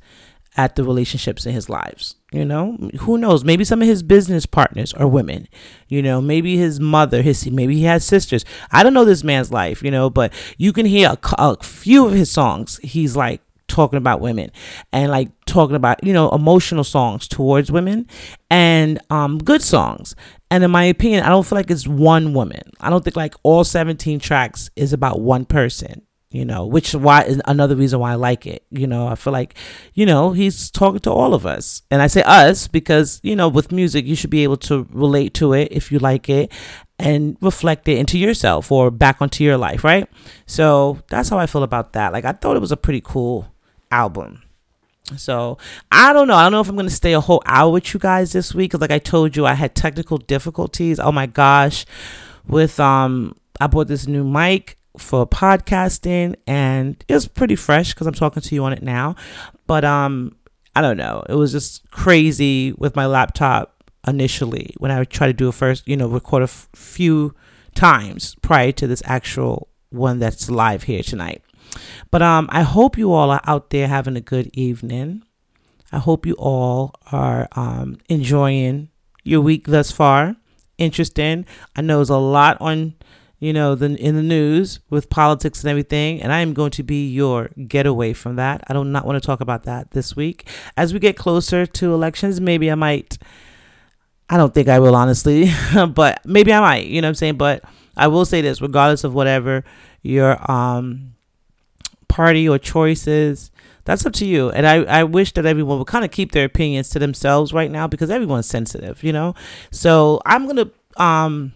at 0.56 0.76
the 0.76 0.84
relationships 0.84 1.46
in 1.46 1.54
his 1.54 1.70
lives. 1.70 2.16
You 2.32 2.44
know, 2.44 2.78
who 3.02 3.18
knows? 3.18 3.46
Maybe 3.46 3.64
some 3.64 3.82
of 3.82 3.88
his 3.88 4.02
business 4.02 4.46
partners 4.46 4.94
are 4.94 5.08
women. 5.08 5.48
You 5.88 6.02
know, 6.02 6.20
maybe 6.20 6.58
his 6.58 6.80
mother, 6.80 7.22
his 7.22 7.50
maybe 7.50 7.76
he 7.76 7.84
has 7.84 8.04
sisters. 8.04 8.44
I 8.72 8.84
don't 8.84 8.94
know 8.94 9.06
this 9.06 9.24
man's 9.24 9.52
life. 9.52 9.84
You 9.84 9.92
know, 9.92 10.10
but 10.10 10.34
you 10.58 10.74
can 10.74 10.86
hear 10.86 11.10
a, 11.10 11.18
a 11.38 11.64
few 11.64 12.06
of 12.06 12.14
his 12.14 12.32
songs. 12.32 12.80
He's 12.84 13.16
like 13.16 13.42
talking 13.78 13.98
about 13.98 14.22
women 14.22 14.52
and 14.92 15.12
like 15.12 15.30
talking 15.46 15.76
about 15.76 16.04
you 16.04 16.12
know 16.12 16.30
emotional 16.32 16.84
songs 16.84 17.28
towards 17.28 17.72
women 17.72 18.08
and 18.50 19.00
um 19.12 19.38
good 19.38 19.62
songs. 19.62 20.16
And 20.50 20.64
in 20.64 20.72
my 20.72 20.86
opinion 20.86 21.24
i 21.24 21.30
don't 21.30 21.46
feel 21.46 21.58
like 21.58 21.70
it's 21.70 21.88
one 21.88 22.34
woman. 22.34 22.64
I 22.80 22.90
don't 22.90 23.04
think 23.04 23.16
like 23.16 23.36
all 23.44 23.64
17 23.64 24.20
tracks 24.20 24.72
is 24.76 24.94
about 24.94 25.22
one 25.22 25.46
person 25.46 26.02
you 26.30 26.44
know 26.44 26.66
which 26.66 26.90
is 26.90 26.98
why 26.98 27.22
is 27.24 27.42
another 27.46 27.76
reason 27.76 28.00
why 28.00 28.12
i 28.12 28.16
like 28.16 28.46
it. 28.48 28.66
You 28.72 28.88
know 28.88 29.08
i 29.08 29.16
feel 29.16 29.32
like 29.32 29.54
you 29.94 30.06
know 30.06 30.32
he's 30.32 30.72
talking 30.72 31.00
to 31.02 31.12
all 31.12 31.34
of 31.36 31.46
us. 31.46 31.84
And 31.92 32.02
i 32.02 32.08
say 32.08 32.24
us 32.24 32.68
because 32.68 33.20
you 33.24 33.36
know 33.36 33.48
with 33.48 33.72
music 33.72 34.06
you 34.06 34.16
should 34.16 34.30
be 34.32 34.44
able 34.44 34.58
to 34.70 34.88
relate 34.92 35.34
to 35.36 35.54
it 35.54 35.70
if 35.72 35.92
you 35.92 36.00
like 36.00 36.30
it 36.30 36.52
and 37.00 37.38
reflect 37.42 37.88
it 37.88 37.98
into 38.00 38.18
yourself 38.18 38.72
or 38.72 38.90
back 38.90 39.22
onto 39.22 39.44
your 39.44 39.58
life 39.58 39.84
right? 39.84 40.10
So 40.48 41.00
that's 41.10 41.30
how 41.30 41.38
i 41.38 41.46
feel 41.46 41.64
about 41.64 41.94
that. 41.94 42.12
Like 42.12 42.26
i 42.26 42.34
thought 42.34 42.58
it 42.58 42.66
was 42.68 42.74
a 42.74 42.78
pretty 42.78 43.02
cool 43.04 43.48
album. 43.92 44.44
So 45.16 45.58
I 45.92 46.12
don't 46.12 46.28
know. 46.28 46.36
I 46.36 46.44
don't 46.44 46.52
know 46.52 46.62
if 46.62 46.70
I'm 46.70 46.76
gonna 46.76 46.90
stay 46.90 47.14
a 47.14 47.22
whole 47.22 47.42
hour 47.46 47.72
with 47.72 47.94
you 47.94 48.00
guys 48.00 48.34
this 48.34 48.54
week 48.54 48.72
because, 48.72 48.82
like 48.82 48.92
I 48.92 49.00
told 49.00 49.36
you, 49.36 49.46
I 49.46 49.54
had 49.54 49.76
technical 49.76 50.18
difficulties. 50.18 51.00
Oh 51.00 51.12
my 51.12 51.26
gosh, 51.28 51.86
with 52.46 52.80
um, 52.80 53.36
I 53.62 53.68
bought 53.68 53.88
this 53.88 54.08
new 54.08 54.24
mic 54.24 54.78
for 54.98 55.28
podcasting 55.28 56.36
and 56.48 57.04
it's 57.08 57.28
pretty 57.28 57.56
fresh 57.56 57.94
because 57.94 58.08
I'm 58.08 58.14
talking 58.14 58.42
to 58.42 58.56
you 58.56 58.64
on 58.64 58.74
it 58.74 58.82
now. 58.82 59.16
But 59.66 59.86
um, 59.86 60.36
I 60.76 60.82
don't 60.82 60.98
know. 60.98 61.24
It 61.30 61.36
was 61.36 61.52
just 61.52 61.90
crazy 61.92 62.74
with 62.74 62.96
my 62.96 63.06
laptop 63.06 63.84
initially 64.08 64.74
when 64.78 64.92
I 64.92 65.04
tried 65.04 65.28
to 65.28 65.34
do 65.34 65.48
a 65.48 65.52
first, 65.52 65.88
you 65.88 65.98
know, 65.98 66.08
record 66.08 66.44
a 66.44 66.46
f- 66.46 66.70
few 66.74 67.36
times 67.76 68.36
prior 68.42 68.72
to 68.74 68.88
this 68.88 69.04
actual 69.06 69.68
one 69.90 70.20
that's 70.20 70.50
live 70.50 70.84
here 70.84 71.04
tonight. 71.04 71.42
But 72.12 72.22
um, 72.22 72.48
I 72.52 72.64
hope 72.64 72.98
you 72.98 73.12
all 73.14 73.32
are 73.32 73.42
out 73.46 73.70
there 73.70 73.88
having 73.88 74.16
a 74.16 74.22
good 74.22 74.50
evening. 74.54 75.24
I 75.92 76.00
hope 76.00 76.26
you 76.26 76.34
all 76.34 76.94
are 77.12 77.48
um, 77.54 77.98
enjoying 78.10 78.90
your 79.24 79.42
week 79.42 79.68
thus 79.68 79.92
far. 79.92 80.36
Interesting. 80.78 81.46
I 81.76 81.82
know 81.82 81.98
there's 81.98 82.10
a 82.10 82.18
lot 82.18 82.58
on, 82.60 82.94
you 83.40 83.54
know, 83.54 83.74
the 83.74 83.96
in 83.96 84.16
the 84.16 84.22
news 84.24 84.80
with 84.90 85.10
politics 85.10 85.64
and 85.64 85.70
everything, 85.70 86.22
and 86.22 86.32
I 86.32 86.40
am 86.42 86.54
going 86.54 86.72
to 86.72 86.84
be 86.84 87.08
your 87.08 87.50
getaway 87.68 88.14
from 88.14 88.36
that. 88.36 88.64
I 88.68 88.74
do 88.74 88.84
not 88.84 89.06
want 89.06 89.22
to 89.22 89.26
talk 89.26 89.42
about 89.42 89.64
that 89.64 89.92
this 89.92 90.16
week. 90.16 90.48
As 90.76 90.94
we 90.94 91.00
get 91.00 91.18
closer 91.18 91.66
to 91.66 91.94
elections, 91.94 92.40
maybe 92.40 92.70
I 92.72 92.76
might. 92.76 93.18
I 94.30 94.36
don't 94.36 94.54
think 94.54 94.68
I 94.68 94.80
will, 94.80 94.96
honestly, 94.96 95.50
but 95.94 96.20
maybe 96.26 96.52
I 96.52 96.60
might. 96.60 96.88
You 96.88 97.02
know 97.02 97.08
what 97.08 97.12
I'm 97.12 97.16
saying? 97.16 97.38
But 97.38 97.64
I 97.96 98.08
will 98.08 98.26
say 98.26 98.42
this: 98.42 98.62
regardless 98.62 99.04
of 99.04 99.14
whatever 99.14 99.64
your 100.04 100.40
um 100.52 101.14
party 102.08 102.48
or 102.48 102.58
choices 102.58 103.52
that's 103.88 104.06
up 104.06 104.12
to 104.14 104.26
you. 104.26 104.50
And 104.50 104.68
I, 104.68 104.84
I 104.84 105.04
wish 105.06 105.32
that 105.34 105.46
everyone 105.46 105.78
would 105.78 105.88
kind 105.88 106.04
of 106.04 106.12
keep 106.12 106.34
their 106.34 106.44
opinions 106.44 106.90
to 106.90 107.00
themselves 107.00 107.54
right 107.54 107.72
now 107.72 107.88
because 107.88 108.10
everyone's 108.10 108.46
sensitive, 108.46 109.02
you 109.02 109.14
know? 109.14 109.34
So 109.72 110.22
I'm 110.26 110.44
going 110.44 110.58
to 110.58 111.02
um, 111.02 111.54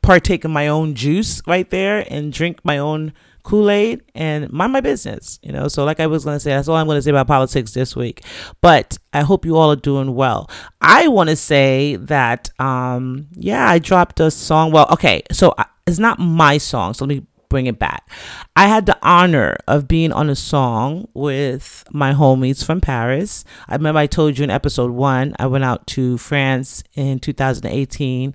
partake 0.00 0.46
in 0.46 0.50
my 0.50 0.68
own 0.68 0.94
juice 0.94 1.42
right 1.46 1.68
there 1.68 2.06
and 2.10 2.32
drink 2.32 2.60
my 2.64 2.78
own 2.78 3.12
Kool 3.42 3.68
Aid 3.70 4.00
and 4.14 4.50
mind 4.50 4.72
my 4.72 4.80
business, 4.80 5.38
you 5.42 5.52
know? 5.52 5.68
So, 5.68 5.84
like 5.84 6.00
I 6.00 6.06
was 6.06 6.24
going 6.24 6.36
to 6.36 6.40
say, 6.40 6.48
that's 6.48 6.66
all 6.66 6.76
I'm 6.76 6.86
going 6.86 6.96
to 6.96 7.02
say 7.02 7.10
about 7.10 7.26
politics 7.26 7.74
this 7.74 7.94
week. 7.94 8.24
But 8.62 8.96
I 9.12 9.20
hope 9.20 9.44
you 9.44 9.58
all 9.58 9.70
are 9.70 9.76
doing 9.76 10.14
well. 10.14 10.50
I 10.80 11.08
want 11.08 11.28
to 11.28 11.36
say 11.36 11.96
that, 11.96 12.48
um, 12.58 13.28
yeah, 13.32 13.68
I 13.68 13.80
dropped 13.80 14.18
a 14.20 14.30
song. 14.30 14.72
Well, 14.72 14.86
okay, 14.92 15.24
so 15.30 15.50
uh, 15.58 15.64
it's 15.86 15.98
not 15.98 16.18
my 16.18 16.56
song. 16.56 16.94
So 16.94 17.04
let 17.04 17.18
me 17.18 17.26
bring 17.50 17.66
it 17.66 17.78
back. 17.78 18.08
I 18.56 18.68
had 18.68 18.86
the 18.86 18.98
honor 19.02 19.58
of 19.68 19.86
being 19.86 20.12
on 20.12 20.30
a 20.30 20.34
song 20.34 21.08
with 21.12 21.84
my 21.90 22.14
homies 22.14 22.64
from 22.64 22.80
Paris. 22.80 23.44
I 23.68 23.74
remember 23.74 23.98
I 23.98 24.06
told 24.06 24.38
you 24.38 24.44
in 24.44 24.50
episode 24.50 24.92
one, 24.92 25.36
I 25.38 25.46
went 25.46 25.64
out 25.64 25.86
to 25.88 26.16
France 26.16 26.82
in 26.94 27.18
2018 27.18 28.32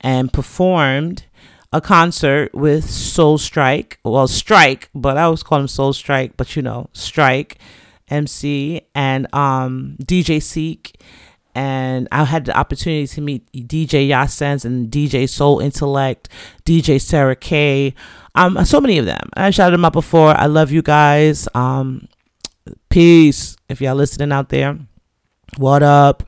and 0.00 0.32
performed 0.32 1.26
a 1.74 1.82
concert 1.82 2.54
with 2.54 2.88
Soul 2.88 3.36
Strike. 3.36 3.98
Well, 4.04 4.28
Strike, 4.28 4.88
but 4.94 5.18
I 5.18 5.24
always 5.24 5.42
call 5.42 5.60
him 5.60 5.68
Soul 5.68 5.92
Strike, 5.92 6.38
but 6.38 6.56
you 6.56 6.62
know, 6.62 6.88
Strike 6.94 7.58
MC 8.08 8.82
and 8.94 9.26
um, 9.34 9.96
DJ 10.02 10.42
Seek 10.42 10.96
and 11.54 12.08
I 12.10 12.24
had 12.24 12.46
the 12.46 12.56
opportunity 12.56 13.06
to 13.06 13.20
meet 13.20 13.50
DJ 13.52 14.08
Yasens 14.08 14.64
and 14.64 14.90
DJ 14.90 15.28
Soul 15.28 15.60
Intellect, 15.60 16.28
DJ 16.64 17.00
Sarah 17.00 17.36
K, 17.36 17.94
um, 18.34 18.64
so 18.64 18.80
many 18.80 18.98
of 18.98 19.06
them. 19.06 19.28
I 19.34 19.50
shouted 19.50 19.74
them 19.74 19.84
out 19.84 19.92
before. 19.92 20.38
I 20.38 20.46
love 20.46 20.70
you 20.70 20.82
guys. 20.82 21.48
Um, 21.54 22.08
peace. 22.88 23.56
If 23.68 23.80
y'all 23.80 23.94
listening 23.94 24.32
out 24.32 24.48
there, 24.48 24.78
what 25.58 25.82
up? 25.82 26.22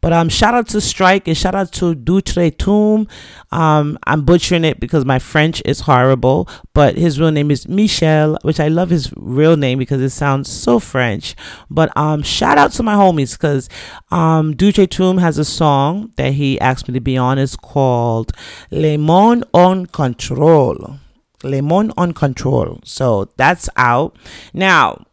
But 0.00 0.12
um, 0.12 0.28
shout 0.28 0.54
out 0.54 0.68
to 0.68 0.80
Strike 0.80 1.26
and 1.26 1.36
shout 1.36 1.56
out 1.56 1.72
to 1.72 1.94
Dutre 1.94 2.56
Toom. 2.56 3.08
Um, 3.50 3.98
I'm 4.06 4.24
butchering 4.24 4.64
it 4.64 4.78
because 4.78 5.04
my 5.04 5.18
French 5.18 5.60
is 5.64 5.80
horrible, 5.80 6.48
but 6.72 6.96
his 6.96 7.18
real 7.18 7.32
name 7.32 7.50
is 7.50 7.66
Michel, 7.66 8.38
which 8.42 8.60
I 8.60 8.68
love 8.68 8.90
his 8.90 9.12
real 9.16 9.56
name 9.56 9.78
because 9.80 10.00
it 10.00 10.10
sounds 10.10 10.48
so 10.48 10.78
French. 10.78 11.34
But 11.68 11.94
um, 11.96 12.22
shout 12.22 12.58
out 12.58 12.70
to 12.72 12.84
my 12.84 12.94
homies 12.94 13.32
because 13.32 13.68
um, 14.12 14.54
Dutre 14.54 14.88
Toom 14.88 15.18
has 15.18 15.38
a 15.38 15.44
song 15.44 16.12
that 16.14 16.34
he 16.34 16.60
asked 16.60 16.86
me 16.86 16.94
to 16.94 17.00
be 17.00 17.16
on. 17.16 17.38
It's 17.38 17.56
called 17.56 18.32
Le 18.70 18.96
Monde 18.96 19.42
en 19.52 19.86
Contrôle. 19.86 21.00
Le 21.42 21.62
on 21.96 22.12
Control. 22.12 22.80
So 22.84 23.30
that's 23.36 23.68
out. 23.76 24.16
Now, 24.52 25.04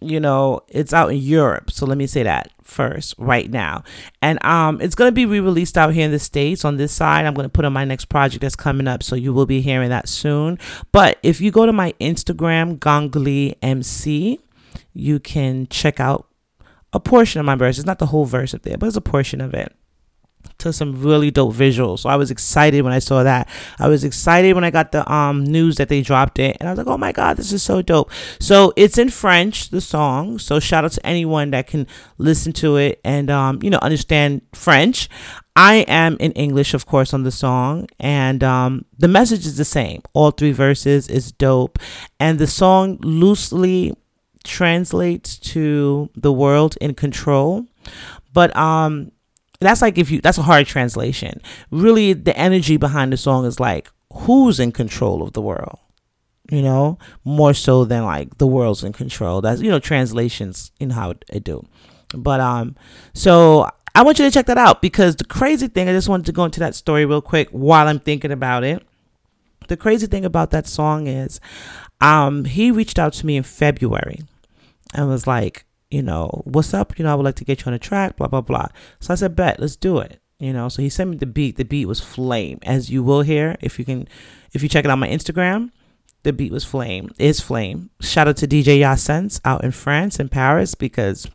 you 0.00 0.18
know, 0.18 0.60
it's 0.68 0.92
out 0.92 1.10
in 1.10 1.18
Europe. 1.18 1.70
So 1.70 1.86
let 1.86 1.98
me 1.98 2.06
say 2.06 2.22
that 2.22 2.50
first 2.62 3.14
right 3.18 3.50
now. 3.50 3.82
And 4.22 4.42
um 4.44 4.80
it's 4.80 4.94
to 5.08 5.12
be 5.12 5.26
re-released 5.26 5.76
out 5.76 5.92
here 5.92 6.04
in 6.04 6.10
the 6.10 6.18
states 6.18 6.64
on 6.64 6.76
this 6.76 6.92
side. 6.92 7.26
I'm 7.26 7.34
to 7.44 7.52
put 7.52 7.64
on 7.64 7.72
my 7.72 7.84
next 7.84 8.06
project 8.06 8.42
that's 8.42 8.56
coming 8.56 8.88
up, 8.88 9.02
so 9.02 9.16
you 9.16 9.32
will 9.32 9.46
be 9.46 9.60
hearing 9.60 9.90
that 9.90 10.08
soon. 10.08 10.58
But 10.92 11.18
if 11.22 11.40
you 11.40 11.50
go 11.50 11.66
to 11.66 11.72
my 11.72 11.92
Instagram 12.00 12.78
Gangalee 12.78 13.56
MC, 13.62 14.40
you 14.94 15.20
can 15.20 15.66
check 15.68 16.00
out 16.00 16.26
a 16.92 17.00
portion 17.00 17.40
of 17.40 17.46
my 17.46 17.54
verse. 17.54 17.78
It's 17.78 17.86
not 17.86 17.98
the 17.98 18.06
whole 18.06 18.24
verse 18.24 18.54
up 18.54 18.62
there, 18.62 18.76
but 18.78 18.86
it's 18.86 18.96
a 18.96 19.00
portion 19.00 19.40
of 19.40 19.54
it 19.54 19.74
to 20.58 20.72
some 20.72 21.00
really 21.02 21.30
dope 21.30 21.54
visuals. 21.54 22.00
So 22.00 22.08
I 22.08 22.16
was 22.16 22.30
excited 22.30 22.82
when 22.82 22.92
I 22.92 22.98
saw 22.98 23.22
that. 23.22 23.48
I 23.78 23.88
was 23.88 24.04
excited 24.04 24.54
when 24.54 24.64
I 24.64 24.70
got 24.70 24.92
the 24.92 25.10
um 25.10 25.44
news 25.44 25.76
that 25.76 25.88
they 25.88 26.02
dropped 26.02 26.38
it, 26.38 26.56
and 26.60 26.68
I 26.68 26.72
was 26.72 26.78
like, 26.78 26.86
"Oh 26.86 26.98
my 26.98 27.12
god, 27.12 27.36
this 27.36 27.52
is 27.52 27.62
so 27.62 27.82
dope!" 27.82 28.10
So 28.40 28.72
it's 28.76 28.98
in 28.98 29.10
French, 29.10 29.70
the 29.70 29.80
song. 29.80 30.38
So 30.38 30.60
shout 30.60 30.84
out 30.84 30.92
to 30.92 31.06
anyone 31.06 31.50
that 31.50 31.66
can 31.66 31.86
listen 32.18 32.52
to 32.54 32.76
it 32.76 33.00
and 33.04 33.30
um 33.30 33.60
you 33.62 33.70
know 33.70 33.78
understand 33.82 34.42
French. 34.52 35.08
I 35.56 35.84
am 35.88 36.16
in 36.20 36.32
English, 36.32 36.74
of 36.74 36.86
course, 36.86 37.12
on 37.12 37.24
the 37.24 37.32
song, 37.32 37.88
and 37.98 38.42
um, 38.42 38.84
the 38.98 39.08
message 39.08 39.44
is 39.44 39.56
the 39.56 39.64
same. 39.64 40.00
All 40.14 40.30
three 40.30 40.52
verses 40.52 41.08
is 41.08 41.32
dope, 41.32 41.78
and 42.18 42.38
the 42.38 42.46
song 42.46 42.98
loosely 43.02 43.94
translates 44.44 45.38
to 45.38 46.08
the 46.14 46.32
world 46.32 46.78
in 46.80 46.94
control. 46.94 47.66
But 48.32 48.56
um, 48.56 49.12
that's 49.60 49.82
like 49.82 49.98
if 49.98 50.10
you 50.10 50.20
that's 50.20 50.38
a 50.38 50.42
hard 50.42 50.66
translation. 50.66 51.40
Really 51.70 52.12
the 52.12 52.36
energy 52.36 52.76
behind 52.76 53.12
the 53.12 53.16
song 53.16 53.44
is 53.44 53.60
like 53.60 53.90
who's 54.12 54.58
in 54.58 54.72
control 54.72 55.22
of 55.22 55.34
the 55.34 55.42
world? 55.42 55.78
You 56.50 56.62
know, 56.62 56.98
more 57.24 57.54
so 57.54 57.84
than 57.84 58.04
like 58.04 58.38
the 58.38 58.46
world's 58.46 58.82
in 58.82 58.92
control. 58.92 59.40
That's 59.40 59.60
you 59.60 59.70
know 59.70 59.78
translations 59.78 60.72
in 60.80 60.90
how 60.90 61.10
it 61.10 61.44
do. 61.44 61.66
But 62.14 62.40
um 62.40 62.74
so 63.12 63.68
I 63.94 64.02
want 64.02 64.18
you 64.18 64.24
to 64.24 64.30
check 64.30 64.46
that 64.46 64.58
out 64.58 64.80
because 64.80 65.16
the 65.16 65.24
crazy 65.24 65.68
thing 65.68 65.88
I 65.88 65.92
just 65.92 66.08
wanted 66.08 66.26
to 66.26 66.32
go 66.32 66.44
into 66.44 66.60
that 66.60 66.74
story 66.74 67.04
real 67.04 67.20
quick 67.20 67.48
while 67.50 67.86
I'm 67.86 68.00
thinking 68.00 68.32
about 68.32 68.64
it. 68.64 68.82
The 69.68 69.76
crazy 69.76 70.06
thing 70.06 70.24
about 70.24 70.50
that 70.50 70.66
song 70.66 71.06
is 71.06 71.38
um 72.00 72.46
he 72.46 72.70
reached 72.70 72.98
out 72.98 73.12
to 73.14 73.26
me 73.26 73.36
in 73.36 73.42
February 73.42 74.20
and 74.94 75.08
was 75.08 75.26
like 75.26 75.64
you 75.90 76.02
know, 76.02 76.42
what's 76.44 76.72
up? 76.72 76.98
You 76.98 77.04
know, 77.04 77.12
I 77.12 77.14
would 77.14 77.24
like 77.24 77.36
to 77.36 77.44
get 77.44 77.60
you 77.60 77.66
on 77.66 77.74
a 77.74 77.78
track, 77.78 78.16
blah, 78.16 78.28
blah, 78.28 78.40
blah. 78.40 78.68
So 79.00 79.12
I 79.12 79.16
said, 79.16 79.34
bet, 79.34 79.58
let's 79.58 79.76
do 79.76 79.98
it. 79.98 80.20
You 80.38 80.52
know, 80.52 80.68
so 80.68 80.80
he 80.80 80.88
sent 80.88 81.10
me 81.10 81.16
the 81.16 81.26
beat. 81.26 81.56
The 81.56 81.64
beat 81.64 81.86
was 81.86 82.00
flame, 82.00 82.58
as 82.62 82.90
you 82.90 83.02
will 83.02 83.22
hear 83.22 83.56
if 83.60 83.78
you 83.78 83.84
can, 83.84 84.08
if 84.52 84.62
you 84.62 84.68
check 84.68 84.84
it 84.84 84.90
out 84.90 84.98
my 84.98 85.08
Instagram. 85.08 85.70
The 86.22 86.32
beat 86.32 86.52
was 86.52 86.64
flame, 86.64 87.10
is 87.18 87.40
flame. 87.40 87.90
Shout 88.00 88.28
out 88.28 88.36
to 88.38 88.46
DJ 88.46 88.78
Yasens 88.78 89.40
out 89.44 89.64
in 89.64 89.70
France 89.70 90.20
in 90.20 90.28
Paris 90.28 90.74
because, 90.74 91.26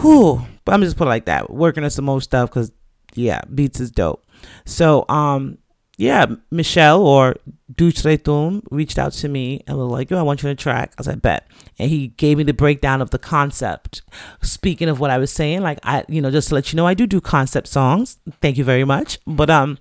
whew, 0.00 0.42
but 0.64 0.72
I'm 0.72 0.82
just 0.82 0.96
put 0.96 1.06
it 1.06 1.10
like 1.10 1.24
that. 1.24 1.50
Working 1.50 1.82
on 1.82 1.90
some 1.90 2.04
more 2.04 2.20
stuff 2.20 2.50
because, 2.50 2.70
yeah, 3.14 3.42
beats 3.52 3.80
is 3.80 3.90
dope. 3.90 4.24
So, 4.64 5.04
um, 5.08 5.58
yeah, 6.00 6.24
Michelle 6.50 7.06
or 7.06 7.36
Dutretum 7.74 8.62
reached 8.70 8.98
out 8.98 9.12
to 9.12 9.28
me 9.28 9.62
and 9.66 9.76
was 9.76 9.90
like, 9.90 10.10
yo, 10.10 10.18
I 10.18 10.22
want 10.22 10.42
you 10.42 10.48
to 10.48 10.54
track. 10.54 10.94
I 10.98 11.02
said, 11.02 11.20
bet. 11.20 11.46
And 11.78 11.90
he 11.90 12.08
gave 12.08 12.38
me 12.38 12.42
the 12.42 12.54
breakdown 12.54 13.02
of 13.02 13.10
the 13.10 13.18
concept. 13.18 14.00
Speaking 14.40 14.88
of 14.88 14.98
what 14.98 15.10
I 15.10 15.18
was 15.18 15.30
saying, 15.30 15.60
like 15.60 15.78
I, 15.82 16.06
you 16.08 16.22
know, 16.22 16.30
just 16.30 16.48
to 16.48 16.54
let 16.54 16.72
you 16.72 16.78
know, 16.78 16.86
I 16.86 16.94
do 16.94 17.06
do 17.06 17.20
concept 17.20 17.68
songs. 17.68 18.16
Thank 18.40 18.56
you 18.56 18.64
very 18.64 18.82
much. 18.82 19.18
But 19.26 19.50
um, 19.50 19.76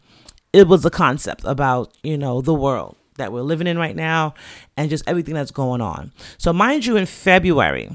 it 0.51 0.67
was 0.67 0.83
a 0.83 0.89
concept 0.89 1.45
about, 1.45 1.97
you 2.03 2.17
know, 2.17 2.41
the 2.41 2.53
world 2.53 2.97
that 3.15 3.31
we're 3.31 3.39
living 3.39 3.67
in 3.67 3.77
right 3.77 3.95
now 3.95 4.33
and 4.75 4.89
just 4.89 5.07
everything 5.07 5.35
that's 5.35 5.51
going 5.51 5.79
on. 5.79 6.11
So 6.37 6.51
mind 6.51 6.85
you, 6.85 6.97
in 6.97 7.05
February, 7.05 7.89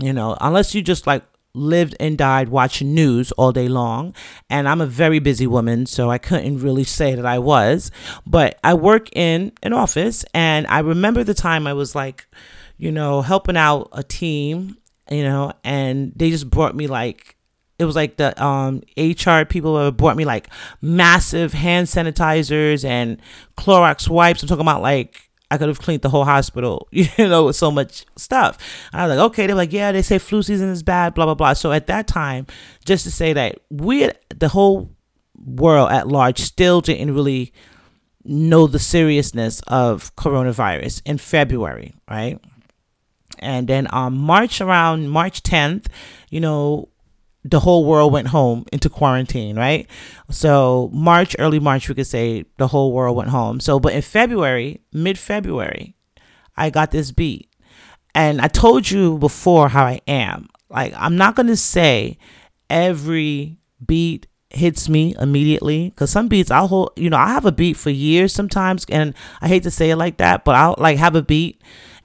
you 0.00 0.12
know, 0.12 0.36
unless 0.40 0.72
you 0.72 0.82
just 0.82 1.04
like 1.08 1.24
lived 1.54 1.96
and 2.00 2.18
died 2.18 2.48
watching 2.48 2.94
news 2.94 3.32
all 3.32 3.52
day 3.52 3.68
long. 3.68 4.14
And 4.50 4.68
I'm 4.68 4.80
a 4.80 4.86
very 4.86 5.18
busy 5.20 5.46
woman, 5.46 5.86
so 5.86 6.10
I 6.10 6.18
couldn't 6.18 6.58
really 6.58 6.84
say 6.84 7.14
that 7.14 7.24
I 7.24 7.38
was. 7.38 7.90
But 8.26 8.58
I 8.62 8.74
work 8.74 9.08
in 9.16 9.52
an 9.62 9.72
office, 9.72 10.24
and 10.34 10.66
I 10.66 10.80
remember 10.80 11.24
the 11.24 11.34
time 11.34 11.66
I 11.66 11.72
was 11.72 11.94
like, 11.94 12.26
you 12.76 12.90
know, 12.90 13.22
helping 13.22 13.56
out 13.56 13.88
a 13.92 14.02
team, 14.02 14.76
you 15.10 15.22
know, 15.22 15.52
and 15.62 16.12
they 16.16 16.30
just 16.30 16.50
brought 16.50 16.74
me 16.74 16.86
like, 16.86 17.36
it 17.78 17.84
was 17.84 17.96
like 17.96 18.16
the 18.16 18.40
um, 18.42 18.82
HR 18.96 19.44
people 19.44 19.90
brought 19.92 20.16
me 20.16 20.24
like 20.24 20.48
massive 20.80 21.52
hand 21.52 21.86
sanitizers 21.86 22.84
and 22.84 23.20
Clorox 23.56 24.08
wipes. 24.08 24.42
I'm 24.42 24.48
talking 24.48 24.62
about 24.62 24.82
like 24.82 25.23
I 25.54 25.58
could 25.58 25.68
have 25.68 25.80
cleaned 25.80 26.02
the 26.02 26.08
whole 26.08 26.24
hospital, 26.24 26.88
you 26.92 27.08
know, 27.18 27.46
with 27.46 27.56
so 27.56 27.70
much 27.70 28.04
stuff. 28.16 28.58
And 28.92 29.00
I 29.00 29.06
was 29.06 29.16
like, 29.16 29.24
okay. 29.26 29.46
They're 29.46 29.56
like, 29.56 29.72
yeah, 29.72 29.92
they 29.92 30.02
say 30.02 30.18
flu 30.18 30.42
season 30.42 30.68
is 30.68 30.82
bad, 30.82 31.14
blah, 31.14 31.24
blah, 31.24 31.34
blah. 31.34 31.52
So 31.52 31.72
at 31.72 31.86
that 31.86 32.06
time, 32.06 32.46
just 32.84 33.04
to 33.04 33.10
say 33.10 33.32
that 33.32 33.60
we, 33.70 34.10
the 34.28 34.48
whole 34.48 34.90
world 35.44 35.90
at 35.90 36.08
large, 36.08 36.40
still 36.40 36.80
didn't 36.80 37.14
really 37.14 37.52
know 38.24 38.66
the 38.66 38.78
seriousness 38.78 39.60
of 39.68 40.14
coronavirus 40.16 41.02
in 41.04 41.18
February, 41.18 41.94
right? 42.10 42.40
And 43.38 43.68
then 43.68 43.86
um, 43.92 44.16
March 44.16 44.60
around 44.60 45.10
March 45.10 45.42
10th, 45.42 45.86
you 46.30 46.40
know, 46.40 46.88
the 47.44 47.60
whole 47.60 47.84
world 47.84 48.12
went 48.12 48.28
home 48.28 48.64
into 48.72 48.88
quarantine, 48.88 49.56
right? 49.56 49.86
So 50.30 50.90
March, 50.92 51.36
early 51.38 51.60
March, 51.60 51.88
we 51.88 51.94
could 51.94 52.06
say 52.06 52.46
the 52.56 52.68
whole 52.68 52.92
world 52.92 53.16
went 53.16 53.28
home. 53.28 53.60
So, 53.60 53.78
but 53.78 53.92
in 53.92 54.02
February, 54.02 54.80
mid 54.92 55.18
February, 55.18 55.94
I 56.56 56.70
got 56.70 56.90
this 56.90 57.12
beat. 57.12 57.50
And 58.14 58.40
I 58.40 58.48
told 58.48 58.90
you 58.90 59.18
before 59.18 59.68
how 59.68 59.84
I 59.84 60.00
am. 60.08 60.48
Like, 60.70 60.94
I'm 60.96 61.16
not 61.16 61.34
going 61.34 61.48
to 61.48 61.56
say 61.56 62.16
every 62.70 63.58
beat 63.84 64.26
hits 64.50 64.88
me 64.88 65.14
immediately 65.20 65.90
because 65.90 66.10
some 66.10 66.28
beats 66.28 66.50
I'll 66.50 66.68
hold, 66.68 66.92
you 66.96 67.10
know, 67.10 67.16
I 67.16 67.28
have 67.28 67.44
a 67.44 67.52
beat 67.52 67.76
for 67.76 67.90
years 67.90 68.32
sometimes. 68.32 68.86
And 68.88 69.14
I 69.42 69.48
hate 69.48 69.64
to 69.64 69.70
say 69.70 69.90
it 69.90 69.96
like 69.96 70.16
that, 70.16 70.44
but 70.44 70.54
I'll 70.54 70.76
like 70.78 70.96
have 70.96 71.16
a 71.16 71.22
beat 71.22 71.60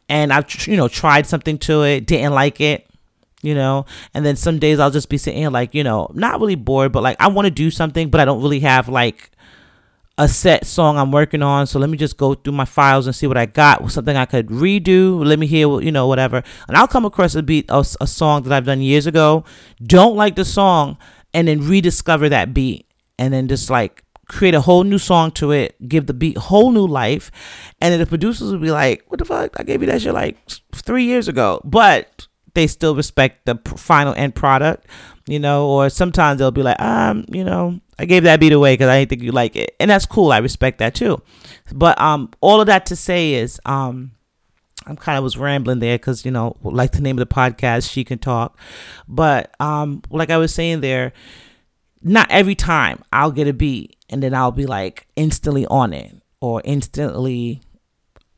and 0.09 0.33
I've, 0.33 0.67
you 0.67 0.75
know, 0.75 0.87
tried 0.87 1.27
something 1.27 1.57
to 1.59 1.83
it, 1.83 2.07
didn't 2.07 2.33
like 2.33 2.59
it 2.59 2.88
you 3.41 3.55
know? 3.55 3.85
And 4.13 4.25
then 4.25 4.35
some 4.35 4.59
days 4.59 4.79
i'll 4.79 4.91
just 4.91 5.09
be 5.09 5.17
sitting 5.17 5.39
here 5.39 5.49
like 5.49 5.73
you 5.73 5.83
know 5.83 6.09
not 6.13 6.39
really 6.39 6.55
bored 6.55 6.91
but 6.91 7.03
like 7.03 7.17
i 7.19 7.27
want 7.27 7.45
to 7.45 7.51
do 7.51 7.71
something 7.71 8.09
but 8.09 8.19
i 8.19 8.25
don't 8.25 8.41
really 8.41 8.59
have 8.61 8.89
like 8.89 9.31
a 10.17 10.27
set 10.27 10.65
song 10.65 10.97
i'm 10.97 11.11
working 11.11 11.41
on. 11.41 11.65
So 11.65 11.79
let 11.79 11.89
me 11.89 11.97
just 11.97 12.17
go 12.17 12.35
through 12.35 12.53
my 12.53 12.65
files 12.65 13.07
and 13.07 13.15
see 13.15 13.27
what 13.27 13.37
i 13.37 13.45
got 13.45 13.89
something 13.91 14.17
i 14.17 14.25
could 14.25 14.47
redo 14.47 15.25
let 15.25 15.39
me 15.39 15.47
hear 15.47 15.79
you 15.81 15.91
know 15.91 16.07
whatever. 16.07 16.43
And 16.67 16.77
i'll 16.77 16.87
come 16.87 17.05
across 17.05 17.35
a 17.35 17.43
beat 17.43 17.65
a, 17.69 17.85
a 18.01 18.07
song 18.07 18.43
that 18.43 18.53
i've 18.53 18.65
done 18.65 18.81
years 18.81 19.07
ago 19.07 19.45
don't 19.81 20.15
like 20.15 20.35
the 20.35 20.45
song 20.45 20.97
and 21.33 21.47
then 21.47 21.67
rediscover 21.67 22.29
that 22.29 22.53
beat. 22.53 22.85
And 23.17 23.33
then 23.33 23.47
just 23.47 23.69
like 23.69 24.03
create 24.27 24.53
a 24.53 24.61
whole 24.61 24.83
new 24.83 24.99
song 24.99 25.31
to 25.31 25.51
it 25.51 25.75
give 25.89 26.05
the 26.05 26.13
beat 26.13 26.37
whole 26.37 26.71
new 26.71 26.87
life. 26.87 27.31
And 27.81 27.91
then 27.91 27.99
the 27.99 28.05
producers 28.05 28.51
will 28.51 28.59
be 28.59 28.71
like 28.71 29.03
what 29.07 29.19
the 29.19 29.25
fuck? 29.25 29.59
I 29.59 29.63
gave 29.63 29.81
you 29.81 29.87
that 29.87 30.01
shit 30.01 30.13
like 30.13 30.37
three 30.73 31.05
years 31.05 31.27
ago. 31.27 31.61
But 31.63 32.27
they 32.53 32.67
still 32.67 32.95
respect 32.95 33.45
the 33.45 33.55
final 33.77 34.13
end 34.15 34.35
product, 34.35 34.87
you 35.27 35.39
know, 35.39 35.67
or 35.67 35.89
sometimes 35.89 36.39
they'll 36.39 36.51
be 36.51 36.63
like, 36.63 36.79
um, 36.81 37.25
you 37.31 37.43
know, 37.43 37.79
I 37.97 38.05
gave 38.05 38.23
that 38.23 38.39
beat 38.39 38.53
away 38.53 38.73
because 38.73 38.89
I 38.89 38.99
didn't 38.99 39.09
think 39.09 39.21
you 39.23 39.31
like 39.31 39.55
it. 39.55 39.75
And 39.79 39.91
that's 39.91 40.05
cool. 40.05 40.31
I 40.31 40.37
respect 40.37 40.79
that 40.79 40.95
too. 40.95 41.21
But 41.73 41.99
um, 41.99 42.31
all 42.41 42.61
of 42.61 42.67
that 42.67 42.85
to 42.87 42.95
say 42.95 43.33
is, 43.33 43.59
um, 43.65 44.11
I'm 44.85 44.95
kind 44.95 45.17
of 45.17 45.23
was 45.23 45.37
rambling 45.37 45.79
there 45.79 45.97
because, 45.97 46.25
you 46.25 46.31
know, 46.31 46.55
like 46.63 46.93
the 46.93 47.01
name 47.01 47.19
of 47.19 47.27
the 47.27 47.33
podcast, 47.33 47.91
She 47.91 48.03
Can 48.03 48.17
Talk. 48.17 48.57
But 49.07 49.53
um, 49.59 50.01
like 50.09 50.29
I 50.29 50.37
was 50.37 50.53
saying 50.53 50.81
there, 50.81 51.13
not 52.01 52.31
every 52.31 52.55
time 52.55 53.03
I'll 53.11 53.31
get 53.31 53.47
a 53.47 53.53
beat 53.53 53.97
and 54.09 54.23
then 54.23 54.33
I'll 54.33 54.51
be 54.51 54.65
like 54.65 55.07
instantly 55.15 55.65
on 55.67 55.93
it 55.93 56.15
or 56.39 56.61
instantly 56.63 57.61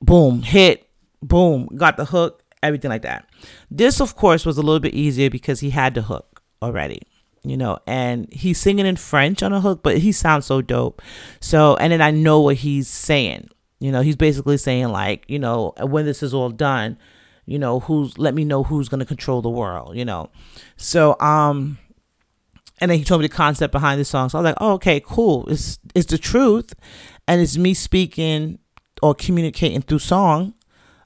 boom, 0.02 0.42
hit, 0.42 0.90
boom, 1.22 1.68
got 1.76 1.98
the 1.98 2.06
hook 2.06 2.41
everything 2.64 2.90
like 2.90 3.02
that. 3.04 3.28
This, 3.70 4.02
of 4.02 4.16
course, 4.16 4.46
was 4.46 4.58
a 4.58 4.62
little 4.62 4.80
bit 4.80 4.94
easier 4.94 5.30
because 5.30 5.60
he 5.60 5.72
had 5.72 5.94
the 5.94 6.04
hook 6.04 6.42
already, 6.62 7.02
you 7.44 7.58
know, 7.58 7.80
and 7.88 8.32
he's 8.32 8.60
singing 8.60 8.86
in 8.86 8.96
French 8.96 9.42
on 9.42 9.54
a 9.54 9.62
hook, 9.62 9.82
but 9.84 9.98
he 10.00 10.12
sounds 10.12 10.46
so 10.46 10.62
dope. 10.62 11.02
So, 11.40 11.76
and 11.78 11.92
then 11.92 12.02
I 12.02 12.12
know 12.12 12.40
what 12.42 12.58
he's 12.58 12.88
saying. 12.88 13.50
You 13.80 13.92
know, 13.92 14.02
he's 14.02 14.16
basically 14.16 14.58
saying, 14.58 14.90
like, 14.90 15.26
you 15.28 15.40
know, 15.40 15.74
when 15.82 16.06
this 16.06 16.22
is 16.22 16.34
all 16.34 16.50
done, 16.50 16.98
you 17.48 17.58
know, 17.58 17.80
who's, 17.80 18.18
let 18.18 18.36
me 18.36 18.46
know 18.46 18.64
who's 18.64 18.90
going 18.90 19.00
to 19.00 19.06
control 19.06 19.42
the 19.42 19.50
world, 19.50 19.98
you 19.98 20.06
know. 20.06 20.30
So, 20.78 21.20
um, 21.20 21.80
and 22.80 22.92
then 22.92 23.00
he 23.00 23.04
told 23.04 23.22
me 23.22 23.28
the 23.28 23.34
concept 23.34 23.72
behind 23.72 24.00
the 24.00 24.06
song. 24.06 24.30
So 24.30 24.38
I 24.38 24.42
was 24.42 24.50
like, 24.50 24.58
oh, 24.62 24.74
okay, 24.74 25.02
cool. 25.04 25.48
It's, 25.50 25.80
it's 25.96 26.12
the 26.12 26.18
truth. 26.18 26.74
And 27.28 27.42
it's 27.42 27.58
me 27.58 27.74
speaking 27.74 28.60
or 29.02 29.16
communicating 29.16 29.82
through 29.82 30.00
song 30.00 30.54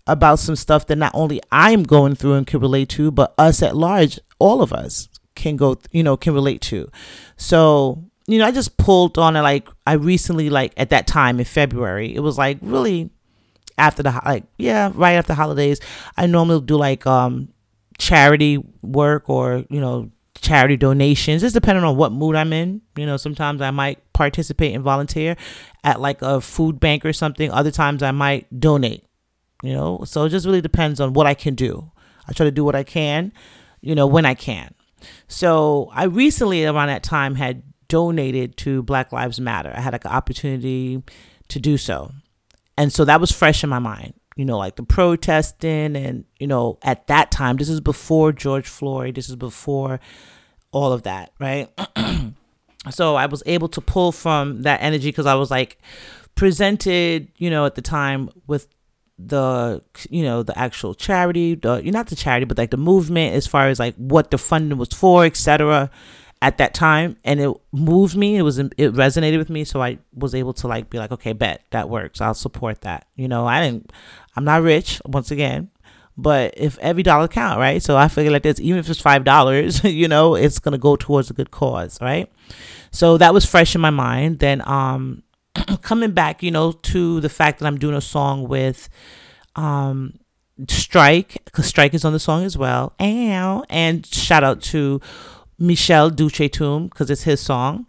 about 0.08 0.40
some 0.40 0.56
stuff 0.56 0.88
that 0.88 0.98
not 0.98 1.12
only 1.14 1.42
I'm 1.52 1.84
going 1.84 2.16
through 2.16 2.34
and 2.34 2.46
can 2.46 2.60
relate 2.60 2.90
to, 2.90 3.12
but 3.12 3.34
us 3.38 3.64
at 3.64 3.76
large, 3.76 4.20
all 4.40 4.62
of 4.62 4.72
us 4.72 5.10
can 5.36 5.58
go, 5.58 5.78
you 5.92 6.04
know, 6.04 6.16
can 6.18 6.34
relate 6.34 6.62
to. 6.62 6.90
So, 7.38 8.04
you 8.28 8.38
know, 8.38 8.46
I 8.46 8.52
just 8.52 8.78
pulled 8.78 9.18
on 9.18 9.36
it 9.36 9.42
like 9.42 9.68
I 9.86 9.94
recently, 9.94 10.50
like 10.50 10.74
at 10.78 10.90
that 10.92 11.08
time 11.08 11.40
in 11.40 11.46
February, 11.46 12.16
it 12.16 12.20
was 12.20 12.38
like 12.38 12.58
really 12.62 13.10
after 13.78 14.04
the, 14.04 14.22
like, 14.26 14.44
yeah, 14.58 14.92
right 14.94 15.14
after 15.14 15.34
holidays. 15.34 15.80
I 16.18 16.28
normally 16.28 16.62
do 16.62 16.78
like 16.78 17.06
um 17.08 17.50
charity 17.98 18.64
work 18.82 19.30
or, 19.30 19.66
you 19.70 19.80
know, 19.80 20.12
charity 20.40 20.78
donations, 20.78 21.42
just 21.42 21.56
depending 21.56 21.84
on 21.84 21.98
what 21.98 22.12
mood 22.12 22.36
I'm 22.36 22.54
in. 22.54 22.82
You 22.96 23.06
know, 23.06 23.18
sometimes 23.18 23.62
I 23.62 23.72
might 23.72 24.00
participate 24.14 24.76
and 24.76 24.84
volunteer 24.84 25.36
at 25.84 26.00
like 26.00 26.22
a 26.22 26.42
food 26.42 26.80
bank 26.80 27.06
or 27.06 27.14
something. 27.14 27.50
Other 27.52 27.72
times 27.72 28.04
I 28.04 28.12
might 28.12 28.48
donate 28.60 29.05
you 29.66 29.74
know? 29.74 30.04
So 30.06 30.24
it 30.26 30.30
just 30.30 30.46
really 30.46 30.62
depends 30.62 31.00
on 31.00 31.14
what 31.14 31.28
i 31.28 31.34
can 31.34 31.56
do. 31.56 31.92
I 32.28 32.34
try 32.34 32.46
to 32.46 32.52
do 32.52 32.64
what 32.64 32.76
i 32.76 32.84
can 32.84 33.32
you 33.82 33.96
know 33.96 34.08
when 34.08 34.26
i 34.26 34.34
can. 34.34 34.74
So 35.28 35.90
i 35.94 36.06
recently 36.06 36.66
around 36.66 36.88
that 36.88 37.04
time 37.04 37.36
had 37.36 37.64
donated 37.88 38.58
to 38.58 38.82
black 38.84 39.12
lives 39.12 39.40
matter. 39.40 39.72
I 39.76 39.80
had 39.80 39.94
like 39.94 40.06
an 40.06 40.12
opportunity 40.12 41.04
to 41.50 41.60
do 41.60 41.78
so. 41.78 42.12
And 42.78 42.92
so 42.92 43.06
that 43.06 43.22
was 43.22 43.32
fresh 43.32 43.64
in 43.64 43.70
my 43.70 43.80
mind 43.80 44.16
you 44.36 44.46
know 44.46 44.58
like 44.58 44.76
the 44.76 44.84
protesting 44.84 45.96
and 45.96 46.26
you 46.40 46.48
know 46.48 46.78
at 46.82 47.08
that 47.08 47.32
time 47.32 47.58
this 47.58 47.70
is 47.70 47.80
before 47.80 48.32
george 48.32 48.68
floyd 48.68 49.16
this 49.16 49.30
is 49.30 49.36
before 49.36 50.00
all 50.72 50.92
of 50.92 51.04
that 51.04 51.32
right? 51.40 51.70
So 52.92 53.16
i 53.16 53.26
was 53.26 53.42
able 53.48 53.68
to 53.70 53.82
pull 53.82 54.12
from 54.12 54.62
that 54.62 54.80
energy 54.80 55.10
because 55.10 55.26
i 55.26 55.34
was 55.34 55.50
like 55.50 55.80
presented 56.36 57.32
you 57.38 57.50
know 57.50 57.66
at 57.66 57.74
the 57.74 57.82
time 57.82 58.30
with 58.46 58.68
the 59.18 59.82
you 60.10 60.24
know 60.24 60.44
the 60.44 60.58
actual 60.60 60.94
charity 60.94 61.56
the 61.56 61.82
not 61.84 62.08
the 62.08 62.16
charity 62.18 62.44
but 62.46 62.58
like 62.58 62.72
the 62.72 62.78
movement 62.78 63.34
as 63.34 63.48
far 63.48 63.70
as 63.70 63.80
like 63.80 63.96
what 63.96 64.30
the 64.30 64.38
funding 64.38 64.78
was 64.78 64.90
for 64.90 65.24
etc 65.24 65.90
at 66.42 66.60
that 66.60 66.74
time. 66.74 67.18
And 67.24 67.40
it 67.40 67.52
moved 67.72 68.16
me 68.16 68.36
it 68.38 68.44
was 68.44 68.60
it 68.60 68.72
resonated 68.78 69.38
with 69.38 69.50
me 69.50 69.64
so 69.64 69.82
i 69.82 69.98
was 70.14 70.36
able 70.36 70.54
to 70.54 70.68
like 70.68 70.90
be 70.90 70.98
like 70.98 71.12
okay 71.12 71.34
bet 71.34 71.64
that 71.72 71.90
works 71.90 72.22
i'll 72.22 72.34
support 72.34 72.82
that. 72.82 73.08
You 73.16 73.28
know 73.28 73.48
i 73.48 73.62
didn't 73.62 73.92
i'm 74.36 74.44
not 74.46 74.62
rich 74.62 75.02
once 75.06 75.32
again 75.32 75.70
but 76.18 76.54
if 76.56 76.78
every 76.80 77.04
dollar 77.04 77.28
count 77.28 77.60
right? 77.60 77.82
So 77.82 77.98
i 77.98 78.08
figure 78.08 78.32
like 78.32 78.44
this 78.44 78.60
even 78.60 78.80
if 78.80 78.90
it's 78.90 79.02
five 79.02 79.24
dollars 79.24 79.84
you 80.02 80.08
know 80.08 80.36
it's 80.36 80.60
gonna 80.60 80.78
go 80.78 80.96
towards 80.96 81.30
a 81.30 81.34
good 81.34 81.52
cause 81.52 82.00
right? 82.02 82.32
So 82.92 83.18
that 83.18 83.34
was 83.34 83.46
fresh 83.46 83.76
in 83.76 83.82
my 83.82 83.90
mind. 83.90 84.40
Then 84.40 84.62
um 84.68 85.24
coming 85.82 86.12
back, 86.12 86.44
you 86.44 86.52
know, 86.52 86.72
to 86.72 87.20
the 87.22 87.30
fact 87.30 87.60
that 87.60 87.66
I'm 87.66 87.78
doing 87.78 87.96
a 87.96 88.02
song 88.02 88.48
with 88.48 88.90
um 89.56 90.20
Strike, 90.70 91.44
because 91.46 91.66
Strike 91.66 91.94
is 91.94 92.06
on 92.06 92.14
the 92.14 92.20
song 92.20 92.44
as 92.46 92.58
well. 92.58 92.94
Ow. 93.02 93.64
And 93.70 94.06
shout 94.06 94.44
out 94.44 94.62
to 94.64 95.02
Michel 95.60 96.10
Duchetum, 96.10 96.90
because 96.90 97.10
it's 97.10 97.24
his 97.24 97.42
song. 97.42 97.88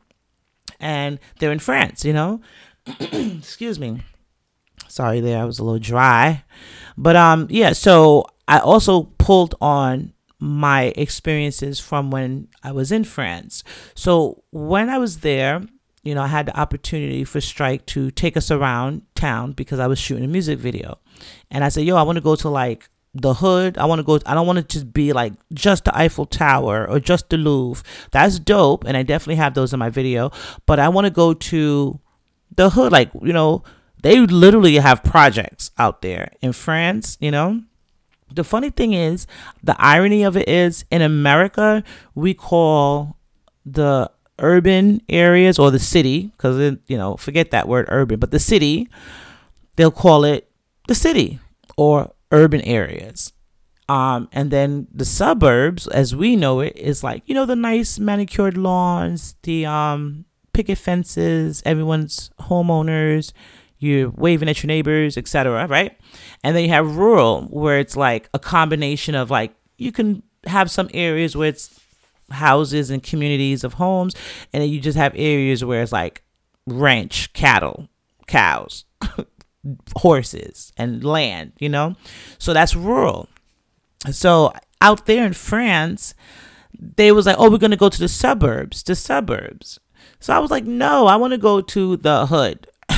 And 0.81 1.21
they're 1.39 1.53
in 1.53 1.61
France, 1.61 2.05
you 2.05 2.13
know. 2.13 2.41
Excuse 3.01 3.79
me. 3.79 4.03
Sorry 4.89 5.21
there, 5.21 5.41
I 5.41 5.45
was 5.45 5.59
a 5.59 5.65
little 5.65 5.79
dry. 5.79 6.45
But 6.97 7.17
um 7.17 7.47
yeah, 7.51 7.73
so 7.73 8.27
I 8.49 8.59
also 8.59 9.05
pulled 9.19 9.55
on 9.61 10.13
my 10.39 10.93
experiences 10.97 11.81
from 11.81 12.11
when 12.11 12.49
I 12.63 12.73
was 12.73 12.93
in 12.93 13.05
France. 13.05 13.65
So 13.95 14.43
when 14.51 14.91
I 14.91 14.99
was 14.99 15.21
there, 15.21 15.63
you 16.07 16.15
know, 16.15 16.23
I 16.23 16.29
had 16.29 16.47
the 16.47 16.59
opportunity 16.59 17.25
for 17.25 17.41
Strike 17.41 17.85
to 17.87 18.13
take 18.13 18.37
us 18.37 18.51
around 18.51 19.03
town 19.17 19.53
because 19.53 19.81
I 19.81 19.89
was 19.89 19.99
shooting 19.99 20.25
a 20.25 20.29
music 20.29 20.59
video. 20.59 20.99
And 21.51 21.65
I 21.65 21.69
said, 21.69 21.85
yo, 21.85 21.97
I 21.97 22.03
want 22.03 22.17
to 22.17 22.23
go 22.23 22.37
to 22.37 22.49
like 22.49 22.89
the 23.13 23.35
hood. 23.35 23.77
I 23.77 23.87
want 23.87 23.99
to 23.99 24.05
go, 24.05 24.21
I 24.25 24.35
don't 24.35 24.47
want 24.47 24.59
to 24.59 24.65
just 24.65 24.93
be 24.93 25.13
like 25.13 25.33
just 25.53 25.85
the 25.85 25.99
Eiffel 25.99 26.25
Tower 26.25 26.89
or 26.89 27.01
just 27.01 27.29
the 27.31 27.37
Louvre. 27.37 27.85
That's 28.13 28.39
dope. 28.39 28.85
And 28.85 28.97
I 28.97 29.03
definitely 29.03 29.37
have 29.37 29.55
those 29.55 29.73
in 29.73 29.81
my 29.81 29.91
video. 29.91 30.31
But 30.65 30.79
I 30.79 30.89
want 30.89 31.07
to 31.07 31.11
go 31.11 31.35
to 31.35 31.99
the 32.55 32.71
hood. 32.71 32.93
Like, 32.93 33.11
you 33.21 33.33
know, 33.33 33.65
they 34.03 34.21
literally 34.21 34.77
have 34.77 35.03
projects 35.03 35.73
out 35.77 36.03
there 36.03 36.31
in 36.41 36.53
France, 36.53 37.19
you 37.21 37.33
know. 37.33 37.63
The 38.33 38.45
funny 38.45 38.71
thing 38.71 38.93
is, 38.93 39.27
the 39.63 39.77
irony 39.79 40.23
of 40.23 40.37
it 40.37 40.49
is 40.49 40.85
in 40.91 41.03
America, 41.03 41.83
we 42.15 42.35
call 42.35 43.17
the 43.65 44.11
urban 44.39 45.01
areas 45.09 45.59
or 45.59 45.71
the 45.71 45.79
city, 45.79 46.33
because, 46.37 46.79
you 46.87 46.97
know, 46.97 47.17
forget 47.17 47.51
that 47.51 47.69
word 47.69 47.87
urban, 47.89 48.19
but 48.19 48.31
the 48.31 48.39
city, 48.39 48.89
they'll 49.77 49.91
call 49.91 50.25
it 50.25 50.51
the 50.89 50.95
city 50.95 51.39
or 51.77 52.13
urban 52.33 52.61
areas. 52.63 53.33
Um, 53.89 54.29
and 54.33 54.51
then 54.51 54.89
the 54.93 55.05
suburbs, 55.05 55.87
as 55.87 56.15
we 56.15 56.35
know 56.35 56.61
it, 56.61 56.77
is 56.77 57.05
like, 57.05 57.23
you 57.27 57.35
know, 57.35 57.47
the 57.47 57.55
nice 57.55 57.99
manicured 57.99 58.57
lawns, 58.57 59.37
the 59.43 59.65
um, 59.67 60.25
picket 60.53 60.79
fences, 60.79 61.63
everyone's 61.65 62.31
homeowners, 62.41 63.33
you're 63.79 64.11
waving 64.11 64.49
at 64.49 64.63
your 64.63 64.69
neighbors, 64.69 65.17
etc. 65.17 65.67
Right? 65.67 65.97
And 66.43 66.57
then 66.57 66.65
you 66.65 66.71
have 66.71 66.97
rural, 66.97 67.43
where 67.43 67.79
it's 67.79 67.97
like 67.97 68.29
a 68.35 68.39
combination 68.39 69.15
of 69.15 69.31
like 69.31 69.55
you 69.77 69.93
can 69.93 70.23
have 70.47 70.71
some 70.71 70.89
areas 70.95 71.37
where 71.37 71.49
it's 71.49 71.79
houses 72.31 72.91
and 72.91 73.03
communities 73.03 73.65
of 73.65 73.75
homes, 73.75 74.15
and 74.53 74.63
then 74.63 74.71
you 74.71 74.81
just 74.81 74.99
have 74.99 75.13
areas 75.17 75.65
where 75.65 75.83
it's 75.83 75.93
like 75.93 76.23
ranch, 76.67 77.33
cattle, 77.33 77.89
cows, 78.27 78.85
horses, 79.97 80.73
and 80.77 81.05
land, 81.05 81.53
you 81.59 81.69
know? 81.69 81.97
So 82.39 82.53
that's 82.53 82.75
rural. 82.75 83.29
So 84.11 84.53
out 84.81 85.07
there 85.07 85.25
in 85.25 85.33
France, 85.33 86.15
they 86.79 87.13
was 87.13 87.27
like, 87.27 87.37
"Oh, 87.39 87.51
we're 87.51 87.59
gonna 87.59 87.77
go 87.77 87.89
to 87.89 87.99
the 87.99 88.09
suburbs, 88.09 88.83
the 88.83 88.95
suburbs." 88.95 89.81
So 90.21 90.35
I 90.35 90.39
was 90.39 90.51
like, 90.51 90.65
"No, 90.65 91.07
I 91.07 91.17
want 91.17 91.33
to 91.33 91.39
go 91.39 91.61
to 91.61 91.97
the 91.97 92.27
hood. 92.27 92.69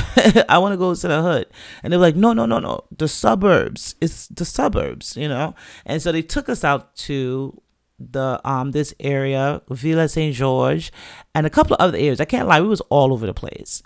I 0.49 0.57
want 0.57 0.73
to 0.73 0.77
go 0.77 0.93
to 0.93 1.07
the 1.07 1.21
hood." 1.21 1.47
And 1.81 1.91
they 1.91 1.97
were 1.97 2.03
like, 2.03 2.15
"No, 2.15 2.33
no, 2.33 2.45
no, 2.45 2.59
no, 2.59 2.83
the 2.95 3.07
suburbs. 3.07 3.95
It's 4.01 4.27
the 4.27 4.45
suburbs, 4.45 5.15
you 5.15 5.27
know." 5.27 5.55
And 5.85 6.01
so 6.01 6.11
they 6.11 6.21
took 6.21 6.49
us 6.49 6.63
out 6.63 6.95
to 7.07 7.61
the 7.99 8.39
um 8.43 8.71
this 8.71 8.93
area, 8.99 9.61
Villa 9.69 10.07
Saint 10.07 10.35
George, 10.35 10.91
and 11.35 11.45
a 11.45 11.49
couple 11.49 11.75
of 11.75 11.81
other 11.81 11.97
areas. 11.97 12.19
I 12.19 12.25
can't 12.25 12.47
lie, 12.47 12.61
we 12.61 12.67
was 12.67 12.81
all 12.89 13.13
over 13.13 13.25
the 13.25 13.33
place. 13.33 13.81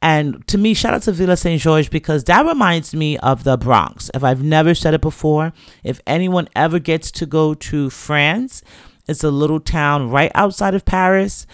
And 0.00 0.46
to 0.46 0.58
me, 0.58 0.74
shout 0.74 0.94
out 0.94 1.02
to 1.02 1.12
Villa 1.12 1.36
Saint 1.36 1.60
George 1.60 1.90
because 1.90 2.24
that 2.24 2.46
reminds 2.46 2.94
me 2.94 3.18
of 3.18 3.42
the 3.42 3.56
Bronx. 3.56 4.10
If 4.14 4.22
I've 4.22 4.42
never 4.42 4.74
said 4.74 4.94
it 4.94 5.00
before, 5.00 5.52
if 5.82 6.00
anyone 6.06 6.48
ever 6.54 6.78
gets 6.78 7.10
to 7.12 7.26
go 7.26 7.54
to 7.54 7.90
France, 7.90 8.62
it's 9.08 9.24
a 9.24 9.30
little 9.30 9.58
town 9.58 10.10
right 10.10 10.30
outside 10.34 10.74
of 10.74 10.84
Paris. 10.84 11.46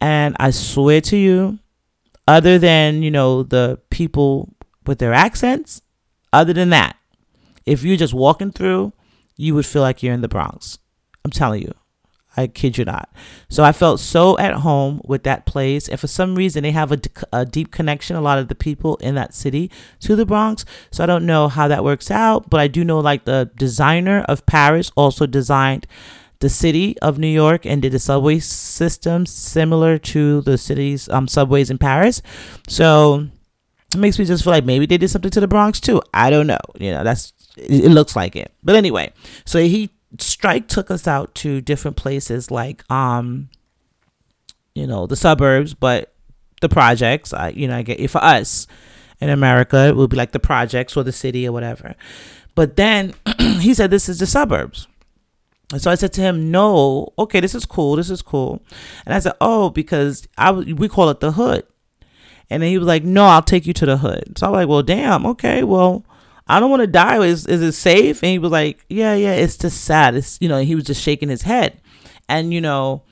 And 0.00 0.36
I 0.40 0.50
swear 0.52 1.00
to 1.02 1.16
you, 1.16 1.58
other 2.26 2.58
than, 2.58 3.02
you 3.02 3.10
know, 3.10 3.42
the 3.42 3.78
people 3.90 4.54
with 4.86 4.98
their 4.98 5.12
accents, 5.12 5.82
other 6.32 6.52
than 6.52 6.70
that, 6.70 6.96
if 7.66 7.82
you're 7.82 7.96
just 7.96 8.14
walking 8.14 8.52
through, 8.52 8.92
you 9.36 9.54
would 9.54 9.66
feel 9.66 9.82
like 9.82 10.02
you're 10.02 10.14
in 10.14 10.22
the 10.22 10.28
Bronx. 10.28 10.78
I'm 11.24 11.30
telling 11.30 11.62
you. 11.62 11.74
I 12.36 12.46
kid 12.46 12.78
you 12.78 12.84
not. 12.84 13.10
So 13.48 13.62
I 13.62 13.72
felt 13.72 14.00
so 14.00 14.38
at 14.38 14.54
home 14.54 15.02
with 15.04 15.22
that 15.24 15.44
place. 15.44 15.88
And 15.88 16.00
for 16.00 16.06
some 16.06 16.34
reason, 16.34 16.62
they 16.62 16.70
have 16.70 16.90
a, 16.90 17.00
a, 17.32 17.44
deep 17.44 17.70
connection, 17.70 18.16
a 18.16 18.22
lot 18.22 18.38
of 18.38 18.48
the 18.48 18.54
people 18.54 18.96
in 18.96 19.14
that 19.16 19.34
city 19.34 19.70
to 20.00 20.16
the 20.16 20.24
Bronx. 20.24 20.64
So 20.90 21.02
I 21.02 21.06
don't 21.06 21.26
know 21.26 21.48
how 21.48 21.68
that 21.68 21.84
works 21.84 22.10
out, 22.10 22.48
but 22.48 22.60
I 22.60 22.68
do 22.68 22.84
know 22.84 23.00
like 23.00 23.24
the 23.24 23.50
designer 23.56 24.24
of 24.28 24.46
Paris 24.46 24.90
also 24.96 25.26
designed 25.26 25.86
the 26.40 26.48
city 26.48 26.98
of 27.00 27.18
New 27.18 27.28
York 27.28 27.64
and 27.66 27.82
did 27.82 27.94
a 27.94 27.98
subway 27.98 28.38
system 28.38 29.26
similar 29.26 29.98
to 29.98 30.40
the 30.40 30.58
city's 30.58 31.08
um, 31.10 31.28
subways 31.28 31.70
in 31.70 31.78
Paris. 31.78 32.22
So 32.66 33.26
it 33.94 33.98
makes 33.98 34.18
me 34.18 34.24
just 34.24 34.42
feel 34.42 34.52
like 34.52 34.64
maybe 34.64 34.86
they 34.86 34.98
did 34.98 35.08
something 35.08 35.30
to 35.30 35.40
the 35.40 35.46
Bronx 35.46 35.80
too. 35.80 36.02
I 36.14 36.30
don't 36.30 36.46
know. 36.46 36.58
You 36.80 36.92
know, 36.92 37.04
that's 37.04 37.32
it 37.56 37.90
looks 37.90 38.16
like 38.16 38.34
it. 38.34 38.50
But 38.62 38.74
anyway, 38.74 39.12
so 39.44 39.60
he 39.60 39.90
strike 40.18 40.68
took 40.68 40.90
us 40.90 41.06
out 41.06 41.34
to 41.34 41.60
different 41.60 41.96
places 41.96 42.50
like 42.50 42.90
um 42.90 43.48
you 44.74 44.86
know 44.86 45.06
the 45.06 45.16
suburbs 45.16 45.74
but 45.74 46.12
the 46.60 46.68
projects 46.68 47.32
I, 47.32 47.50
you 47.50 47.68
know 47.68 47.76
i 47.76 47.82
get 47.82 48.10
for 48.10 48.22
us 48.22 48.66
in 49.20 49.30
america 49.30 49.88
it 49.88 49.96
would 49.96 50.10
be 50.10 50.16
like 50.16 50.32
the 50.32 50.40
projects 50.40 50.96
or 50.96 51.02
the 51.02 51.12
city 51.12 51.46
or 51.46 51.52
whatever 51.52 51.94
but 52.54 52.76
then 52.76 53.14
he 53.38 53.74
said 53.74 53.90
this 53.90 54.08
is 54.08 54.18
the 54.18 54.26
suburbs 54.26 54.86
and 55.72 55.80
so 55.80 55.90
I 55.90 55.94
said 55.94 56.12
to 56.14 56.20
him, 56.20 56.50
"No, 56.50 57.12
okay, 57.18 57.40
this 57.40 57.54
is 57.54 57.64
cool. 57.64 57.96
This 57.96 58.10
is 58.10 58.20
cool." 58.20 58.62
And 59.06 59.14
I 59.14 59.18
said, 59.18 59.32
"Oh, 59.40 59.70
because 59.70 60.28
I 60.36 60.52
we 60.52 60.88
call 60.88 61.08
it 61.08 61.20
the 61.20 61.32
hood." 61.32 61.64
And 62.50 62.62
then 62.62 62.70
he 62.70 62.78
was 62.78 62.86
like, 62.86 63.04
"No, 63.04 63.24
I'll 63.24 63.42
take 63.42 63.66
you 63.66 63.72
to 63.72 63.86
the 63.86 63.96
hood." 63.96 64.38
So 64.38 64.46
I'm 64.46 64.52
like, 64.52 64.68
"Well, 64.68 64.82
damn. 64.82 65.24
Okay, 65.24 65.62
well, 65.64 66.04
I 66.46 66.60
don't 66.60 66.70
want 66.70 66.80
to 66.82 66.86
die. 66.86 67.24
Is 67.24 67.46
is 67.46 67.62
it 67.62 67.72
safe? 67.72 68.22
And 68.22 68.30
he 68.30 68.38
was 68.38 68.50
like, 68.52 68.84
Yeah, 68.88 69.14
yeah, 69.14 69.32
it's 69.32 69.56
just 69.56 69.84
sad. 69.84 70.14
It's 70.14 70.38
you 70.40 70.48
know, 70.48 70.60
he 70.60 70.74
was 70.74 70.84
just 70.84 71.02
shaking 71.02 71.28
his 71.28 71.42
head. 71.42 71.80
And 72.28 72.52
you 72.52 72.60
know, 72.60 73.02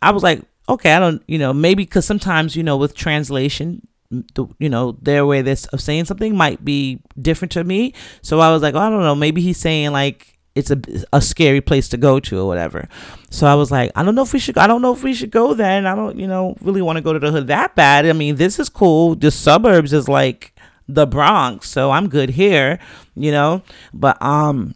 I 0.00 0.10
was 0.10 0.22
like, 0.22 0.42
okay, 0.68 0.92
I 0.92 0.98
don't, 0.98 1.22
you 1.26 1.38
know, 1.38 1.52
maybe 1.52 1.84
because 1.84 2.04
sometimes, 2.04 2.56
you 2.56 2.62
know, 2.62 2.76
with 2.76 2.94
translation, 2.94 3.86
the, 4.10 4.46
you 4.58 4.68
know, 4.68 4.98
their 5.00 5.24
way 5.24 5.42
this 5.42 5.66
of 5.66 5.80
saying 5.80 6.04
something 6.04 6.36
might 6.36 6.64
be 6.64 7.00
different 7.18 7.52
to 7.52 7.64
me. 7.64 7.94
So 8.20 8.40
I 8.40 8.50
was 8.50 8.62
like, 8.62 8.74
oh, 8.74 8.78
I 8.78 8.90
don't 8.90 9.02
know, 9.02 9.14
maybe 9.14 9.40
he's 9.40 9.58
saying 9.58 9.92
like 9.92 10.38
it's 10.54 10.70
a, 10.70 10.78
a 11.12 11.22
scary 11.22 11.62
place 11.62 11.88
to 11.88 11.96
go 11.96 12.20
to 12.20 12.38
or 12.38 12.46
whatever. 12.46 12.88
So 13.30 13.46
I 13.46 13.54
was 13.54 13.70
like, 13.70 13.90
I 13.96 14.02
don't 14.02 14.14
know 14.14 14.22
if 14.22 14.32
we 14.32 14.38
should, 14.38 14.58
I 14.58 14.66
don't 14.66 14.82
know 14.82 14.92
if 14.92 15.02
we 15.02 15.14
should 15.14 15.30
go 15.30 15.54
then. 15.54 15.86
I 15.86 15.94
don't, 15.94 16.18
you 16.18 16.26
know, 16.26 16.56
really 16.60 16.82
want 16.82 16.98
to 16.98 17.02
go 17.02 17.12
to 17.14 17.18
the 17.18 17.30
hood 17.30 17.46
that 17.46 17.74
bad. 17.74 18.04
I 18.04 18.12
mean, 18.12 18.36
this 18.36 18.58
is 18.58 18.68
cool. 18.68 19.14
The 19.14 19.30
suburbs 19.30 19.92
is 19.94 20.08
like, 20.08 20.51
the 20.94 21.06
Bronx, 21.06 21.68
so 21.68 21.90
I'm 21.90 22.08
good 22.08 22.30
here, 22.30 22.78
you 23.14 23.30
know. 23.30 23.62
But 23.92 24.20
um 24.22 24.74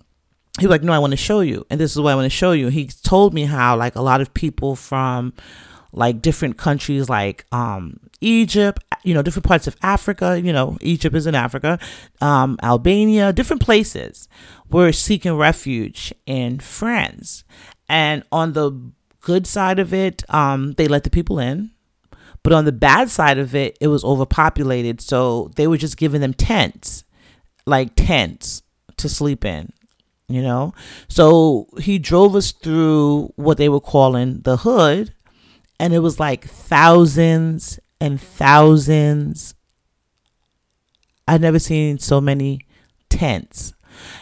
he 0.59 0.67
was 0.67 0.71
like, 0.71 0.83
No, 0.83 0.93
I 0.93 0.99
want 0.99 1.13
to 1.13 1.17
show 1.17 1.41
you. 1.41 1.67
And 1.71 1.81
this 1.81 1.93
is 1.93 2.01
what 2.01 2.13
I 2.13 2.15
want 2.15 2.27
to 2.27 2.31
show 2.31 2.53
you. 2.53 2.69
He 2.69 2.87
told 2.87 3.35
me 3.35 3.45
how 3.45 3.77
like 3.77 3.95
a 3.95 4.03
lot 4.03 4.21
of 4.21 4.33
people 4.35 4.77
from 4.77 5.33
like 5.93 6.23
different 6.23 6.57
countries 6.57 7.09
like 7.09 7.45
um 7.53 8.01
Egypt, 8.21 8.83
you 9.05 9.15
know, 9.15 9.23
different 9.23 9.47
parts 9.47 9.67
of 9.67 9.77
Africa, 9.83 10.41
you 10.41 10.53
know, 10.53 10.79
Egypt 10.81 11.15
is 11.15 11.27
in 11.27 11.35
Africa, 11.35 11.79
um, 12.21 12.59
Albania, 12.63 13.33
different 13.33 13.63
places 13.63 14.29
were 14.71 14.91
seeking 14.93 15.37
refuge 15.37 16.15
in 16.25 16.59
France. 16.59 17.45
And 17.89 18.25
on 18.33 18.55
the 18.55 18.73
good 19.21 19.47
side 19.47 19.79
of 19.79 19.93
it, 19.93 20.23
um, 20.33 20.73
they 20.73 20.89
let 20.89 21.05
the 21.05 21.11
people 21.11 21.39
in. 21.39 21.71
But 22.47 22.53
on 22.53 22.65
the 22.65 22.71
bad 22.71 23.11
side 23.11 23.39
of 23.39 23.57
it, 23.57 23.77
it 23.81 23.89
was 23.89 24.05
overpopulated. 24.05 25.01
So 25.01 25.51
they 25.57 25.67
were 25.67 25.77
just 25.77 25.97
giving 25.97 26.21
them 26.21 26.33
tents, 26.33 27.03
like 27.67 27.97
tents 27.97 28.63
to 28.99 29.09
sleep 29.09 29.45
in, 29.45 29.73
you 30.29 30.43
know? 30.43 30.73
So 31.09 31.67
he 31.81 31.99
drove 31.99 32.37
us 32.37 32.53
through 32.53 33.33
what 33.35 33.59
they 33.59 33.69
were 33.69 33.81
calling 33.81 34.43
the 34.43 34.59
hood. 34.59 35.13
And 35.81 35.93
it 35.93 35.99
was 35.99 36.21
like 36.21 36.47
thousands 36.47 37.81
and 38.01 38.21
thousands. 38.21 39.57
I've 41.27 41.41
never 41.41 41.59
seen 41.59 41.99
so 41.99 42.21
many 42.21 42.61
tents. 43.09 43.73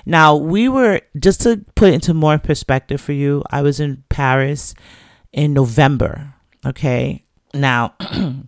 Now, 0.07 0.35
we 0.35 0.67
were, 0.67 1.03
just 1.19 1.43
to 1.43 1.63
put 1.75 1.91
it 1.91 1.97
into 1.97 2.15
more 2.15 2.39
perspective 2.39 3.03
for 3.03 3.13
you, 3.13 3.43
I 3.51 3.61
was 3.61 3.81
in 3.81 4.03
Paris 4.09 4.75
in 5.31 5.53
November. 5.53 6.33
Okay. 6.65 7.24
Now, 7.55 7.95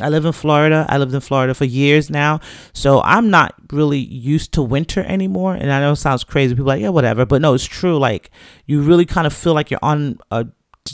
I 0.00 0.08
live 0.08 0.24
in 0.24 0.32
Florida. 0.32 0.86
I 0.88 0.98
lived 0.98 1.14
in 1.14 1.20
Florida 1.20 1.54
for 1.54 1.64
years 1.64 2.10
now. 2.10 2.40
So 2.72 3.00
I'm 3.02 3.30
not 3.30 3.54
really 3.72 3.98
used 3.98 4.52
to 4.54 4.62
winter 4.62 5.02
anymore. 5.02 5.54
And 5.54 5.72
I 5.72 5.80
know 5.80 5.92
it 5.92 5.96
sounds 5.96 6.24
crazy. 6.24 6.54
People 6.54 6.66
like, 6.66 6.80
yeah, 6.80 6.90
whatever. 6.90 7.26
But 7.26 7.42
no, 7.42 7.54
it's 7.54 7.64
true. 7.64 7.98
Like, 7.98 8.30
you 8.66 8.80
really 8.80 9.06
kind 9.06 9.26
of 9.26 9.32
feel 9.32 9.54
like 9.54 9.70
you're 9.70 9.80
on 9.82 10.18
a, 10.30 10.46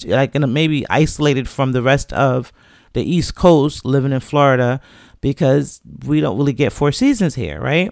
like, 0.06 0.34
in 0.34 0.42
a, 0.42 0.46
maybe 0.46 0.86
isolated 0.88 1.48
from 1.48 1.72
the 1.72 1.82
rest 1.82 2.12
of 2.12 2.52
the 2.94 3.02
East 3.02 3.34
Coast 3.34 3.84
living 3.84 4.12
in 4.12 4.20
Florida 4.20 4.80
because 5.20 5.80
we 6.06 6.20
don't 6.20 6.38
really 6.38 6.52
get 6.52 6.72
four 6.72 6.92
seasons 6.92 7.34
here, 7.34 7.60
right? 7.60 7.90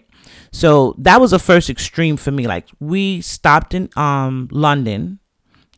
So 0.53 0.95
that 0.99 1.21
was 1.21 1.33
the 1.33 1.39
first 1.39 1.69
extreme 1.69 2.17
for 2.17 2.31
me. 2.31 2.47
Like, 2.47 2.69
we 2.81 3.21
stopped 3.21 3.75
in 3.75 3.89
um 3.97 4.49
London 4.51 5.19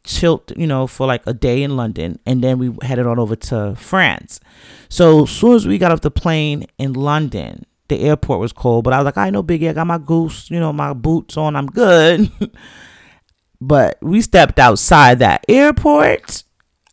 chilled, 0.04 0.52
you 0.56 0.66
know, 0.66 0.86
for 0.86 1.06
like 1.06 1.26
a 1.26 1.34
day 1.34 1.62
in 1.62 1.76
London, 1.76 2.18
and 2.26 2.42
then 2.42 2.58
we 2.58 2.74
headed 2.82 3.06
on 3.06 3.18
over 3.18 3.36
to 3.36 3.74
France. 3.76 4.40
So 4.88 5.24
as 5.24 5.30
soon 5.30 5.54
as 5.54 5.66
we 5.66 5.78
got 5.78 5.92
off 5.92 6.02
the 6.02 6.10
plane 6.10 6.66
in 6.78 6.92
London, 6.92 7.66
the 7.88 8.00
airport 8.00 8.40
was 8.40 8.52
cold, 8.52 8.84
but 8.84 8.92
I 8.92 8.98
was 8.98 9.04
like, 9.04 9.18
I 9.18 9.30
know, 9.30 9.42
Biggie, 9.42 9.68
I 9.68 9.72
got 9.72 9.86
my 9.86 9.98
goose, 9.98 10.50
you 10.50 10.60
know, 10.60 10.72
my 10.72 10.92
boots 10.92 11.36
on, 11.36 11.56
I'm 11.56 11.66
good. 11.66 12.30
but 13.60 13.98
we 14.00 14.20
stepped 14.20 14.58
outside 14.58 15.18
that 15.18 15.44
airport. 15.48 16.44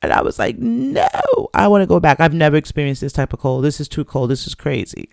And 0.04 0.12
I 0.12 0.22
was 0.24 0.40
like, 0.40 0.58
no, 0.58 1.08
I 1.54 1.68
want 1.68 1.84
to 1.84 1.88
go 1.88 2.00
back. 2.00 2.20
I've 2.20 2.34
never 2.34 2.58
experienced 2.58 3.02
this 3.02 3.14
type 3.14 3.34
of 3.34 3.40
cold. 3.40 3.64
This 3.64 3.80
is 3.80 3.88
too 3.88 4.04
cold. 4.04 4.32
This 4.32 4.48
is 4.48 4.56
crazy. 4.56 5.12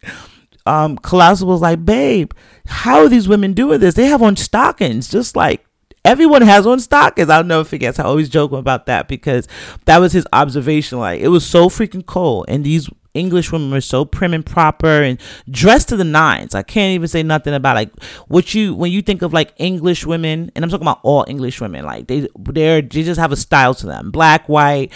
Um, 0.65 0.97
Colossal 0.97 1.47
was 1.47 1.61
like, 1.61 1.85
babe, 1.85 2.33
how 2.67 3.01
are 3.01 3.09
these 3.09 3.29
women 3.29 3.53
doing 3.53 3.81
this? 3.81 3.95
They 3.95 4.07
have 4.07 4.23
on 4.23 4.37
stockings, 4.37 5.09
just 5.11 5.37
like 5.37 5.65
everyone 6.05 6.43
has 6.43 6.67
on 6.67 6.81
stockings. 6.81 7.31
I'll 7.31 7.45
never 7.45 7.65
forget. 7.65 7.99
I 7.99 8.05
always 8.05 8.29
joke 8.29 8.53
about 8.53 8.87
that 8.87 9.09
because 9.09 9.49
that 9.85 9.99
was 9.99 10.13
his 10.13 10.27
observation. 10.33 10.99
Like 10.99 11.21
it 11.21 11.29
was 11.29 11.47
so 11.47 11.69
freaking 11.69 12.05
cold, 12.05 12.47
and 12.49 12.65
these 12.65 12.89
English 13.15 13.51
women 13.51 13.71
were 13.71 13.81
so 13.81 14.05
prim 14.05 14.35
and 14.35 14.45
proper 14.45 15.03
and 15.03 15.21
dressed 15.51 15.89
to 15.89 15.97
the 15.97 16.05
nines. 16.05 16.55
I 16.55 16.63
can't 16.63 16.95
even 16.95 17.09
say 17.09 17.23
nothing 17.23 17.55
about 17.55 17.77
like 17.77 17.91
what 18.29 18.55
you 18.55 18.75
when 18.75 18.93
you 18.93 19.03
think 19.03 19.23
of 19.23 19.33
like 19.33 19.53
English 19.57 20.07
women, 20.07 20.51
and 20.55 20.65
I'm 20.65 20.71
talking 20.71 20.87
about 20.87 21.01
all 21.03 21.25
English 21.29 21.61
women. 21.61 21.85
Like 21.85 22.07
they 22.07 22.29
they 22.39 22.81
they 22.81 23.03
just 23.03 23.21
have 23.21 23.33
a 23.33 23.37
style 23.37 23.75
to 23.75 23.87
them, 23.87 24.11
black, 24.11 24.49
white. 24.49 24.93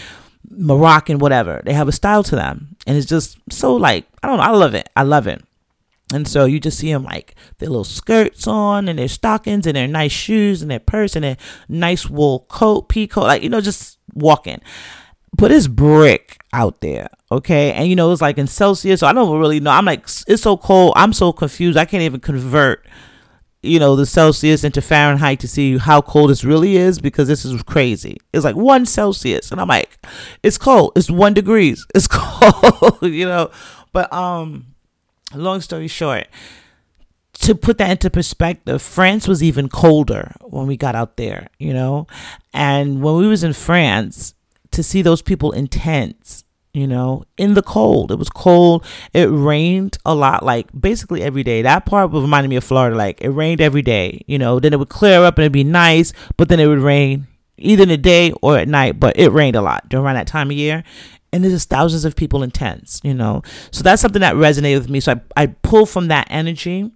Moroccan, 0.54 1.18
whatever. 1.18 1.62
They 1.64 1.72
have 1.72 1.88
a 1.88 1.92
style 1.92 2.22
to 2.24 2.36
them. 2.36 2.76
And 2.86 2.96
it's 2.98 3.06
just 3.06 3.38
so 3.50 3.74
like, 3.74 4.06
I 4.22 4.26
don't 4.26 4.36
know. 4.36 4.42
I 4.42 4.50
love 4.50 4.74
it. 4.74 4.88
I 4.94 5.02
love 5.02 5.26
it. 5.26 5.42
And 6.12 6.28
so 6.28 6.44
you 6.44 6.60
just 6.60 6.78
see 6.78 6.92
them 6.92 7.04
like 7.04 7.34
their 7.58 7.68
little 7.68 7.84
skirts 7.84 8.46
on 8.46 8.88
and 8.88 8.98
their 8.98 9.08
stockings 9.08 9.66
and 9.66 9.76
their 9.76 9.88
nice 9.88 10.12
shoes 10.12 10.62
and 10.62 10.70
their 10.70 10.80
purse 10.80 11.16
and 11.16 11.24
their 11.24 11.36
nice 11.68 12.08
wool 12.08 12.46
coat, 12.48 12.88
pea 12.88 13.06
coat, 13.06 13.22
like, 13.22 13.42
you 13.42 13.48
know, 13.48 13.60
just 13.60 13.98
walking. 14.14 14.60
But 15.34 15.50
it's 15.50 15.66
brick 15.66 16.38
out 16.52 16.82
there, 16.82 17.08
okay? 17.30 17.72
And 17.72 17.88
you 17.88 17.96
know, 17.96 18.12
it's 18.12 18.20
like 18.20 18.36
in 18.36 18.46
Celsius, 18.46 19.00
so 19.00 19.06
I 19.06 19.14
don't 19.14 19.38
really 19.38 19.60
know. 19.60 19.70
I'm 19.70 19.86
like, 19.86 20.02
it's 20.26 20.42
so 20.42 20.56
cold. 20.58 20.92
I'm 20.94 21.14
so 21.14 21.32
confused. 21.32 21.78
I 21.78 21.86
can't 21.86 22.02
even 22.02 22.20
convert, 22.20 22.86
you 23.62 23.78
know, 23.78 23.96
the 23.96 24.04
Celsius 24.04 24.62
into 24.62 24.82
Fahrenheit 24.82 25.40
to 25.40 25.48
see 25.48 25.78
how 25.78 26.02
cold 26.02 26.28
this 26.28 26.44
really 26.44 26.76
is 26.76 26.98
because 26.98 27.28
this 27.28 27.46
is 27.46 27.62
crazy. 27.62 28.18
It's 28.34 28.44
like 28.44 28.56
one 28.56 28.84
Celsius. 28.84 29.50
And 29.50 29.60
I'm 29.60 29.68
like, 29.68 29.98
it's 30.42 30.58
cold. 30.58 30.92
It's 30.96 31.10
one 31.10 31.32
degrees. 31.32 31.86
It's 31.94 32.08
cold, 32.08 32.98
you 33.02 33.24
know? 33.24 33.50
But, 33.94 34.12
um, 34.12 34.71
long 35.38 35.60
story 35.60 35.88
short, 35.88 36.26
to 37.34 37.54
put 37.54 37.78
that 37.78 37.90
into 37.90 38.10
perspective, 38.10 38.80
France 38.82 39.26
was 39.26 39.42
even 39.42 39.68
colder 39.68 40.32
when 40.42 40.66
we 40.66 40.76
got 40.76 40.94
out 40.94 41.16
there, 41.16 41.48
you 41.58 41.72
know? 41.72 42.06
And 42.52 43.02
when 43.02 43.16
we 43.16 43.26
was 43.26 43.42
in 43.42 43.52
France, 43.52 44.34
to 44.72 44.82
see 44.82 45.02
those 45.02 45.22
people 45.22 45.52
in 45.52 45.68
tents, 45.68 46.44
you 46.74 46.86
know, 46.86 47.24
in 47.36 47.54
the 47.54 47.62
cold. 47.62 48.10
It 48.10 48.18
was 48.18 48.30
cold. 48.30 48.84
It 49.12 49.26
rained 49.26 49.98
a 50.04 50.14
lot, 50.14 50.44
like 50.44 50.68
basically 50.78 51.22
every 51.22 51.42
day. 51.42 51.62
That 51.62 51.86
part 51.86 52.10
would 52.10 52.22
reminded 52.22 52.48
me 52.48 52.56
of 52.56 52.64
Florida. 52.64 52.96
Like 52.96 53.20
it 53.20 53.28
rained 53.28 53.60
every 53.60 53.82
day, 53.82 54.22
you 54.26 54.38
know, 54.38 54.58
then 54.58 54.72
it 54.72 54.78
would 54.78 54.88
clear 54.88 55.22
up 55.22 55.36
and 55.36 55.44
it'd 55.44 55.52
be 55.52 55.64
nice, 55.64 56.12
but 56.36 56.48
then 56.48 56.60
it 56.60 56.66
would 56.66 56.78
rain 56.78 57.26
either 57.58 57.84
in 57.84 57.90
the 57.90 57.96
day 57.96 58.32
or 58.42 58.58
at 58.58 58.68
night, 58.68 58.98
but 58.98 59.18
it 59.18 59.30
rained 59.30 59.56
a 59.56 59.62
lot 59.62 59.88
during 59.88 60.14
that 60.14 60.26
time 60.26 60.50
of 60.50 60.56
year. 60.56 60.82
And 61.32 61.42
there's 61.42 61.64
thousands 61.64 62.04
of 62.04 62.14
people 62.14 62.42
in 62.42 62.50
tents, 62.50 63.00
you 63.02 63.14
know. 63.14 63.42
So 63.70 63.82
that's 63.82 64.02
something 64.02 64.20
that 64.20 64.34
resonated 64.34 64.80
with 64.80 64.90
me. 64.90 65.00
So 65.00 65.12
I, 65.12 65.42
I 65.42 65.46
pulled 65.46 65.88
from 65.88 66.08
that 66.08 66.26
energy 66.28 66.90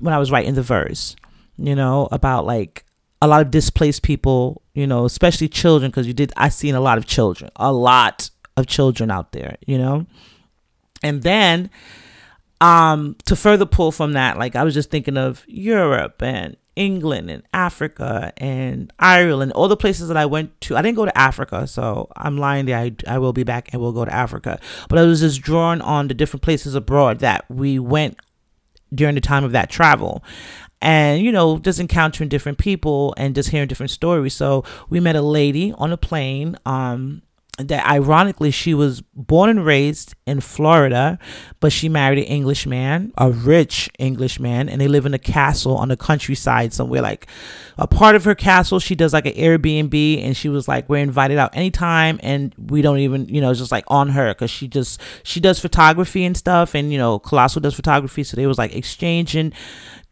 when 0.00 0.12
I 0.12 0.18
was 0.18 0.32
writing 0.32 0.54
the 0.54 0.62
verse, 0.62 1.14
you 1.56 1.76
know, 1.76 2.08
about 2.10 2.46
like 2.46 2.84
a 3.22 3.28
lot 3.28 3.42
of 3.42 3.50
displaced 3.50 4.02
people, 4.02 4.62
you 4.74 4.86
know, 4.86 5.04
especially 5.04 5.48
children, 5.48 5.90
because 5.90 6.06
you 6.06 6.14
did, 6.14 6.32
I 6.36 6.48
seen 6.48 6.74
a 6.74 6.80
lot 6.80 6.98
of 6.98 7.06
children, 7.06 7.50
a 7.56 7.72
lot 7.72 8.30
of 8.56 8.66
children 8.66 9.10
out 9.10 9.32
there, 9.32 9.56
you 9.66 9.78
know? 9.78 10.06
And 11.02 11.22
then 11.22 11.70
um 12.60 13.16
to 13.24 13.36
further 13.36 13.66
pull 13.66 13.92
from 13.92 14.14
that, 14.14 14.38
like 14.38 14.56
I 14.56 14.64
was 14.64 14.74
just 14.74 14.90
thinking 14.90 15.16
of 15.16 15.44
Europe 15.46 16.22
and 16.22 16.56
England 16.76 17.30
and 17.30 17.42
Africa 17.52 18.32
and 18.36 18.92
Ireland, 18.98 19.52
all 19.52 19.68
the 19.68 19.76
places 19.76 20.08
that 20.08 20.16
I 20.16 20.26
went 20.26 20.58
to. 20.62 20.76
I 20.76 20.82
didn't 20.82 20.96
go 20.96 21.04
to 21.04 21.18
Africa, 21.18 21.66
so 21.66 22.08
I'm 22.16 22.38
lying 22.38 22.66
there. 22.66 22.78
I, 22.78 22.94
I 23.06 23.18
will 23.18 23.32
be 23.32 23.42
back 23.42 23.72
and 23.72 23.80
we'll 23.82 23.92
go 23.92 24.04
to 24.04 24.14
Africa. 24.14 24.60
But 24.88 24.98
I 24.98 25.02
was 25.02 25.20
just 25.20 25.42
drawn 25.42 25.80
on 25.82 26.08
the 26.08 26.14
different 26.14 26.42
places 26.42 26.74
abroad 26.74 27.20
that 27.20 27.44
we 27.50 27.78
went 27.78 28.18
during 28.94 29.14
the 29.14 29.20
time 29.20 29.44
of 29.44 29.52
that 29.52 29.70
travel 29.70 30.24
and 30.82 31.22
you 31.22 31.30
know 31.30 31.58
just 31.58 31.78
encountering 31.78 32.28
different 32.28 32.58
people 32.58 33.14
and 33.16 33.34
just 33.34 33.50
hearing 33.50 33.68
different 33.68 33.90
stories 33.90 34.34
so 34.34 34.64
we 34.88 34.98
met 34.98 35.14
a 35.14 35.22
lady 35.22 35.72
on 35.78 35.92
a 35.92 35.96
plane 35.96 36.56
um 36.66 37.22
that 37.58 37.86
ironically 37.86 38.50
she 38.50 38.74
was 38.74 39.02
born 39.14 39.50
and 39.50 39.64
raised 39.64 40.14
in 40.26 40.40
Florida, 40.40 41.18
but 41.58 41.72
she 41.72 41.88
married 41.88 42.18
an 42.18 42.24
English 42.24 42.66
man, 42.66 43.12
a 43.18 43.30
rich 43.30 43.90
English 43.98 44.40
man, 44.40 44.68
and 44.68 44.80
they 44.80 44.88
live 44.88 45.06
in 45.06 45.14
a 45.14 45.18
castle 45.18 45.76
on 45.76 45.88
the 45.88 45.96
countryside 45.96 46.72
somewhere. 46.72 47.02
Like 47.02 47.26
a 47.76 47.86
part 47.86 48.14
of 48.16 48.24
her 48.24 48.34
castle, 48.34 48.78
she 48.78 48.94
does 48.94 49.12
like 49.12 49.26
an 49.26 49.34
Airbnb, 49.34 50.24
and 50.24 50.36
she 50.36 50.48
was 50.48 50.68
like, 50.68 50.88
"We're 50.88 50.98
invited 50.98 51.38
out 51.38 51.54
anytime, 51.56 52.18
and 52.22 52.54
we 52.56 52.82
don't 52.82 52.98
even, 52.98 53.28
you 53.28 53.40
know, 53.40 53.52
just 53.52 53.72
like 53.72 53.84
on 53.88 54.10
her 54.10 54.32
because 54.32 54.50
she 54.50 54.68
just 54.68 55.00
she 55.22 55.40
does 55.40 55.58
photography 55.58 56.24
and 56.24 56.36
stuff, 56.36 56.74
and 56.74 56.92
you 56.92 56.98
know, 56.98 57.18
Colossal 57.18 57.60
does 57.60 57.74
photography, 57.74 58.24
so 58.24 58.36
they 58.36 58.46
was 58.46 58.58
like 58.58 58.74
exchanging, 58.74 59.52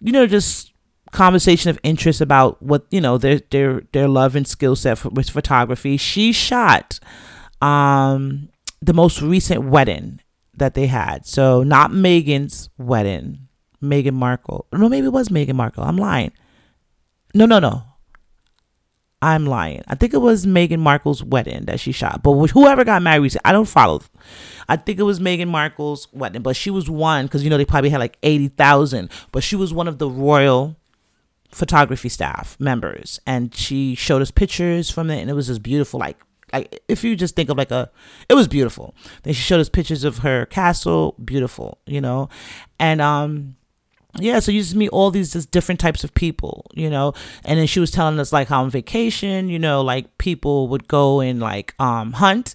you 0.01 0.12
know, 0.12 0.26
just 0.26 0.72
conversation 1.12 1.70
of 1.70 1.78
interest 1.82 2.20
about 2.20 2.62
what 2.62 2.86
you 2.90 3.00
know 3.00 3.18
their 3.18 3.40
their 3.50 3.82
their 3.92 4.09
love 4.09 4.36
and 4.36 4.46
skill 4.46 4.76
set 4.76 5.04
with 5.04 5.30
photography. 5.30 5.96
She 5.96 6.32
shot 6.32 6.98
um, 7.61 8.48
the 8.80 8.94
most 8.94 9.22
recent 9.22 9.64
wedding 9.64 10.20
that 10.54 10.74
they 10.74 10.86
had. 10.86 11.26
So 11.26 11.62
not 11.62 11.90
Meghan's 11.90 12.68
wedding, 12.78 13.48
Meghan 13.82 14.14
Markle. 14.14 14.66
No, 14.72 14.88
maybe 14.88 15.06
it 15.06 15.12
was 15.12 15.28
Meghan 15.28 15.54
Markle. 15.54 15.84
I'm 15.84 15.96
lying. 15.96 16.32
No, 17.34 17.46
no, 17.46 17.59
no. 17.59 17.84
I'm 19.20 19.46
lying. 19.46 19.82
I 19.88 19.96
think 19.96 20.14
it 20.14 20.18
was 20.18 20.46
Meghan 20.46 20.78
Markle's 20.78 21.24
wedding 21.24 21.64
that 21.64 21.80
she 21.80 21.90
shot. 21.90 22.22
But 22.22 22.34
whoever 22.48 22.84
got 22.84 23.02
married 23.02 23.22
recently, 23.22 23.48
I 23.48 23.52
don't 23.52 23.66
follow. 23.66 24.02
I 24.68 24.76
think 24.76 25.00
it 25.00 25.02
was 25.02 25.18
Meghan 25.18 25.48
Markle's 25.48 26.06
wedding, 26.12 26.42
but 26.42 26.54
she 26.54 26.70
was 26.70 26.88
one 26.88 27.26
because 27.26 27.42
you 27.42 27.50
know 27.50 27.56
they 27.56 27.64
probably 27.64 27.90
had 27.90 27.98
like 27.98 28.16
eighty 28.22 28.48
thousand. 28.48 29.11
But 29.32 29.42
she 29.42 29.56
was 29.56 29.74
one 29.74 29.88
of 29.88 29.98
the 29.98 30.09
royal 30.09 30.76
photography 31.51 32.09
staff 32.09 32.57
members, 32.61 33.20
and 33.26 33.55
she 33.55 33.94
showed 33.94 34.22
us 34.22 34.30
pictures 34.30 34.90
from 34.90 35.11
it, 35.11 35.20
and 35.20 35.30
it 35.30 35.34
was 35.34 35.46
just 35.46 35.62
beautiful, 35.62 36.01
like 36.01 36.18
like 36.53 36.80
if 36.88 37.05
you 37.05 37.14
just 37.14 37.36
think 37.36 37.51
of 37.51 37.59
like 37.59 37.70
a 37.70 37.90
it 38.28 38.34
was 38.34 38.49
beautiful. 38.49 38.94
Then 39.22 39.34
she 39.34 39.42
showed 39.42 39.61
us 39.61 39.68
pictures 39.68 40.05
of 40.05 40.18
her 40.18 40.46
castle 40.46 41.14
beautiful 41.22 41.78
you 41.86 42.01
know? 42.01 42.28
And 42.78 43.01
um 43.01 43.57
yeah 44.16 44.38
so 44.38 44.50
you 44.50 44.61
just 44.61 44.74
meet 44.74 44.88
all 44.88 45.11
these 45.11 45.32
just 45.32 45.50
different 45.50 45.78
types 45.78 46.02
of 46.02 46.14
people 46.14 46.66
you 46.74 46.88
know? 46.88 47.12
And 47.44 47.59
then 47.59 47.66
she 47.66 47.80
was 47.80 47.90
telling 47.90 48.18
us 48.18 48.32
like 48.32 48.48
how 48.48 48.62
on 48.62 48.70
vacation 48.70 49.48
you 49.48 49.59
know 49.59 49.82
like 49.82 50.16
people 50.18 50.68
would 50.68 50.88
go 50.88 51.20
and 51.20 51.40
like 51.40 51.74
um 51.78 52.12
hunt. 52.12 52.54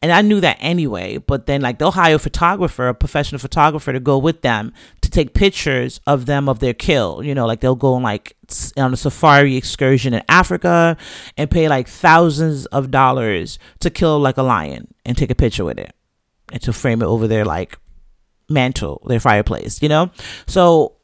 And 0.00 0.12
i 0.12 0.22
knew 0.22 0.40
that 0.40 0.56
anyway 0.60 1.18
but 1.18 1.46
then 1.46 1.60
like 1.60 1.78
they'll 1.78 1.90
hire 1.90 2.16
a 2.16 2.18
photographer 2.18 2.88
a 2.88 2.94
professional 2.94 3.38
photographer 3.38 3.92
to 3.92 4.00
go 4.00 4.18
with 4.18 4.42
them 4.42 4.72
to 5.02 5.10
take 5.10 5.34
pictures 5.34 6.00
of 6.06 6.26
them 6.26 6.48
of 6.48 6.60
their 6.60 6.74
kill 6.74 7.22
you 7.22 7.34
know? 7.34 7.46
Like 7.46 7.60
they'll 7.60 7.74
go 7.74 7.94
on 7.94 8.02
like 8.02 8.36
on 8.76 8.92
a 8.92 8.96
safari 8.96 9.56
excursion 9.56 10.14
in 10.14 10.22
africa 10.28 10.96
and 11.36 11.50
pay 11.50 11.68
like 11.68 11.88
thousands 11.88 12.66
of 12.66 12.90
dollars 12.90 13.58
to 13.80 13.90
kill 13.90 14.18
like 14.18 14.36
a 14.36 14.42
lion 14.42 14.92
and 15.04 15.16
take 15.16 15.30
a 15.30 15.34
picture 15.34 15.64
with 15.64 15.78
it 15.78 15.94
and 16.52 16.62
to 16.62 16.72
frame 16.72 17.02
it 17.02 17.06
over 17.06 17.26
their 17.26 17.44
like 17.44 17.78
mantle, 18.48 19.02
their 19.06 19.20
fireplace, 19.20 19.82
you 19.82 19.88
know? 19.88 20.10
So 20.46 20.96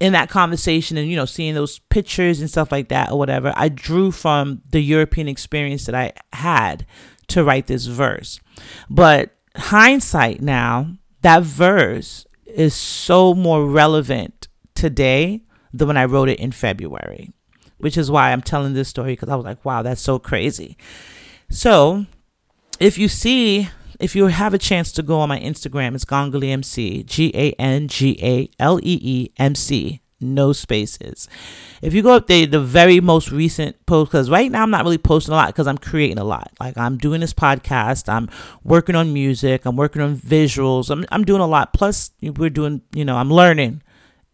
in 0.00 0.12
that 0.12 0.30
conversation 0.30 0.96
and, 0.96 1.08
you 1.08 1.16
know, 1.16 1.24
seeing 1.24 1.54
those 1.54 1.78
pictures 1.78 2.40
and 2.40 2.48
stuff 2.48 2.70
like 2.70 2.88
that 2.88 3.10
or 3.10 3.18
whatever, 3.18 3.52
I 3.56 3.68
drew 3.68 4.10
from 4.10 4.62
the 4.70 4.80
European 4.80 5.28
experience 5.28 5.86
that 5.86 5.94
I 5.94 6.12
had 6.32 6.86
to 7.28 7.44
write 7.44 7.66
this 7.66 7.86
verse. 7.86 8.40
But 8.88 9.36
hindsight 9.56 10.40
now, 10.40 10.94
that 11.22 11.42
verse 11.42 12.26
is 12.46 12.74
so 12.74 13.34
more 13.34 13.66
relevant 13.66 14.48
today 14.74 15.42
than 15.72 15.88
when 15.88 15.96
I 15.96 16.04
wrote 16.04 16.28
it 16.28 16.38
in 16.38 16.52
February, 16.52 17.32
which 17.78 17.98
is 17.98 18.10
why 18.10 18.32
I'm 18.32 18.42
telling 18.42 18.74
this 18.74 18.88
story 18.88 19.12
because 19.12 19.28
I 19.28 19.36
was 19.36 19.44
like, 19.44 19.64
wow, 19.64 19.82
that's 19.82 20.00
so 20.00 20.18
crazy. 20.18 20.76
So 21.50 22.06
if 22.78 22.98
you 22.98 23.08
see 23.08 23.68
if 23.98 24.14
you 24.14 24.26
have 24.26 24.54
a 24.54 24.58
chance 24.58 24.92
to 24.92 25.02
go 25.02 25.20
on 25.20 25.28
my 25.28 25.40
Instagram, 25.40 25.94
it's 25.94 26.04
Gangalee 26.04 26.50
MC, 26.50 27.02
G 27.02 27.32
A 27.34 27.52
N 27.52 27.88
G 27.88 28.18
A 28.22 28.48
L 28.60 28.78
E 28.82 28.98
E 29.02 29.32
M 29.38 29.54
C, 29.54 30.00
no 30.20 30.52
spaces. 30.52 31.28
If 31.82 31.94
you 31.94 32.02
go 32.02 32.12
up 32.12 32.26
there, 32.26 32.46
the 32.46 32.60
very 32.60 33.00
most 33.00 33.30
recent 33.30 33.84
post, 33.86 34.10
because 34.10 34.30
right 34.30 34.50
now 34.50 34.62
I'm 34.62 34.70
not 34.70 34.84
really 34.84 34.98
posting 34.98 35.32
a 35.32 35.36
lot 35.36 35.48
because 35.48 35.66
I'm 35.66 35.78
creating 35.78 36.18
a 36.18 36.24
lot. 36.24 36.52
Like 36.60 36.76
I'm 36.76 36.96
doing 36.96 37.20
this 37.20 37.34
podcast, 37.34 38.08
I'm 38.08 38.28
working 38.62 38.94
on 38.94 39.12
music, 39.12 39.64
I'm 39.64 39.76
working 39.76 40.02
on 40.02 40.16
visuals, 40.16 40.90
I'm, 40.90 41.04
I'm 41.10 41.24
doing 41.24 41.40
a 41.40 41.46
lot. 41.46 41.72
Plus, 41.72 42.10
we're 42.22 42.50
doing, 42.50 42.82
you 42.92 43.04
know, 43.04 43.16
I'm 43.16 43.32
learning 43.32 43.82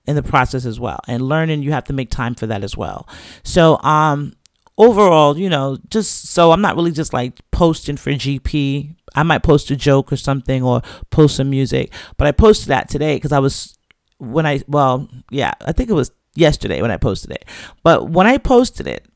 in 0.06 0.16
the 0.16 0.22
process 0.22 0.66
as 0.66 0.78
well. 0.78 1.00
And 1.08 1.22
learning, 1.22 1.62
you 1.62 1.72
have 1.72 1.84
to 1.84 1.92
make 1.92 2.10
time 2.10 2.34
for 2.34 2.46
that 2.46 2.62
as 2.62 2.76
well. 2.76 3.08
So, 3.42 3.78
um, 3.78 4.34
overall, 4.76 5.38
you 5.38 5.48
know, 5.48 5.78
just 5.88 6.28
so 6.28 6.52
I'm 6.52 6.60
not 6.60 6.76
really 6.76 6.92
just 6.92 7.12
like 7.12 7.40
posting 7.50 7.96
for 7.96 8.10
GP. 8.10 8.94
I 9.14 9.22
might 9.22 9.42
post 9.42 9.70
a 9.70 9.76
joke 9.76 10.12
or 10.12 10.16
something 10.16 10.62
or 10.62 10.82
post 11.10 11.36
some 11.36 11.50
music, 11.50 11.92
but 12.16 12.26
I 12.26 12.32
posted 12.32 12.68
that 12.68 12.88
today 12.88 13.16
because 13.16 13.32
I 13.32 13.38
was 13.38 13.78
when 14.18 14.46
I 14.46 14.60
well, 14.66 15.08
yeah, 15.30 15.52
I 15.64 15.72
think 15.72 15.90
it 15.90 15.94
was 15.94 16.10
yesterday 16.34 16.82
when 16.82 16.90
I 16.90 16.96
posted 16.96 17.30
it. 17.30 17.44
But 17.82 18.10
when 18.10 18.26
I 18.26 18.38
posted 18.38 18.86
it, 18.86 19.06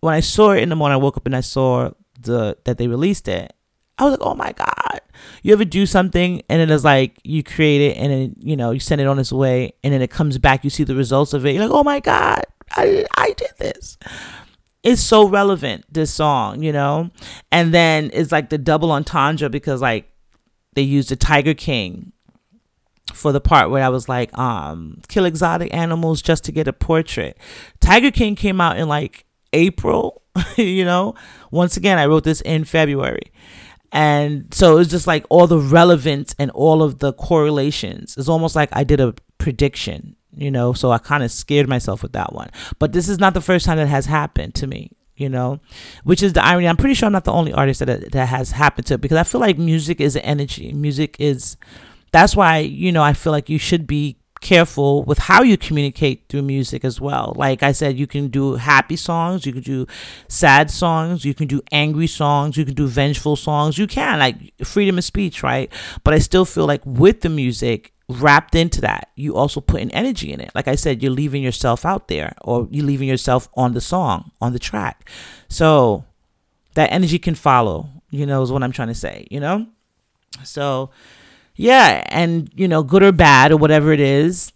when 0.00 0.14
I 0.14 0.20
saw 0.20 0.52
it 0.52 0.62
in 0.62 0.68
the 0.68 0.76
morning, 0.76 0.94
I 0.94 1.02
woke 1.02 1.16
up 1.16 1.26
and 1.26 1.36
I 1.36 1.40
saw 1.40 1.90
the 2.18 2.56
that 2.64 2.78
they 2.78 2.88
released 2.88 3.28
it. 3.28 3.52
I 3.98 4.04
was 4.04 4.12
like, 4.12 4.22
oh 4.22 4.34
my 4.34 4.52
God. 4.52 5.00
You 5.42 5.52
ever 5.52 5.66
do 5.66 5.84
something 5.84 6.42
and 6.48 6.60
then 6.60 6.70
it's 6.70 6.84
like 6.84 7.20
you 7.22 7.42
create 7.42 7.82
it 7.82 7.98
and 7.98 8.10
then, 8.10 8.36
you 8.38 8.56
know, 8.56 8.70
you 8.70 8.80
send 8.80 9.02
it 9.02 9.06
on 9.06 9.18
its 9.18 9.30
way 9.30 9.74
and 9.84 9.92
then 9.92 10.00
it 10.00 10.10
comes 10.10 10.38
back, 10.38 10.64
you 10.64 10.70
see 10.70 10.84
the 10.84 10.94
results 10.94 11.34
of 11.34 11.44
it. 11.44 11.54
You're 11.54 11.64
like, 11.64 11.78
oh 11.78 11.84
my 11.84 12.00
God, 12.00 12.42
I, 12.70 13.04
I 13.18 13.34
did 13.34 13.50
this 13.58 13.98
it's 14.82 15.02
so 15.02 15.28
relevant 15.28 15.84
this 15.92 16.12
song 16.12 16.62
you 16.62 16.72
know? 16.72 17.10
And 17.52 17.74
then 17.74 18.10
it's 18.12 18.32
like 18.32 18.50
the 18.50 18.58
double 18.58 18.92
entendre 18.92 19.48
because 19.48 19.80
like 19.80 20.10
they 20.74 20.82
used 20.82 21.10
the 21.10 21.16
tiger 21.16 21.54
king 21.54 22.12
for 23.12 23.32
the 23.32 23.40
part 23.40 23.70
where 23.70 23.82
i 23.84 23.88
was 23.88 24.08
like 24.08 24.36
um 24.38 25.00
kill 25.08 25.24
exotic 25.24 25.72
animals 25.74 26.22
just 26.22 26.44
to 26.44 26.52
get 26.52 26.68
a 26.68 26.72
portrait. 26.72 27.38
Tiger 27.80 28.10
king 28.10 28.34
came 28.34 28.60
out 28.60 28.78
in 28.78 28.88
like 28.88 29.24
april 29.52 30.22
you 30.56 30.84
know? 30.84 31.14
Once 31.50 31.76
again 31.76 31.98
i 31.98 32.06
wrote 32.06 32.24
this 32.24 32.40
in 32.42 32.64
february. 32.64 33.32
And 33.92 34.54
so 34.54 34.78
it's 34.78 34.88
just 34.88 35.08
like 35.08 35.26
all 35.28 35.48
the 35.48 35.58
relevance 35.58 36.32
and 36.38 36.52
all 36.52 36.80
of 36.80 37.00
the 37.00 37.12
correlations. 37.12 38.16
It's 38.16 38.28
almost 38.28 38.54
like 38.54 38.70
i 38.72 38.84
did 38.84 39.00
a 39.00 39.14
prediction 39.38 40.16
you 40.36 40.50
know 40.50 40.72
so 40.72 40.90
i 40.90 40.98
kind 40.98 41.22
of 41.22 41.30
scared 41.30 41.68
myself 41.68 42.02
with 42.02 42.12
that 42.12 42.32
one 42.32 42.50
but 42.78 42.92
this 42.92 43.08
is 43.08 43.18
not 43.18 43.34
the 43.34 43.40
first 43.40 43.66
time 43.66 43.76
that 43.76 43.88
has 43.88 44.06
happened 44.06 44.54
to 44.54 44.66
me 44.66 44.90
you 45.16 45.28
know 45.28 45.60
which 46.04 46.22
is 46.22 46.32
the 46.32 46.44
irony 46.44 46.68
i'm 46.68 46.76
pretty 46.76 46.94
sure 46.94 47.06
i'm 47.06 47.12
not 47.12 47.24
the 47.24 47.32
only 47.32 47.52
artist 47.52 47.84
that 47.84 48.12
that 48.12 48.26
has 48.26 48.52
happened 48.52 48.86
to 48.86 48.96
because 48.98 49.18
i 49.18 49.22
feel 49.22 49.40
like 49.40 49.58
music 49.58 50.00
is 50.00 50.16
energy 50.22 50.72
music 50.72 51.16
is 51.18 51.56
that's 52.12 52.36
why 52.36 52.58
you 52.58 52.92
know 52.92 53.02
i 53.02 53.12
feel 53.12 53.32
like 53.32 53.48
you 53.48 53.58
should 53.58 53.86
be 53.86 54.16
careful 54.40 55.04
with 55.04 55.18
how 55.18 55.42
you 55.42 55.56
communicate 55.56 56.24
through 56.28 56.42
music 56.42 56.84
as 56.84 57.00
well. 57.00 57.34
Like 57.36 57.62
I 57.62 57.72
said, 57.72 57.98
you 57.98 58.06
can 58.06 58.28
do 58.28 58.54
happy 58.54 58.96
songs, 58.96 59.44
you 59.46 59.52
can 59.52 59.62
do 59.62 59.86
sad 60.28 60.70
songs, 60.70 61.24
you 61.24 61.34
can 61.34 61.46
do 61.46 61.60
angry 61.72 62.06
songs, 62.06 62.56
you 62.56 62.64
can 62.64 62.74
do 62.74 62.86
vengeful 62.86 63.36
songs. 63.36 63.78
You 63.78 63.86
can, 63.86 64.18
like 64.18 64.36
freedom 64.64 64.98
of 64.98 65.04
speech, 65.04 65.42
right? 65.42 65.70
But 66.04 66.14
I 66.14 66.18
still 66.18 66.44
feel 66.44 66.66
like 66.66 66.82
with 66.84 67.20
the 67.20 67.28
music, 67.28 67.92
wrapped 68.10 68.54
into 68.54 68.80
that, 68.80 69.10
you 69.14 69.36
also 69.36 69.60
put 69.60 69.80
an 69.80 69.90
energy 69.92 70.32
in 70.32 70.40
it. 70.40 70.50
Like 70.54 70.68
I 70.68 70.74
said, 70.74 71.02
you're 71.02 71.12
leaving 71.12 71.42
yourself 71.42 71.84
out 71.84 72.08
there 72.08 72.34
or 72.42 72.68
you're 72.70 72.84
leaving 72.84 73.08
yourself 73.08 73.48
on 73.54 73.72
the 73.72 73.80
song, 73.80 74.32
on 74.40 74.52
the 74.52 74.58
track. 74.58 75.08
So 75.48 76.04
that 76.74 76.92
energy 76.92 77.18
can 77.18 77.34
follow, 77.34 77.88
you 78.10 78.26
know, 78.26 78.42
is 78.42 78.52
what 78.52 78.62
I'm 78.62 78.72
trying 78.72 78.88
to 78.88 78.94
say, 78.94 79.26
you 79.30 79.40
know? 79.40 79.66
So, 80.44 80.90
yeah, 81.54 82.04
and, 82.08 82.50
you 82.54 82.66
know, 82.66 82.82
good 82.82 83.02
or 83.02 83.12
bad 83.12 83.52
or 83.52 83.56
whatever 83.56 83.92
it 83.92 84.00
is, 84.00 84.52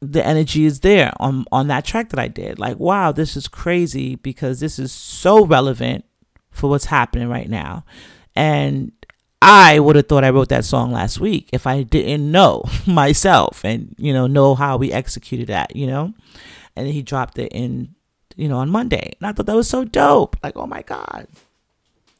the 0.00 0.24
energy 0.24 0.66
is 0.66 0.80
there 0.80 1.12
on 1.18 1.46
on 1.50 1.68
that 1.68 1.84
track 1.84 2.10
that 2.10 2.18
I 2.18 2.28
did. 2.28 2.58
Like, 2.58 2.78
wow, 2.78 3.12
this 3.12 3.34
is 3.36 3.48
crazy 3.48 4.16
because 4.16 4.60
this 4.60 4.78
is 4.78 4.92
so 4.92 5.44
relevant 5.44 6.04
for 6.50 6.68
what's 6.68 6.84
happening 6.84 7.28
right 7.28 7.48
now. 7.48 7.84
And 8.34 8.92
I 9.42 9.78
would 9.78 9.96
have 9.96 10.08
thought 10.08 10.24
I 10.24 10.30
wrote 10.30 10.48
that 10.48 10.64
song 10.64 10.92
last 10.92 11.20
week 11.20 11.48
if 11.52 11.66
I 11.66 11.82
didn't 11.82 12.30
know 12.30 12.64
myself 12.86 13.64
and, 13.64 13.94
you 13.98 14.12
know, 14.12 14.26
know 14.26 14.54
how 14.54 14.76
we 14.76 14.92
executed 14.92 15.48
that, 15.48 15.76
you 15.76 15.86
know? 15.86 16.14
And 16.74 16.88
he 16.88 17.02
dropped 17.02 17.38
it 17.38 17.52
in, 17.52 17.94
you 18.36 18.48
know, 18.48 18.58
on 18.58 18.70
Monday. 18.70 19.12
And 19.20 19.28
I 19.28 19.32
thought 19.32 19.46
that 19.46 19.56
was 19.56 19.68
so 19.68 19.84
dope. 19.84 20.36
Like, 20.42 20.56
oh 20.56 20.66
my 20.66 20.82
God. 20.82 21.26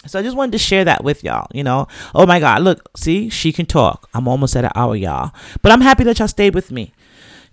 So 0.07 0.19
I 0.19 0.23
just 0.23 0.37
wanted 0.37 0.53
to 0.53 0.59
share 0.59 0.85
that 0.85 1.03
with 1.03 1.25
y'all, 1.25 1.49
you 1.53 1.64
know. 1.64 1.89
Oh 2.14 2.27
my 2.27 2.39
God, 2.39 2.62
look, 2.62 2.97
see, 2.97 3.29
she 3.29 3.53
can 3.53 3.67
talk. 3.67 4.09
I'm 4.14 4.29
almost 4.29 4.55
at 4.55 4.64
an 4.64 4.71
hour, 4.75 4.95
y'all. 4.95 5.33
But 5.62 5.73
I'm 5.73 5.81
happy 5.81 6.05
that 6.05 6.19
y'all 6.19 6.29
stayed 6.29 6.55
with 6.55 6.71
me. 6.71 6.93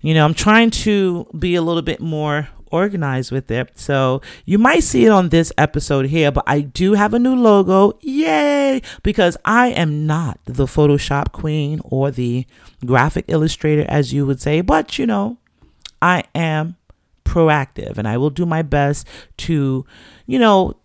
You 0.00 0.14
know, 0.14 0.24
I'm 0.24 0.34
trying 0.34 0.70
to 0.70 1.26
be 1.38 1.54
a 1.54 1.62
little 1.62 1.82
bit 1.82 2.00
more 2.00 2.48
organized 2.74 3.30
with 3.30 3.50
it. 3.50 3.78
So 3.78 4.20
you 4.44 4.58
might 4.58 4.82
see 4.82 5.06
it 5.06 5.10
on 5.10 5.28
this 5.28 5.52
episode 5.56 6.06
here, 6.06 6.32
but 6.32 6.44
I 6.46 6.60
do 6.60 6.94
have 6.94 7.14
a 7.14 7.18
new 7.18 7.36
logo. 7.36 7.96
Yay! 8.00 8.82
Because 9.02 9.36
I 9.44 9.68
am 9.68 10.06
not 10.06 10.40
the 10.44 10.66
Photoshop 10.66 11.32
queen 11.32 11.80
or 11.84 12.10
the 12.10 12.46
graphic 12.84 13.26
illustrator, 13.28 13.86
as 13.88 14.12
you 14.12 14.26
would 14.26 14.40
say, 14.40 14.60
but 14.60 14.98
you 14.98 15.06
know, 15.06 15.38
I 16.02 16.24
am 16.34 16.76
proactive 17.24 17.96
and 17.96 18.08
I 18.08 18.18
will 18.18 18.30
do 18.30 18.44
my 18.44 18.62
best 18.62 19.06
to, 19.38 19.86
you 20.26 20.38
know, 20.38 20.76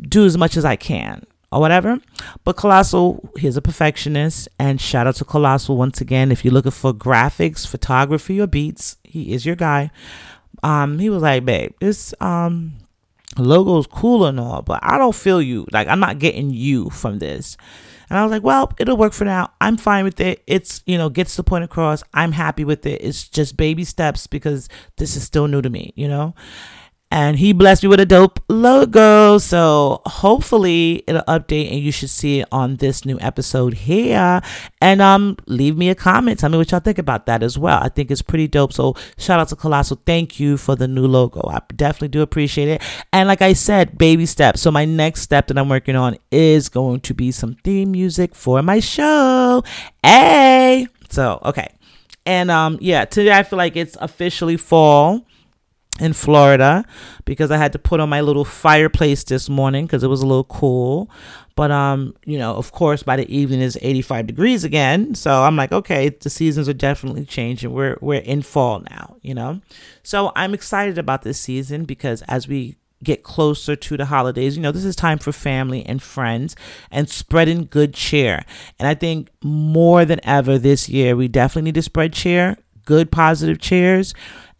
do 0.00 0.24
as 0.24 0.36
much 0.38 0.56
as 0.56 0.64
I 0.64 0.76
can 0.76 1.26
or 1.52 1.60
whatever. 1.60 1.98
But 2.42 2.56
Colossal, 2.56 3.30
he's 3.38 3.56
a 3.56 3.62
perfectionist. 3.62 4.48
And 4.58 4.80
shout 4.80 5.06
out 5.06 5.16
to 5.16 5.24
Colossal 5.24 5.76
once 5.76 6.00
again. 6.00 6.32
If 6.32 6.44
you're 6.44 6.52
looking 6.52 6.72
for 6.72 6.92
graphics, 6.92 7.66
photography, 7.66 8.40
or 8.40 8.48
beats, 8.48 8.96
he 9.04 9.32
is 9.32 9.46
your 9.46 9.54
guy 9.54 9.90
um, 10.64 10.98
he 10.98 11.10
was 11.10 11.22
like, 11.22 11.44
babe, 11.44 11.74
this 11.78 12.14
um 12.20 12.72
logo's 13.36 13.86
cool 13.86 14.24
and 14.26 14.40
all, 14.40 14.62
but 14.62 14.80
I 14.82 14.98
don't 14.98 15.14
feel 15.14 15.42
you. 15.42 15.66
Like 15.72 15.88
I'm 15.88 16.00
not 16.00 16.18
getting 16.18 16.50
you 16.50 16.90
from 16.90 17.18
this. 17.18 17.56
And 18.10 18.18
I 18.18 18.22
was 18.22 18.30
like, 18.30 18.42
well, 18.42 18.72
it'll 18.78 18.96
work 18.96 19.12
for 19.12 19.24
now. 19.24 19.50
I'm 19.60 19.76
fine 19.76 20.04
with 20.04 20.20
it. 20.20 20.42
It's, 20.46 20.82
you 20.86 20.98
know, 20.98 21.08
gets 21.08 21.36
the 21.36 21.42
point 21.42 21.64
across. 21.64 22.02
I'm 22.12 22.32
happy 22.32 22.64
with 22.64 22.84
it. 22.86 23.00
It's 23.02 23.28
just 23.28 23.56
baby 23.56 23.84
steps 23.84 24.26
because 24.26 24.68
this 24.98 25.16
is 25.16 25.24
still 25.24 25.48
new 25.48 25.62
to 25.62 25.70
me, 25.70 25.92
you 25.96 26.06
know? 26.06 26.34
And 27.14 27.38
he 27.38 27.52
blessed 27.52 27.84
me 27.84 27.88
with 27.88 28.00
a 28.00 28.06
dope 28.06 28.40
logo. 28.48 29.38
So 29.38 30.02
hopefully 30.04 31.04
it'll 31.06 31.22
update 31.22 31.70
and 31.70 31.78
you 31.78 31.92
should 31.92 32.10
see 32.10 32.40
it 32.40 32.48
on 32.50 32.76
this 32.76 33.04
new 33.04 33.20
episode 33.20 33.74
here. 33.74 34.42
And 34.80 35.00
um 35.00 35.36
leave 35.46 35.76
me 35.76 35.90
a 35.90 35.94
comment. 35.94 36.40
Tell 36.40 36.50
me 36.50 36.58
what 36.58 36.72
y'all 36.72 36.80
think 36.80 36.98
about 36.98 37.26
that 37.26 37.44
as 37.44 37.56
well. 37.56 37.78
I 37.80 37.88
think 37.88 38.10
it's 38.10 38.20
pretty 38.20 38.48
dope. 38.48 38.72
So 38.72 38.96
shout 39.16 39.38
out 39.38 39.48
to 39.50 39.56
Colossal. 39.56 40.02
Thank 40.04 40.40
you 40.40 40.56
for 40.56 40.74
the 40.74 40.88
new 40.88 41.06
logo. 41.06 41.48
I 41.48 41.60
definitely 41.76 42.08
do 42.08 42.20
appreciate 42.20 42.66
it. 42.66 42.82
And 43.12 43.28
like 43.28 43.42
I 43.42 43.52
said, 43.52 43.96
baby 43.96 44.26
steps. 44.26 44.60
So 44.60 44.72
my 44.72 44.84
next 44.84 45.20
step 45.20 45.46
that 45.46 45.56
I'm 45.56 45.68
working 45.68 45.94
on 45.94 46.18
is 46.32 46.68
going 46.68 46.98
to 47.02 47.14
be 47.14 47.30
some 47.30 47.54
theme 47.62 47.92
music 47.92 48.34
for 48.34 48.60
my 48.60 48.80
show. 48.80 49.62
Hey. 50.02 50.88
So 51.10 51.40
okay. 51.44 51.72
And 52.26 52.50
um 52.50 52.76
yeah, 52.80 53.04
today 53.04 53.38
I 53.38 53.44
feel 53.44 53.56
like 53.56 53.76
it's 53.76 53.96
officially 54.00 54.56
fall 54.56 55.24
in 56.00 56.12
Florida 56.12 56.84
because 57.24 57.50
I 57.50 57.56
had 57.56 57.72
to 57.72 57.78
put 57.78 58.00
on 58.00 58.08
my 58.08 58.20
little 58.20 58.44
fireplace 58.44 59.22
this 59.24 59.48
morning 59.48 59.86
because 59.86 60.02
it 60.02 60.08
was 60.08 60.22
a 60.22 60.26
little 60.26 60.44
cool. 60.44 61.08
But 61.56 61.70
um, 61.70 62.16
you 62.24 62.36
know, 62.36 62.54
of 62.56 62.72
course, 62.72 63.02
by 63.02 63.16
the 63.16 63.32
evening 63.34 63.60
it's 63.60 63.78
85 63.80 64.26
degrees 64.26 64.64
again. 64.64 65.14
So 65.14 65.42
I'm 65.42 65.56
like, 65.56 65.70
okay, 65.70 66.08
the 66.08 66.30
seasons 66.30 66.68
are 66.68 66.74
definitely 66.74 67.24
changing. 67.24 67.72
We're 67.72 67.96
we're 68.00 68.20
in 68.20 68.42
fall 68.42 68.80
now, 68.90 69.16
you 69.22 69.34
know. 69.34 69.60
So 70.02 70.32
I'm 70.34 70.52
excited 70.52 70.98
about 70.98 71.22
this 71.22 71.40
season 71.40 71.84
because 71.84 72.22
as 72.22 72.48
we 72.48 72.76
get 73.04 73.22
closer 73.22 73.76
to 73.76 73.96
the 73.96 74.06
holidays, 74.06 74.56
you 74.56 74.62
know, 74.62 74.72
this 74.72 74.84
is 74.84 74.96
time 74.96 75.18
for 75.18 75.30
family 75.30 75.84
and 75.86 76.02
friends 76.02 76.56
and 76.90 77.08
spreading 77.08 77.68
good 77.70 77.94
cheer. 77.94 78.44
And 78.78 78.88
I 78.88 78.94
think 78.94 79.28
more 79.42 80.04
than 80.04 80.20
ever 80.24 80.58
this 80.58 80.88
year, 80.88 81.14
we 81.14 81.28
definitely 81.28 81.68
need 81.68 81.74
to 81.74 81.82
spread 81.82 82.14
cheer, 82.14 82.56
good 82.84 83.12
positive 83.12 83.60
cheers 83.60 84.14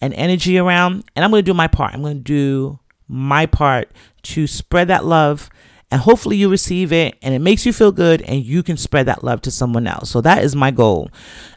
and 0.04 0.14
energy 0.14 0.58
around. 0.58 1.04
And 1.16 1.24
I'm 1.24 1.30
going 1.30 1.44
to 1.44 1.50
do 1.50 1.54
my 1.54 1.66
part. 1.66 1.94
I'm 1.94 2.02
going 2.02 2.18
to 2.18 2.22
do 2.22 2.78
my 3.08 3.46
part 3.46 3.90
to 4.22 4.46
spread 4.46 4.88
that 4.88 5.04
love 5.04 5.50
and 5.90 6.00
hopefully 6.00 6.36
you 6.36 6.48
receive 6.48 6.92
it 6.92 7.16
and 7.22 7.34
it 7.34 7.38
makes 7.38 7.64
you 7.64 7.72
feel 7.72 7.92
good 7.92 8.22
and 8.22 8.44
you 8.44 8.62
can 8.62 8.76
spread 8.76 9.06
that 9.06 9.22
love 9.22 9.40
to 9.42 9.50
someone 9.50 9.86
else. 9.86 10.10
So 10.10 10.20
that 10.22 10.42
is 10.42 10.56
my 10.56 10.70
goal. 10.70 11.10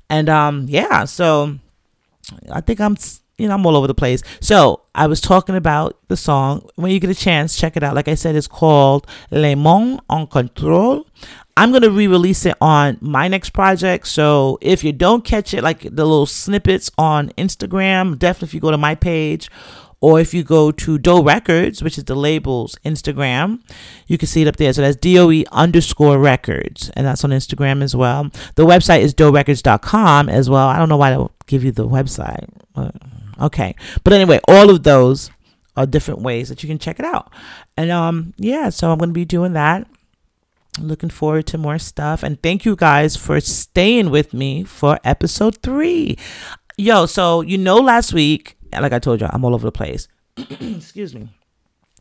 And 0.10 0.30
um 0.30 0.66
yeah, 0.68 1.06
so 1.06 1.58
I 2.52 2.62
think 2.62 2.80
I'm 2.80 2.98
you 3.38 3.48
know, 3.48 3.54
I'm 3.54 3.66
all 3.66 3.76
over 3.76 3.88
the 3.88 3.96
place. 3.96 4.22
So 4.42 4.82
I 4.96 5.08
was 5.08 5.22
talking 5.22 5.56
about 5.56 5.98
the 6.08 6.18
song. 6.18 6.68
When 6.76 6.92
you 6.92 7.00
get 7.00 7.10
a 7.10 7.16
chance, 7.16 7.56
check 7.56 7.78
it 7.78 7.84
out. 7.84 7.96
Like 7.96 8.08
I 8.08 8.16
said, 8.16 8.36
it's 8.36 8.48
called 8.48 9.08
Le 9.32 9.56
Monde 9.56 10.02
en 10.10 10.28
Contrôle. 10.28 11.06
I'm 11.58 11.72
going 11.72 11.82
to 11.82 11.90
re 11.90 12.06
release 12.06 12.46
it 12.46 12.56
on 12.62 13.00
my 13.02 13.28
next 13.28 13.50
project. 13.50 14.08
So 14.08 14.60
if 14.62 14.84
you 14.84 14.94
don't 14.94 15.26
catch 15.26 15.56
it, 15.56 15.64
like 15.64 15.82
the 15.82 16.06
little 16.06 16.28
snippets 16.28 16.92
on 17.00 17.30
Instagram, 17.30 18.20
definitely 18.20 18.50
if 18.50 18.54
you 18.54 18.60
go 18.60 18.70
to 18.70 18.78
my 18.78 18.94
page 18.94 19.50
or 20.00 20.20
if 20.20 20.36
you 20.36 20.44
go 20.44 20.72
to 20.72 21.00
Doe 21.00 21.24
Records, 21.24 21.82
which 21.82 21.98
is 21.98 22.04
the 22.04 22.14
label's 22.14 22.76
Instagram, 22.86 23.60
you 24.06 24.20
can 24.20 24.28
see 24.28 24.44
it 24.44 24.48
up 24.48 24.58
there. 24.58 24.72
So 24.72 24.84
that's 24.84 24.98
DOE 24.98 25.46
underscore 25.52 26.20
records, 26.20 26.92
and 26.96 27.08
that's 27.08 27.24
on 27.24 27.32
Instagram 27.32 27.82
as 27.82 27.96
well. 27.96 28.30
The 28.54 28.66
website 28.68 29.00
is 29.02 29.16
doerecords.com 29.16 30.30
as 30.30 30.52
well. 30.52 30.68
I 30.68 30.78
don't 30.78 30.90
know 30.90 30.98
why 30.98 31.18
they 31.18 31.26
give 31.48 31.64
you 31.64 31.72
the 31.72 31.88
website. 31.88 32.48
Okay. 33.42 33.76
But 34.04 34.14
anyway, 34.14 34.40
all 34.48 34.70
of 34.70 34.84
those 34.84 35.32
are 35.76 35.88
different 35.88 36.22
ways 36.22 36.50
that 36.50 36.62
you 36.62 36.70
can 36.70 36.78
check 36.78 37.00
it 37.00 37.06
out. 37.06 37.32
And 37.76 37.90
um 37.90 38.34
yeah, 38.38 38.70
so 38.70 38.92
I'm 38.92 39.00
going 39.00 39.10
to 39.10 39.14
be 39.14 39.26
doing 39.26 39.54
that 39.54 39.88
looking 40.80 41.10
forward 41.10 41.48
to 41.48 41.58
more 41.58 41.80
stuff. 41.80 42.24
And 42.24 42.42
thank 42.42 42.66
you 42.66 42.76
guys 42.76 43.16
for 43.16 43.40
staying 43.40 44.10
with 44.10 44.34
me 44.34 44.64
for 44.64 45.00
episode 45.04 45.62
three. 45.62 46.18
Yo, 46.78 47.06
so 47.06 47.42
you 47.42 47.58
know, 47.58 47.78
last 47.78 48.14
week, 48.14 48.58
like 48.72 48.94
I 48.94 49.00
told 49.00 49.22
you, 49.22 49.28
I'm 49.32 49.44
all 49.44 49.56
over 49.56 49.68
the 49.68 49.72
place. 49.72 50.08
Excuse 50.38 51.16
me. 51.16 51.30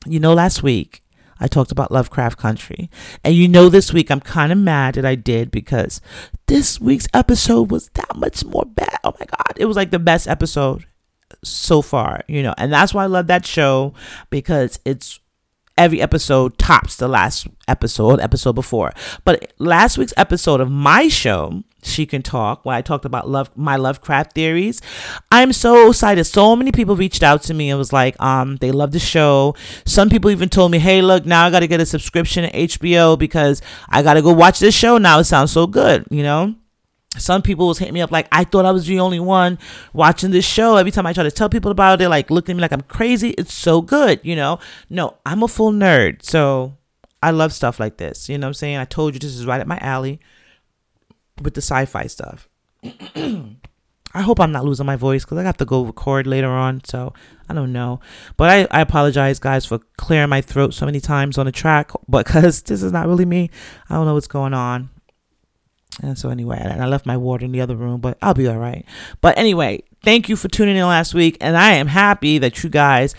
You 0.07 0.20
know, 0.20 0.35
last 0.35 0.62
week 0.62 1.03
I 1.41 1.49
talked 1.49 1.72
about 1.72 1.91
Lovecraft 1.91 2.39
Country. 2.39 2.91
And 3.24 3.35
you 3.35 3.49
know, 3.49 3.68
this 3.68 3.93
week 3.93 4.11
I'm 4.11 4.20
kind 4.20 4.53
of 4.53 4.59
mad 4.59 4.95
that 4.95 5.05
I 5.05 5.14
did 5.14 5.51
because 5.51 6.01
this 6.47 6.81
week's 6.81 7.09
episode 7.12 7.70
was 7.70 7.89
that 7.91 8.16
much 8.16 8.45
more 8.45 8.64
bad. 8.64 8.99
Oh 9.05 9.14
my 9.18 9.27
God. 9.27 9.57
It 9.57 9.66
was 9.66 9.77
like 9.77 9.91
the 9.91 9.99
best 9.99 10.29
episode 10.29 10.87
so 11.43 11.83
far, 11.83 12.20
you 12.29 12.43
know, 12.43 12.55
and 12.57 12.72
that's 12.72 12.95
why 12.95 13.05
I 13.05 13.07
love 13.07 13.27
that 13.27 13.45
show 13.45 13.95
because 14.31 14.79
it's 14.85 15.20
every 15.77 16.01
episode 16.01 16.59
tops 16.59 16.97
the 16.97 17.09
last 17.09 17.47
episode, 17.68 18.20
episode 18.20 18.55
before. 18.55 18.93
But 19.24 19.53
last 19.59 19.99
week's 19.99 20.14
episode 20.16 20.61
of 20.61 20.70
my 20.70 21.09
show, 21.09 21.62
She 21.83 22.07
Can 22.07 22.22
Talk, 22.22 22.64
where 22.64 22.77
I 22.77 22.83
talked 22.83 23.05
about 23.05 23.29
love 23.29 23.51
my 23.57 23.77
Lovecraft 23.77 24.33
theories, 24.33 24.81
I'm 25.31 25.53
so 25.53 25.91
excited. 25.91 26.24
So 26.24 26.57
many 26.57 26.72
people 26.72 26.97
reached 26.97 27.22
out 27.22 27.43
to 27.45 27.55
me 27.55 27.70
and 27.70 27.79
was 27.79 27.93
like, 27.93 28.20
um, 28.20 28.57
they 28.57 28.72
love 28.72 28.93
the 28.93 28.99
show. 28.99 29.55
Some 29.85 30.09
people 30.09 30.31
even 30.31 30.49
told 30.49 30.70
me, 30.72 30.79
hey, 30.79 31.03
look, 31.03 31.27
now 31.27 31.47
I 31.47 31.51
got 31.51 31.61
to 31.61 31.66
get 31.66 31.81
a 31.81 31.87
subscription 31.87 32.45
to 32.45 32.53
HBO 32.53 33.18
because 33.18 33.62
I 33.89 34.03
got 34.03 34.14
to 34.14 34.22
go 34.22 34.33
watch 34.33 34.59
this 34.59 34.74
show 34.74 34.99
now. 34.99 35.18
It 35.18 35.24
sounds 35.24 35.53
so 35.53 35.66
good, 35.66 36.07
you 36.11 36.22
know? 36.22 36.55
Some 37.19 37.43
people 37.43 37.69
was 37.69 37.79
hitting 37.79 37.95
me 37.95 38.01
up 38.01 38.11
like 38.11 38.29
I 38.33 38.45
thought 38.45 38.64
I 38.64 38.73
was 38.73 38.87
the 38.87 39.01
only 39.01 39.21
one 39.21 39.59
watching 39.93 40.31
this 40.31 40.45
show. 40.45 40.77
Every 40.77 40.93
time 40.93 41.07
I 41.07 41.12
try 41.12 41.25
to 41.25 41.31
tell 41.31 41.49
people 41.49 41.71
about 41.71 42.01
it, 42.01 42.09
like 42.09 42.31
looking 42.31 42.55
at 42.55 42.57
me 42.57 42.62
like 42.62 42.73
I'm 42.73 42.83
crazy. 42.83 43.31
It's 43.31 43.55
so 43.55 43.83
good, 43.83 44.21
you 44.23 44.37
know. 44.37 44.59
No, 44.91 45.17
I'm 45.25 45.43
a 45.43 45.49
full 45.49 45.73
nerd, 45.73 46.23
so 46.23 46.77
I 47.23 47.31
love 47.31 47.53
stuff 47.53 47.81
like 47.81 47.97
this. 47.97 48.29
You 48.29 48.39
know 48.39 48.47
what 48.47 48.51
I'm 48.51 48.55
saying? 48.55 48.77
I 48.77 48.85
told 48.85 49.14
you 49.14 49.21
this 49.21 49.35
is 49.35 49.47
right 49.47 49.61
at 49.61 49.67
my 49.67 49.79
alley 49.79 50.21
with 51.43 51.55
the 51.55 51.62
sci-fi 51.62 52.07
stuff. 52.07 52.49
I 54.17 54.23
hope 54.23 54.41
I'm 54.41 54.53
not 54.53 54.64
losing 54.64 54.87
my 54.87 54.97
voice 54.97 55.25
because 55.25 55.37
I 55.37 55.43
have 55.43 55.59
to 55.59 55.67
go 55.67 55.85
record 55.85 56.27
later 56.27 56.49
on, 56.49 56.83
so 56.85 57.12
I 57.51 57.55
don't 57.55 57.73
know. 57.73 58.01
But 58.39 58.49
I, 58.51 58.79
I 58.79 58.81
apologize, 58.81 59.39
guys, 59.39 59.67
for 59.67 59.81
clearing 59.99 60.31
my 60.31 60.41
throat 60.41 60.73
so 60.73 60.87
many 60.87 61.01
times 61.01 61.37
on 61.37 61.45
the 61.45 61.53
track, 61.53 61.91
because 62.09 62.62
this 62.62 62.83
is 62.83 62.93
not 62.93 63.09
really 63.09 63.27
me. 63.27 63.51
I 63.91 63.95
don't 63.95 64.07
know 64.07 64.14
what's 64.14 64.27
going 64.27 64.55
on. 64.55 64.89
And 66.03 66.18
so 66.18 66.28
anyway, 66.28 66.59
and 66.61 66.82
I 66.82 66.86
left 66.86 67.07
my 67.07 67.16
water 67.16 67.44
in 67.44 67.53
the 67.53 67.61
other 67.61 67.76
room, 67.76 68.01
but 68.01 68.18
I'll 68.20 68.34
be 68.34 68.49
all 68.49 68.59
right. 68.59 68.84
But 69.20 69.38
anyway, 69.38 69.82
thank 70.05 70.28
you 70.28 70.36
for 70.36 70.49
tuning 70.49 70.76
in 70.76 70.82
last 70.82 71.14
week, 71.14 71.38
and 71.40 71.57
I 71.57 71.72
am 71.72 71.86
happy 71.86 72.38
that 72.38 72.62
you 72.62 72.68
guys 72.68 73.14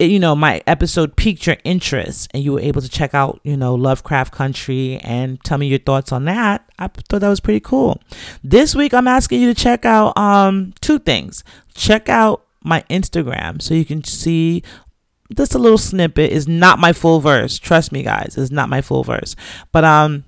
you 0.00 0.18
know, 0.18 0.34
my 0.34 0.62
episode 0.66 1.16
piqued 1.16 1.46
your 1.46 1.56
interest 1.64 2.30
and 2.32 2.42
you 2.42 2.52
were 2.52 2.60
able 2.60 2.80
to 2.80 2.88
check 2.88 3.14
out, 3.14 3.40
you 3.44 3.56
know, 3.56 3.74
Lovecraft 3.74 4.32
Country 4.32 4.98
and 4.98 5.42
tell 5.44 5.58
me 5.58 5.66
your 5.66 5.78
thoughts 5.78 6.12
on 6.12 6.24
that, 6.24 6.68
I 6.78 6.88
thought 6.88 7.20
that 7.20 7.28
was 7.28 7.40
pretty 7.40 7.60
cool. 7.60 8.00
This 8.42 8.74
week, 8.74 8.94
I'm 8.94 9.08
asking 9.08 9.40
you 9.40 9.52
to 9.52 9.60
check 9.60 9.84
out 9.84 10.16
um, 10.16 10.74
two 10.80 10.98
things. 10.98 11.44
Check 11.74 12.08
out 12.08 12.44
my 12.62 12.82
Instagram 12.90 13.60
so 13.60 13.74
you 13.74 13.84
can 13.84 14.02
see 14.04 14.62
just 15.36 15.54
a 15.54 15.58
little 15.58 15.78
snippet 15.78 16.30
is 16.30 16.46
not 16.46 16.78
my 16.78 16.92
full 16.92 17.20
verse. 17.20 17.58
Trust 17.58 17.92
me, 17.92 18.02
guys, 18.02 18.36
it's 18.36 18.50
not 18.50 18.68
my 18.68 18.80
full 18.80 19.04
verse. 19.04 19.36
But 19.72 19.84
um, 19.84 20.24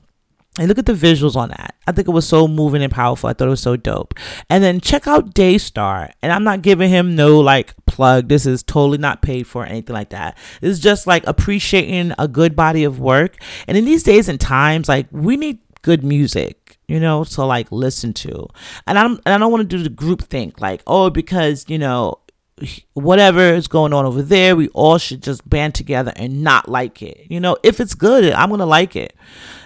and 0.58 0.68
look 0.68 0.78
at 0.78 0.86
the 0.86 0.92
visuals 0.92 1.36
on 1.36 1.50
that. 1.50 1.74
I 1.86 1.92
think 1.92 2.08
it 2.08 2.12
was 2.12 2.26
so 2.26 2.48
moving 2.48 2.82
and 2.82 2.92
powerful. 2.92 3.28
I 3.28 3.34
thought 3.34 3.48
it 3.48 3.50
was 3.50 3.60
so 3.60 3.76
dope. 3.76 4.14
And 4.48 4.64
then 4.64 4.80
check 4.80 5.06
out 5.06 5.34
Daystar. 5.34 6.10
And 6.22 6.32
I'm 6.32 6.44
not 6.44 6.62
giving 6.62 6.88
him 6.88 7.14
no 7.14 7.40
like 7.40 7.74
plug. 7.86 8.28
This 8.28 8.46
is 8.46 8.62
totally 8.62 8.98
not 8.98 9.22
paid 9.22 9.46
for 9.46 9.62
or 9.62 9.66
anything 9.66 9.94
like 9.94 10.10
that. 10.10 10.38
It's 10.62 10.78
just 10.78 11.06
like 11.06 11.26
appreciating 11.26 12.12
a 12.18 12.26
good 12.26 12.56
body 12.56 12.84
of 12.84 12.98
work. 12.98 13.36
And 13.68 13.76
in 13.76 13.84
these 13.84 14.02
days 14.02 14.28
and 14.28 14.40
times, 14.40 14.88
like 14.88 15.06
we 15.10 15.36
need 15.36 15.58
good 15.82 16.02
music, 16.02 16.78
you 16.88 16.98
know, 16.98 17.24
to 17.24 17.44
like 17.44 17.70
listen 17.70 18.12
to. 18.14 18.48
And 18.86 18.98
I'm 18.98 19.12
and 19.26 19.34
I 19.34 19.38
don't 19.38 19.52
want 19.52 19.68
to 19.68 19.76
do 19.76 19.82
the 19.82 19.90
group 19.90 20.22
think 20.22 20.60
like, 20.60 20.82
oh, 20.86 21.10
because, 21.10 21.66
you 21.68 21.78
know, 21.78 22.18
whatever 22.94 23.40
is 23.40 23.68
going 23.68 23.92
on 23.92 24.06
over 24.06 24.22
there, 24.22 24.56
we 24.56 24.68
all 24.68 24.98
should 24.98 25.22
just 25.22 25.48
band 25.48 25.74
together 25.74 26.12
and 26.16 26.42
not 26.42 26.68
like 26.68 27.02
it. 27.02 27.26
You 27.28 27.40
know, 27.40 27.56
if 27.62 27.80
it's 27.80 27.94
good, 27.94 28.32
I'm 28.32 28.48
going 28.48 28.60
to 28.60 28.66
like 28.66 28.96
it. 28.96 29.14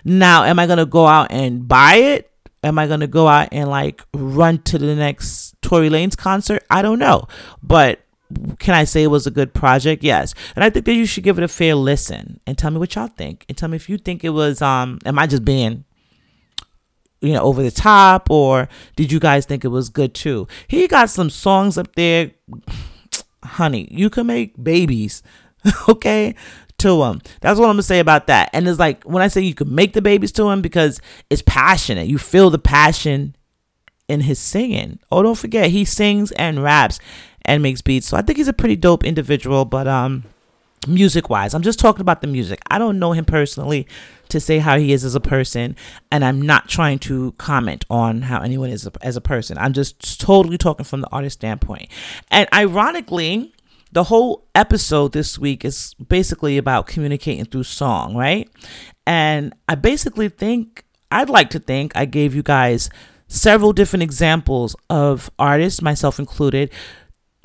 Now, 0.05 0.45
am 0.45 0.59
I 0.59 0.67
going 0.67 0.79
to 0.79 0.87
go 0.87 1.07
out 1.07 1.31
and 1.31 1.67
buy 1.69 1.95
it? 1.97 2.31
Am 2.63 2.79
I 2.79 2.87
going 2.87 3.01
to 3.01 3.07
go 3.07 3.27
out 3.27 3.49
and 3.53 3.71
like 3.71 4.03
run 4.13 4.59
to 4.63 4.79
the 4.79 4.95
next 4.95 5.55
Tory 5.63 5.89
Lanez 5.89 6.17
concert? 6.17 6.65
I 6.69 6.83
don't 6.83 6.99
know. 6.99 7.27
But 7.63 8.01
can 8.59 8.75
I 8.75 8.85
say 8.85 9.03
it 9.03 9.09
was 9.09 9.27
a 9.27 9.31
good 9.31 9.55
project? 9.55 10.03
Yes. 10.03 10.35
And 10.55 10.65
I 10.65 10.71
think 10.71 10.85
that 10.87 10.95
you 10.95 11.07
should 11.07 11.25
give 11.25 11.39
it 11.39 11.45
a 11.45 11.49
fair 11.49 11.75
listen 11.75 12.41
and 12.47 12.59
tell 12.59 12.71
me 12.71 12.79
what 12.79 12.95
y'all 12.95 13.09
think. 13.09 13.45
And 13.49 13.57
tell 13.57 13.69
me 13.69 13.77
if 13.77 13.89
you 13.89 13.99
think 13.99 14.25
it 14.25 14.31
was 14.31 14.61
um 14.63 14.99
am 15.05 15.19
I 15.19 15.27
just 15.27 15.45
being 15.45 15.85
you 17.21 17.33
know 17.33 17.43
over 17.43 17.63
the 17.63 17.71
top 17.71 18.31
or 18.31 18.69
did 18.97 19.13
you 19.13 19.21
guys 19.21 19.47
think 19.47 19.65
it 19.65 19.69
was 19.69 19.89
good 19.89 20.15
too? 20.15 20.47
He 20.69 20.87
got 20.89 21.11
some 21.11 21.31
songs 21.31 21.79
up 21.79 21.95
there. 21.95 22.33
Honey 23.43 23.89
you 23.91 24.11
can 24.11 24.27
make 24.27 24.63
babies 24.63 25.23
okay 25.89 26.35
to 26.77 27.03
him 27.05 27.21
that's 27.41 27.59
what 27.59 27.67
i'm 27.67 27.73
gonna 27.73 27.83
say 27.83 27.99
about 27.99 28.27
that. 28.27 28.51
And 28.53 28.69
it's 28.69 28.79
like 28.79 29.03
when 29.05 29.23
i 29.23 29.29
say 29.29 29.41
you 29.41 29.55
can 29.55 29.75
make 29.75 29.95
the 29.95 30.03
babies 30.03 30.33
to 30.33 30.49
him 30.51 30.63
because 30.63 31.01
it's 31.31 31.43
passionate. 31.43 32.07
You 32.07 32.19
feel 32.19 32.51
the 32.51 32.59
passion 32.59 33.35
in 34.09 34.21
his 34.21 34.39
singing. 34.39 34.99
Oh 35.11 35.23
don't 35.23 35.39
forget 35.39 35.71
he 35.71 35.85
sings 35.85 36.33
and 36.33 36.63
raps 36.63 36.99
and 37.43 37.63
makes 37.63 37.81
beats. 37.81 38.07
So 38.09 38.17
i 38.17 38.23
think 38.23 38.37
he's 38.39 38.49
a 38.49 38.53
pretty 38.53 38.77
dope 38.77 39.05
individual 39.05 39.65
but 39.65 39.89
um 39.89 40.25
music 40.87 41.29
wise 41.29 41.55
i'm 41.55 41.63
just 41.63 41.79
talking 41.79 42.01
about 42.01 42.21
the 42.21 42.27
music 42.27 42.61
i 42.71 42.79
don't 42.79 42.99
know 42.99 43.13
him 43.13 43.25
personally 43.25 43.87
to 44.31 44.41
say 44.41 44.59
how 44.59 44.79
he 44.79 44.93
is 44.93 45.05
as 45.05 45.15
a 45.15 45.21
person, 45.21 45.77
and 46.11 46.25
I'm 46.25 46.41
not 46.41 46.69
trying 46.69 46.99
to 47.01 47.33
comment 47.33 47.85
on 47.91 48.23
how 48.23 48.41
anyone 48.41 48.71
is 48.71 48.89
as 49.03 49.17
a 49.17 49.21
person. 49.21 49.59
I'm 49.59 49.73
just 49.73 50.21
totally 50.21 50.59
talking 50.59 50.85
from 50.85 51.03
the 51.03 51.09
artist 51.13 51.41
standpoint. 51.41 51.89
And 52.31 52.49
ironically, 52.53 53.53
the 53.93 54.05
whole 54.05 54.47
episode 54.55 55.13
this 55.13 55.39
week 55.39 55.65
is 55.65 55.95
basically 55.95 56.57
about 56.57 56.87
communicating 56.87 57.45
through 57.45 57.65
song, 57.65 58.17
right? 58.17 58.49
And 59.07 59.53
I 59.69 59.75
basically 59.75 60.29
think, 60.29 60.85
I'd 61.11 61.29
like 61.29 61.51
to 61.51 61.59
think, 61.59 61.93
I 61.97 62.05
gave 62.05 62.35
you 62.35 62.43
guys 62.43 62.89
several 63.27 63.73
different 63.73 64.03
examples 64.03 64.77
of 64.89 65.31
artists, 65.39 65.83
myself 65.83 66.19
included, 66.19 66.71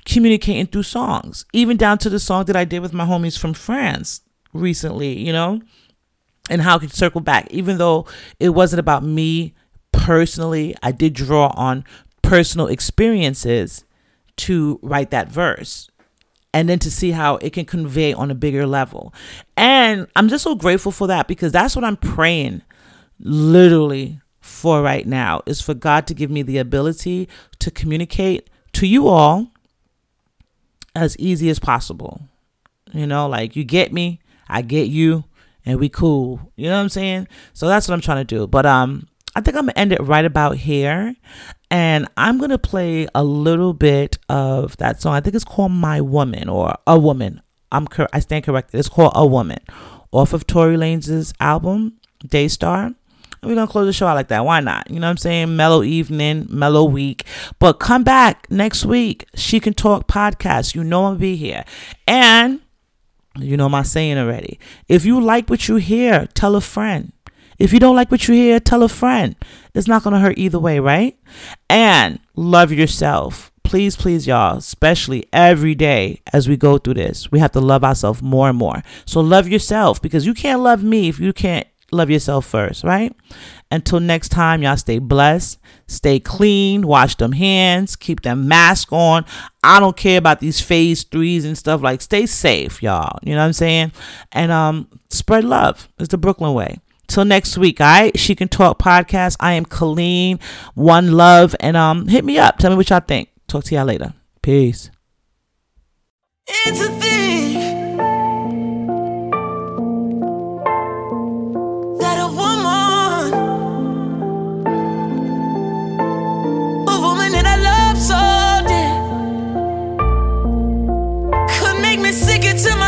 communicating 0.06 0.68
through 0.68 0.84
songs, 0.84 1.45
even 1.51 1.78
down 1.78 1.97
to 1.99 2.10
the 2.10 2.20
song 2.20 2.45
that 2.45 2.56
I 2.56 2.64
did 2.64 2.80
with 2.80 2.93
my 2.93 3.06
homies 3.06 3.38
from 3.38 3.53
France 3.53 4.22
recently, 4.53 5.18
you 5.18 5.34
know? 5.34 5.62
and 6.49 6.62
how 6.62 6.76
I 6.76 6.80
could 6.80 6.93
circle 6.93 7.22
back. 7.22 7.47
Even 7.51 7.78
though 7.78 8.06
it 8.39 8.49
wasn't 8.49 8.80
about 8.80 9.03
me 9.03 9.53
personally, 9.91 10.76
I 10.84 10.91
did 10.91 11.14
draw 11.14 11.47
on 11.56 11.84
personal 12.22 12.68
experiences 12.68 13.84
to 14.38 14.80
write 14.82 15.12
that 15.12 15.30
verse 15.30 15.89
and 16.53 16.70
then 16.70 16.80
to 16.80 16.91
see 16.91 17.12
how 17.12 17.38
it 17.38 17.51
can 17.53 17.66
convey 17.66 18.14
on 18.14 18.32
a 18.32 18.36
bigger 18.36 18.66
level. 18.66 19.14
And 19.58 20.08
I'm 20.16 20.30
just 20.30 20.43
so 20.43 20.56
grateful 20.56 20.91
for 20.91 21.08
that 21.08 21.28
because 21.28 21.51
that's 21.51 21.76
what 21.76 21.86
I'm 21.86 21.97
praying 21.97 22.62
literally 23.20 24.20
for 24.39 24.82
right 24.82 25.08
now 25.08 25.41
is 25.45 25.62
for 25.62 25.74
God 25.74 26.06
to 26.08 26.14
give 26.14 26.30
me 26.30 26.41
the 26.41 26.58
ability 26.58 27.28
to 27.60 27.72
communicate 27.72 28.49
to 28.74 28.86
you 28.86 29.08
all 29.08 29.51
as 30.96 31.18
easy 31.18 31.50
as 31.50 31.60
possible. 31.60 32.22
You 32.93 33.06
know, 33.06 33.28
like 33.28 33.56
you 33.56 33.64
get 33.64 33.91
me, 33.91 34.20
I 34.48 34.62
get 34.62 34.88
you 34.88 35.26
and 35.66 35.80
we 35.80 35.89
cool. 35.89 36.52
You 36.56 36.70
know 36.70 36.76
what 36.76 36.82
I'm 36.82 36.89
saying? 36.89 37.28
So 37.54 37.68
that's 37.68 37.88
what 37.88 37.93
I'm 37.93 38.02
trying 38.02 38.26
to 38.26 38.36
do. 38.36 38.48
But 38.48 38.66
um 38.66 39.08
I 39.36 39.41
think 39.41 39.58
I'm 39.58 39.64
gonna 39.64 39.74
end 39.76 39.91
it 39.91 40.02
right 40.02 40.24
about 40.24 40.58
here. 40.58 41.16
And 41.70 42.08
I'm 42.16 42.38
gonna 42.38 42.58
play 42.58 43.08
a 43.14 43.24
little 43.24 43.74
bit 43.74 44.18
of 44.30 44.78
that 44.78 45.02
song. 45.02 45.14
I 45.14 45.20
think 45.20 45.36
it's 45.36 45.43
called 45.43 45.74
My 45.74 46.00
Woman 46.00 46.48
or 46.48 46.76
A 46.88 46.98
Woman. 46.98 47.41
I'm 47.72 47.88
cor- 47.88 48.08
I 48.14 48.20
stand 48.20 48.46
corrected. 48.46 48.80
It's 48.80 48.88
called 48.89 49.12
A 49.16 49.26
Woman. 49.26 49.60
Off 50.12 50.32
of 50.32 50.48
Tory 50.48 50.78
Lanez's 50.78 51.34
album, 51.41 52.00
Daystar. 52.26 52.93
We're 53.43 53.55
gonna 53.55 53.67
close 53.67 53.86
the 53.86 53.93
show 53.93 54.07
out 54.07 54.15
like 54.15 54.29
that. 54.29 54.45
Why 54.45 54.59
not? 54.59 54.89
You 54.89 54.99
know 54.99 55.07
what 55.07 55.11
I'm 55.11 55.17
saying? 55.17 55.55
Mellow 55.55 55.83
evening, 55.83 56.47
mellow 56.49 56.83
week. 56.83 57.25
But 57.59 57.73
come 57.73 58.03
back 58.03 58.49
next 58.49 58.86
week. 58.86 59.27
She 59.36 59.59
can 59.59 59.73
talk 59.73 60.07
podcast. 60.07 60.75
You 60.75 60.83
know 60.83 61.05
I'll 61.05 61.15
be 61.15 61.36
here. 61.36 61.63
And 62.07 62.61
you 63.38 63.57
know 63.57 63.69
my 63.69 63.83
saying 63.83 64.17
already. 64.17 64.59
If 64.88 65.05
you 65.05 65.19
like 65.19 65.49
what 65.49 65.67
you 65.67 65.75
hear, 65.75 66.27
tell 66.33 66.55
a 66.55 66.61
friend. 66.61 67.11
If 67.57 67.71
you 67.71 67.79
don't 67.79 67.95
like 67.95 68.11
what 68.11 68.27
you 68.27 68.33
hear, 68.33 68.59
tell 68.59 68.83
a 68.83 68.89
friend. 68.89 69.36
It's 69.73 69.88
not 69.88 70.03
to 70.03 70.19
hurt 70.19 70.38
either 70.38 70.59
way, 70.59 70.79
right? 70.79 71.17
And 71.69 72.19
love 72.36 72.71
yourself. 72.71 73.51
Please, 73.63 73.95
please, 73.95 74.27
y'all, 74.27 74.57
especially 74.57 75.25
every 75.33 75.73
day 75.73 76.21
as 76.33 76.47
we 76.47 76.55
go 76.55 76.77
through 76.77 76.93
this, 76.95 77.31
we 77.31 77.39
have 77.39 77.51
to 77.53 77.59
love 77.59 77.83
ourselves 77.83 78.21
more 78.21 78.49
and 78.49 78.57
more. 78.57 78.83
So 79.05 79.21
love 79.21 79.47
yourself 79.47 80.01
because 80.01 80.25
you 80.25 80.33
can't 80.33 80.61
love 80.61 80.83
me 80.83 81.09
if 81.09 81.19
you 81.19 81.33
can't 81.33 81.67
love 81.96 82.10
yourself 82.10 82.46
first, 82.46 82.84
right? 82.84 83.16
Until 83.72 84.00
next 84.00 84.30
time, 84.30 84.62
y'all 84.62 84.78
stay 84.78 85.00
blessed, 85.00 85.60
stay 85.88 86.20
clean, 86.20 86.86
wash 86.86 87.16
them 87.16 87.32
hands, 87.32 87.96
keep 87.96 88.22
them 88.22 88.48
mask 88.48 88.93
on. 88.93 89.26
I 89.64 89.80
don't 89.80 89.98
care 89.98 90.18
about 90.18 90.39
these 90.39 90.62
phase 90.62 91.04
threes 91.04 91.46
and 91.46 91.58
stuff. 91.58 91.82
Like, 91.82 92.02
stay 92.02 92.26
safe, 92.26 92.84
y'all. 92.84 93.20
You 93.24 93.34
know 93.34 93.39
what 93.39 93.48
I'm 93.48 93.54
saying? 93.54 93.91
And 94.32 94.52
um, 94.52 94.88
spread 95.10 95.43
love. 95.43 95.89
It's 95.98 96.10
the 96.10 96.18
Brooklyn 96.18 96.54
way. 96.54 96.78
Till 97.08 97.26
next 97.26 97.58
week, 97.58 97.82
all 97.82 97.88
right? 97.88 98.18
She 98.18 98.36
Can 98.36 98.48
Talk 98.48 98.80
podcast. 98.80 99.36
I 99.39 99.54
am 99.54 99.66
Colleen, 99.66 100.39
One 100.74 101.14
Love. 101.14 101.56
And 101.60 101.78
um, 101.78 102.08
hit 102.08 102.26
me 102.26 102.38
up. 102.38 102.58
Tell 102.58 102.72
me 102.72 102.78
what 102.78 102.89
y'all 102.89 103.00
think. 103.00 103.30
Talk 103.48 103.64
to 103.66 103.76
y'all 103.76 103.86
later. 103.86 104.14
Peace. 104.41 104.89
It's 106.48 106.82
a 106.82 106.89
thing. 107.00 107.64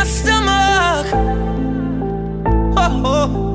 stomach. 0.08 1.06
Oh, 2.76 3.02
oh. 3.04 3.47